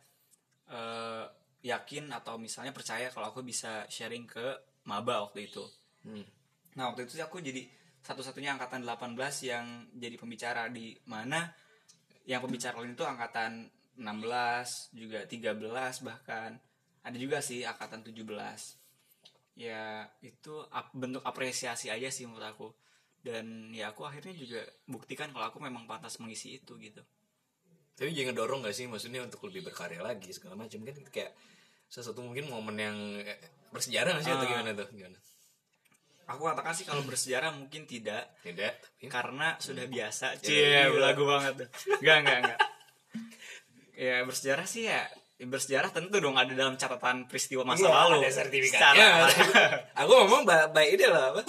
eh, 0.71 1.27
yakin 1.67 2.09
atau 2.15 2.39
misalnya 2.39 2.71
percaya 2.71 3.11
kalau 3.11 3.29
aku 3.29 3.43
bisa 3.43 3.83
sharing 3.91 4.25
ke 4.25 4.57
maba 4.87 5.27
waktu 5.27 5.51
itu. 5.51 5.61
Hmm. 6.07 6.23
Nah 6.79 6.89
waktu 6.89 7.03
itu 7.03 7.19
aku 7.19 7.43
jadi 7.43 7.67
satu-satunya 7.99 8.55
angkatan 8.55 8.87
18 8.87 9.19
yang 9.43 9.65
jadi 9.91 10.15
pembicara 10.15 10.71
di 10.71 10.95
mana 11.03 11.51
yang 12.23 12.39
pembicara 12.39 12.79
lain 12.79 12.95
itu 12.95 13.03
angkatan 13.03 13.67
16 13.97 14.93
juga 14.93 15.19
13 15.25 15.57
bahkan. 16.01 16.51
Ada 17.01 17.17
juga 17.17 17.39
sih 17.39 17.63
angkatan 17.63 18.03
17 18.03 18.77
ya 19.57 20.05
itu 20.21 20.53
ap- 20.69 20.93
bentuk 20.93 21.25
apresiasi 21.25 21.89
aja 21.89 22.07
sih 22.07 22.25
menurut 22.25 22.45
aku. 22.45 22.67
Dan 23.17 23.73
ya 23.73 23.89
aku 23.91 24.05
akhirnya 24.05 24.31
juga 24.31 24.61
buktikan 24.85 25.33
kalau 25.33 25.49
aku 25.49 25.57
memang 25.59 25.83
pantas 25.83 26.21
mengisi 26.21 26.57
itu 26.57 26.77
gitu. 26.77 27.01
Tapi 27.97 28.13
jangan 28.13 28.37
dorong 28.37 28.61
gak 28.61 28.71
sih? 28.71 28.85
Maksudnya 28.85 29.25
untuk 29.25 29.41
lebih 29.49 29.65
berkarya 29.65 29.99
lagi 29.99 30.29
segala 30.29 30.53
macam. 30.53 30.77
Kan 30.79 30.95
kayak 31.09 31.33
sesuatu 31.89 32.21
mungkin 32.21 32.45
momen 32.47 32.77
yang 32.77 32.97
eh, 33.17 33.39
bersejarah 33.73 34.21
gak 34.21 34.23
sih 34.23 34.31
atau 34.31 34.45
Ah. 34.45 34.49
gimana 34.53 34.71
tuh? 34.77 34.87
Gimana? 34.93 35.17
Aku 36.27 36.43
katakan 36.43 36.75
sih 36.75 36.85
kalau 36.85 37.01
bersejarah 37.01 37.49
mungkin 37.51 37.87
tidak. 37.87 38.35
Tidak 38.45 38.73
tapi 38.83 39.07
karena 39.09 39.55
sudah 39.57 39.87
biasa 39.87 40.37
Ya, 40.37 40.43
cie 40.43 40.59
iya. 40.59 40.91
belagu 40.91 41.23
banget 41.25 41.53
tuh. 41.65 41.67
Enggak 41.97 42.17
enggak 42.21 42.37
enggak 42.45 42.59
ya 43.97 44.21
bersejarah 44.21 44.63
sih 44.63 44.85
ya 44.85 45.01
bersejarah 45.39 45.89
tentu 45.89 46.17
dong 46.17 46.33
ada 46.33 46.49
dalam 46.49 46.73
catatan 46.75 47.25
peristiwa 47.25 47.61
masa 47.61 47.83
Iya, 47.83 47.93
lalu. 47.93 48.15
ada 48.21 48.29
sertifikatnya 48.31 49.07
aku 50.01 50.11
ngomong 50.15 50.41
ba- 50.43 50.69
baik 50.69 50.97
ide 50.97 51.09
lah 51.09 51.33
apa 51.33 51.41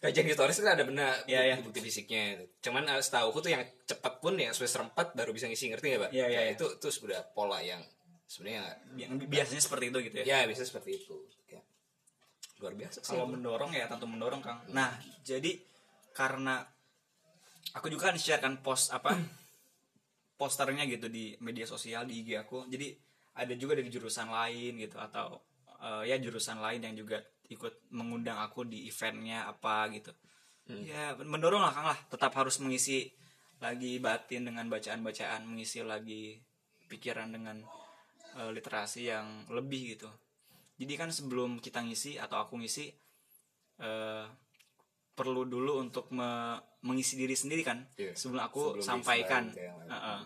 kajian 0.00 0.24
historis 0.24 0.56
kan 0.58 0.72
ada 0.74 0.84
benar 0.84 1.12
Iya, 1.24 1.40
iya. 1.44 1.56
bukti 1.60 1.78
fisiknya 1.78 2.40
cuman 2.58 2.84
eh, 2.86 3.00
setahu 3.00 3.28
aku 3.30 3.40
tuh 3.40 3.52
yang 3.52 3.60
cepat 3.84 4.16
pun 4.18 4.32
ya 4.34 4.48
semester 4.50 4.80
4 4.82 4.96
baru 5.12 5.30
bisa 5.30 5.44
ngisi 5.44 5.68
ngerti 5.68 5.88
ya 5.90 5.98
pak? 6.00 6.10
Iya, 6.10 6.24
iya, 6.24 6.24
Kayak 6.26 6.44
iya. 6.46 6.56
itu 6.56 6.66
itu 6.74 6.88
sebenarnya 6.90 7.24
pola 7.30 7.58
yang 7.60 7.80
sebenarnya 8.24 8.62
yang 8.96 9.10
biasanya 9.20 9.60
seperti 9.60 9.84
itu 9.88 9.98
gitu 10.00 10.16
ya? 10.20 10.24
Ya 10.24 10.38
bisa 10.44 10.62
seperti 10.62 10.90
itu. 10.96 11.16
Kayak 11.44 11.64
luar 12.60 12.74
biasa 12.76 12.98
sih. 12.98 13.12
Kalau 13.12 13.26
mendorong 13.26 13.72
ya 13.72 13.84
tentu 13.86 14.04
mendorong 14.04 14.40
kang. 14.40 14.60
Nah 14.70 14.88
jadi 15.20 15.52
karena 16.12 16.64
aku 17.72 17.88
juga 17.88 18.08
kan 18.08 18.16
share 18.16 18.40
kan 18.40 18.56
post 18.58 18.88
apa 18.90 19.12
posternya 20.40 20.88
gitu 20.88 21.12
di 21.12 21.36
media 21.44 21.68
sosial 21.68 22.08
di 22.08 22.24
IG 22.24 22.40
aku. 22.40 22.64
Jadi 22.72 22.96
ada 23.36 23.52
juga 23.60 23.76
dari 23.76 23.92
jurusan 23.92 24.32
lain 24.32 24.80
gitu 24.80 24.96
atau 24.96 25.44
eh, 25.84 26.08
ya 26.08 26.16
jurusan 26.16 26.64
lain 26.64 26.80
yang 26.80 26.96
juga 26.96 27.20
ikut 27.52 27.92
mengundang 27.92 28.40
aku 28.40 28.64
di 28.64 28.88
eventnya 28.88 29.44
apa 29.44 29.92
gitu. 29.92 30.16
Ya 30.70 31.18
mendorong 31.18 31.60
lah 31.60 31.72
kang 31.74 31.88
lah. 31.92 31.98
Tetap 32.08 32.32
harus 32.38 32.56
mengisi 32.62 33.10
lagi 33.60 34.00
batin 34.00 34.48
dengan 34.48 34.70
bacaan-bacaan 34.72 35.44
mengisi 35.44 35.84
lagi 35.84 36.40
pikiran 36.88 37.28
dengan 37.28 37.60
eh, 38.40 38.50
literasi 38.54 39.12
yang 39.12 39.44
lebih 39.52 39.98
gitu. 39.98 40.08
Jadi 40.80 40.96
kan 40.96 41.12
sebelum 41.12 41.60
kita 41.60 41.84
ngisi 41.84 42.16
atau 42.16 42.40
aku 42.40 42.56
ngisi 42.56 42.88
eh, 43.84 44.24
perlu 45.12 45.44
dulu 45.44 45.78
untuk 45.78 46.08
me- 46.10 46.58
mengisi 46.80 47.14
diri 47.14 47.34
sendiri 47.34 47.60
kan 47.60 47.84
Iya, 47.94 48.14
sebelum 48.14 48.40
aku 48.40 48.62
sebelum 48.74 48.84
sampaikan 48.84 49.52
lain. 49.52 49.86
Heeh. 49.86 50.20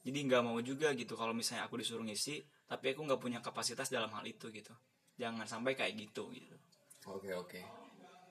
jadi 0.00 0.18
nggak 0.24 0.42
mau 0.42 0.56
juga 0.60 0.92
gitu 0.92 1.12
kalau 1.12 1.30
misalnya 1.30 1.64
aku 1.64 1.76
disuruh 1.76 2.00
ngisi 2.02 2.40
tapi 2.64 2.92
aku 2.92 3.04
nggak 3.04 3.20
punya 3.20 3.38
kapasitas 3.38 3.88
dalam 3.88 4.08
hal 4.10 4.24
itu 4.24 4.48
gitu 4.48 4.72
jangan 5.14 5.44
sampai 5.44 5.74
kayak 5.74 5.92
gitu 5.98 6.30
gitu 6.30 6.56
Oke 7.06 7.32
oke. 7.32 7.60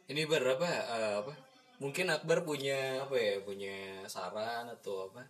Ini 0.06 0.26
berapa 0.26 0.62
eh, 0.66 1.14
apa? 1.20 1.34
Mungkin 1.78 2.06
Akbar 2.08 2.42
punya 2.44 3.02
apa 3.02 3.14
ya? 3.14 3.38
Punya 3.40 3.74
saran 4.06 4.70
atau 4.70 5.10
apa? 5.10 5.26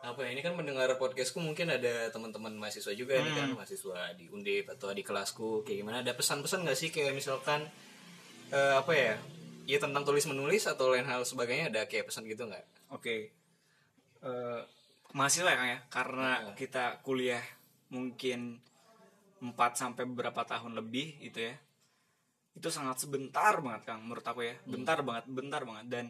Apa 0.00 0.20
ya? 0.20 0.32
Ini 0.32 0.40
kan 0.40 0.52
mendengar 0.52 0.92
podcastku 0.94 1.40
mungkin 1.40 1.68
ada 1.68 2.08
teman-teman 2.08 2.52
mahasiswa 2.54 2.92
juga 2.92 3.16
nih 3.18 3.32
kan 3.34 3.48
mahasiswa 3.52 4.12
di 4.12 4.28
Undip 4.28 4.68
atau 4.68 4.92
di 4.92 5.00
kelasku 5.00 5.64
kayak 5.64 5.80
gimana? 5.80 5.96
Ada 6.00 6.12
pesan-pesan 6.12 6.60
nggak 6.60 6.76
sih 6.76 6.88
kayak 6.88 7.12
misalkan 7.12 7.64
eh, 8.48 8.74
apa 8.76 8.92
ya? 8.92 9.16
Ya 9.68 9.76
tentang 9.76 10.00
tulis 10.08 10.24
menulis 10.24 10.64
atau 10.64 10.88
lain 10.88 11.04
hal 11.04 11.28
sebagainya 11.28 11.68
ada 11.68 11.84
kayak 11.84 12.08
pesan 12.08 12.24
gitu 12.24 12.48
nggak? 12.48 12.64
Oke. 12.88 13.36
Eh 14.24 14.60
mahasiswa 15.12 15.52
ya 15.52 15.56
Kang 15.60 15.68
ya, 15.68 15.80
karena 15.92 16.30
kita 16.56 17.04
kuliah 17.04 17.44
mungkin 17.92 18.64
4 19.44 19.52
sampai 19.76 20.08
beberapa 20.08 20.40
tahun 20.48 20.72
lebih 20.72 21.20
gitu 21.20 21.52
ya. 21.52 21.54
Itu 22.56 22.72
sangat 22.72 23.04
sebentar 23.04 23.60
banget 23.60 23.92
Kang 23.92 24.08
menurut 24.08 24.24
aku 24.24 24.40
ya. 24.48 24.56
Bentar 24.64 25.04
banget, 25.04 25.28
bentar 25.28 25.60
banget 25.68 25.86
dan 25.92 26.06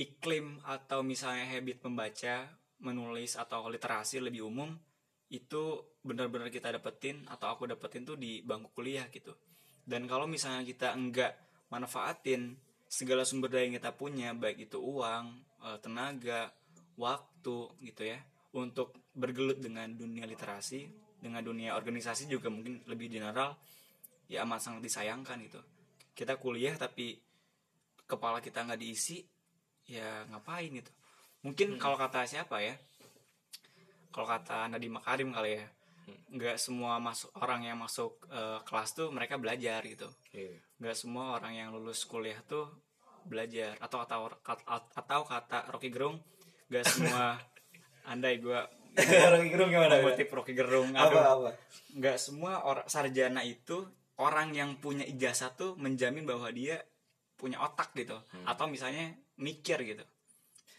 iklim 0.00 0.64
atau 0.64 1.04
misalnya 1.04 1.44
habit 1.52 1.84
membaca, 1.84 2.48
menulis 2.80 3.36
atau 3.36 3.68
literasi 3.68 4.24
lebih 4.24 4.48
umum 4.48 4.72
itu 5.28 5.84
benar-benar 6.00 6.48
kita 6.48 6.72
dapetin 6.72 7.28
atau 7.28 7.52
aku 7.52 7.68
dapetin 7.68 8.08
tuh 8.08 8.16
di 8.16 8.40
bangku 8.40 8.72
kuliah 8.72 9.04
gitu. 9.12 9.36
Dan 9.84 10.08
kalau 10.08 10.24
misalnya 10.24 10.64
kita 10.64 10.96
enggak 10.96 11.36
manfaatin 11.68 12.56
segala 12.90 13.22
sumber 13.22 13.54
daya 13.54 13.70
yang 13.70 13.78
kita 13.78 13.94
punya, 13.94 14.34
baik 14.34 14.66
itu 14.66 14.82
uang, 14.82 15.24
eh, 15.62 15.78
tenaga, 15.78 16.50
waktu 16.98 17.70
gitu 17.86 18.02
ya, 18.02 18.18
untuk 18.58 18.98
bergelut 19.14 19.62
dengan 19.62 19.86
dunia 19.94 20.26
literasi, 20.26 20.90
dengan 21.22 21.44
dunia 21.46 21.78
organisasi 21.78 22.26
juga 22.26 22.50
mungkin 22.50 22.82
lebih 22.90 23.12
general 23.12 23.54
ya 24.26 24.42
amat 24.42 24.58
sangat 24.58 24.82
disayangkan 24.90 25.38
gitu. 25.46 25.60
Kita 26.16 26.34
kuliah 26.40 26.74
tapi 26.74 27.14
kepala 28.08 28.42
kita 28.42 28.66
nggak 28.66 28.80
diisi 28.80 29.22
ya 29.86 30.26
ngapain 30.32 30.70
gitu. 30.74 30.90
Mungkin 31.46 31.78
kalau 31.78 31.94
kata 31.94 32.26
siapa 32.26 32.58
ya 32.58 32.74
kalau 34.10 34.26
kata 34.26 34.66
Nadiem 34.66 34.98
Makarim 34.98 35.30
kali 35.30 35.62
ya 35.62 35.64
nggak 36.30 36.56
semua 36.60 36.98
masuk 36.98 37.30
orang 37.38 37.66
yang 37.66 37.78
masuk 37.80 38.20
eh, 38.30 38.58
kelas 38.64 38.94
tuh 38.94 39.08
mereka 39.10 39.36
belajar 39.36 39.80
gitu. 39.86 40.08
Nggak 40.80 40.96
semua 40.96 41.36
orang 41.38 41.54
yang 41.56 41.68
lulus 41.74 42.04
kuliah 42.06 42.38
tuh 42.46 42.70
belajar. 43.26 43.76
Atau 43.82 44.02
atau 44.02 44.30
atau 44.96 45.20
kata 45.24 45.68
Rocky 45.70 45.90
Gerung 45.92 46.18
nggak 46.70 46.84
semua 46.86 47.34
andai 48.10 48.38
gue 48.38 48.60
Orang 49.26 49.46
Gerung 49.46 49.70
gimana? 49.70 50.02
mengutip 50.02 50.30
Rocky 50.34 50.54
Gerung 50.54 50.90
Apa 50.98 51.06
aduh. 51.14 51.22
apa? 51.46 51.50
nggak 51.94 52.16
semua 52.18 52.66
orang 52.66 52.86
sarjana 52.90 53.42
itu 53.46 53.86
orang 54.18 54.50
yang 54.50 54.78
punya 54.82 55.06
ijazah 55.06 55.54
tuh 55.54 55.78
menjamin 55.78 56.26
bahwa 56.26 56.50
dia 56.50 56.82
punya 57.38 57.62
otak 57.62 57.94
gitu. 57.96 58.18
Atau 58.44 58.66
misalnya 58.68 59.14
mikir 59.40 59.80
gitu 59.86 60.04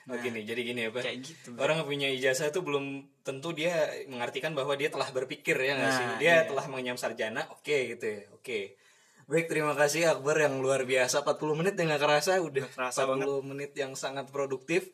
Oh, 0.10 0.18
gini, 0.18 0.42
jadi 0.42 0.62
gini 0.66 0.80
ya, 0.88 0.90
Pak. 0.90 1.06
kayak 1.06 1.20
gitu 1.22 1.50
Orang 1.62 1.86
yang 1.86 1.88
punya 1.88 2.08
ijazah 2.10 2.50
itu 2.50 2.66
belum 2.66 3.06
tentu 3.22 3.54
dia 3.54 3.86
mengartikan 4.10 4.58
bahwa 4.58 4.74
dia 4.74 4.90
telah 4.90 5.06
berpikir 5.14 5.54
ya 5.54 5.78
nggak 5.78 5.92
sih? 5.94 6.06
Nah, 6.06 6.18
Dia 6.18 6.26
iya. 6.26 6.38
telah 6.50 6.66
mengenyam 6.66 6.98
sarjana, 6.98 7.46
oke 7.54 7.78
gitu 7.96 8.06
ya. 8.10 8.22
Oke. 8.34 8.82
Baik, 9.30 9.48
terima 9.48 9.78
kasih 9.78 10.10
Akbar 10.10 10.42
yang 10.42 10.58
luar 10.60 10.84
biasa 10.84 11.22
40 11.22 11.54
menit 11.56 11.78
yang 11.78 11.94
nggak 11.94 12.02
kerasa 12.02 12.42
udah 12.42 12.66
kerasa 12.74 13.06
40 13.06 13.46
menit 13.46 13.72
yang 13.78 13.94
sangat 13.94 14.28
produktif. 14.34 14.90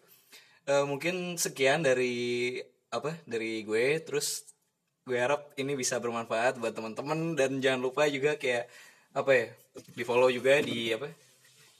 Eh, 0.67 0.83
mungkin 0.83 1.39
sekian 1.39 1.81
dari 1.81 2.59
apa? 2.91 3.15
Dari 3.23 3.63
gue 3.63 4.03
terus 4.03 4.43
gue 5.07 5.15
harap 5.15 5.55
ini 5.55 5.79
bisa 5.79 6.03
bermanfaat 6.03 6.59
buat 6.59 6.75
teman-teman 6.75 7.39
dan 7.39 7.63
jangan 7.63 7.79
lupa 7.79 8.03
juga 8.11 8.35
kayak 8.35 8.67
apa 9.15 9.31
ya? 9.31 9.47
Di 9.95 10.03
follow 10.03 10.27
juga 10.27 10.59
di 10.59 10.91
apa? 10.91 11.07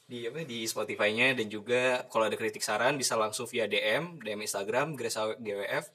Di 0.07 0.23
apa 0.23 0.47
di 0.47 0.63
Spotify-nya 0.63 1.35
dan 1.35 1.51
juga 1.51 2.07
kalau 2.07 2.31
ada 2.31 2.39
kritik 2.39 2.63
saran 2.63 2.95
bisa 2.95 3.19
langsung 3.19 3.43
via 3.51 3.67
DM 3.67 4.23
DM 4.23 4.39
Instagram 4.39 4.95
Gresa 4.95 5.35
GWF 5.35 5.91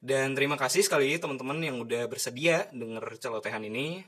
dan 0.00 0.32
terima 0.32 0.56
kasih 0.56 0.80
sekali 0.80 1.12
teman-teman 1.20 1.60
yang 1.60 1.76
udah 1.76 2.08
bersedia 2.08 2.72
denger 2.72 3.20
celotehan 3.20 3.60
ini 3.68 4.00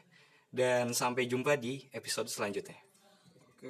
dan 0.49 0.97
sampai 0.97 1.29
jumpa 1.29 1.61
di 1.61 1.85
episode 1.93 2.33
selanjutnya. 2.33 2.92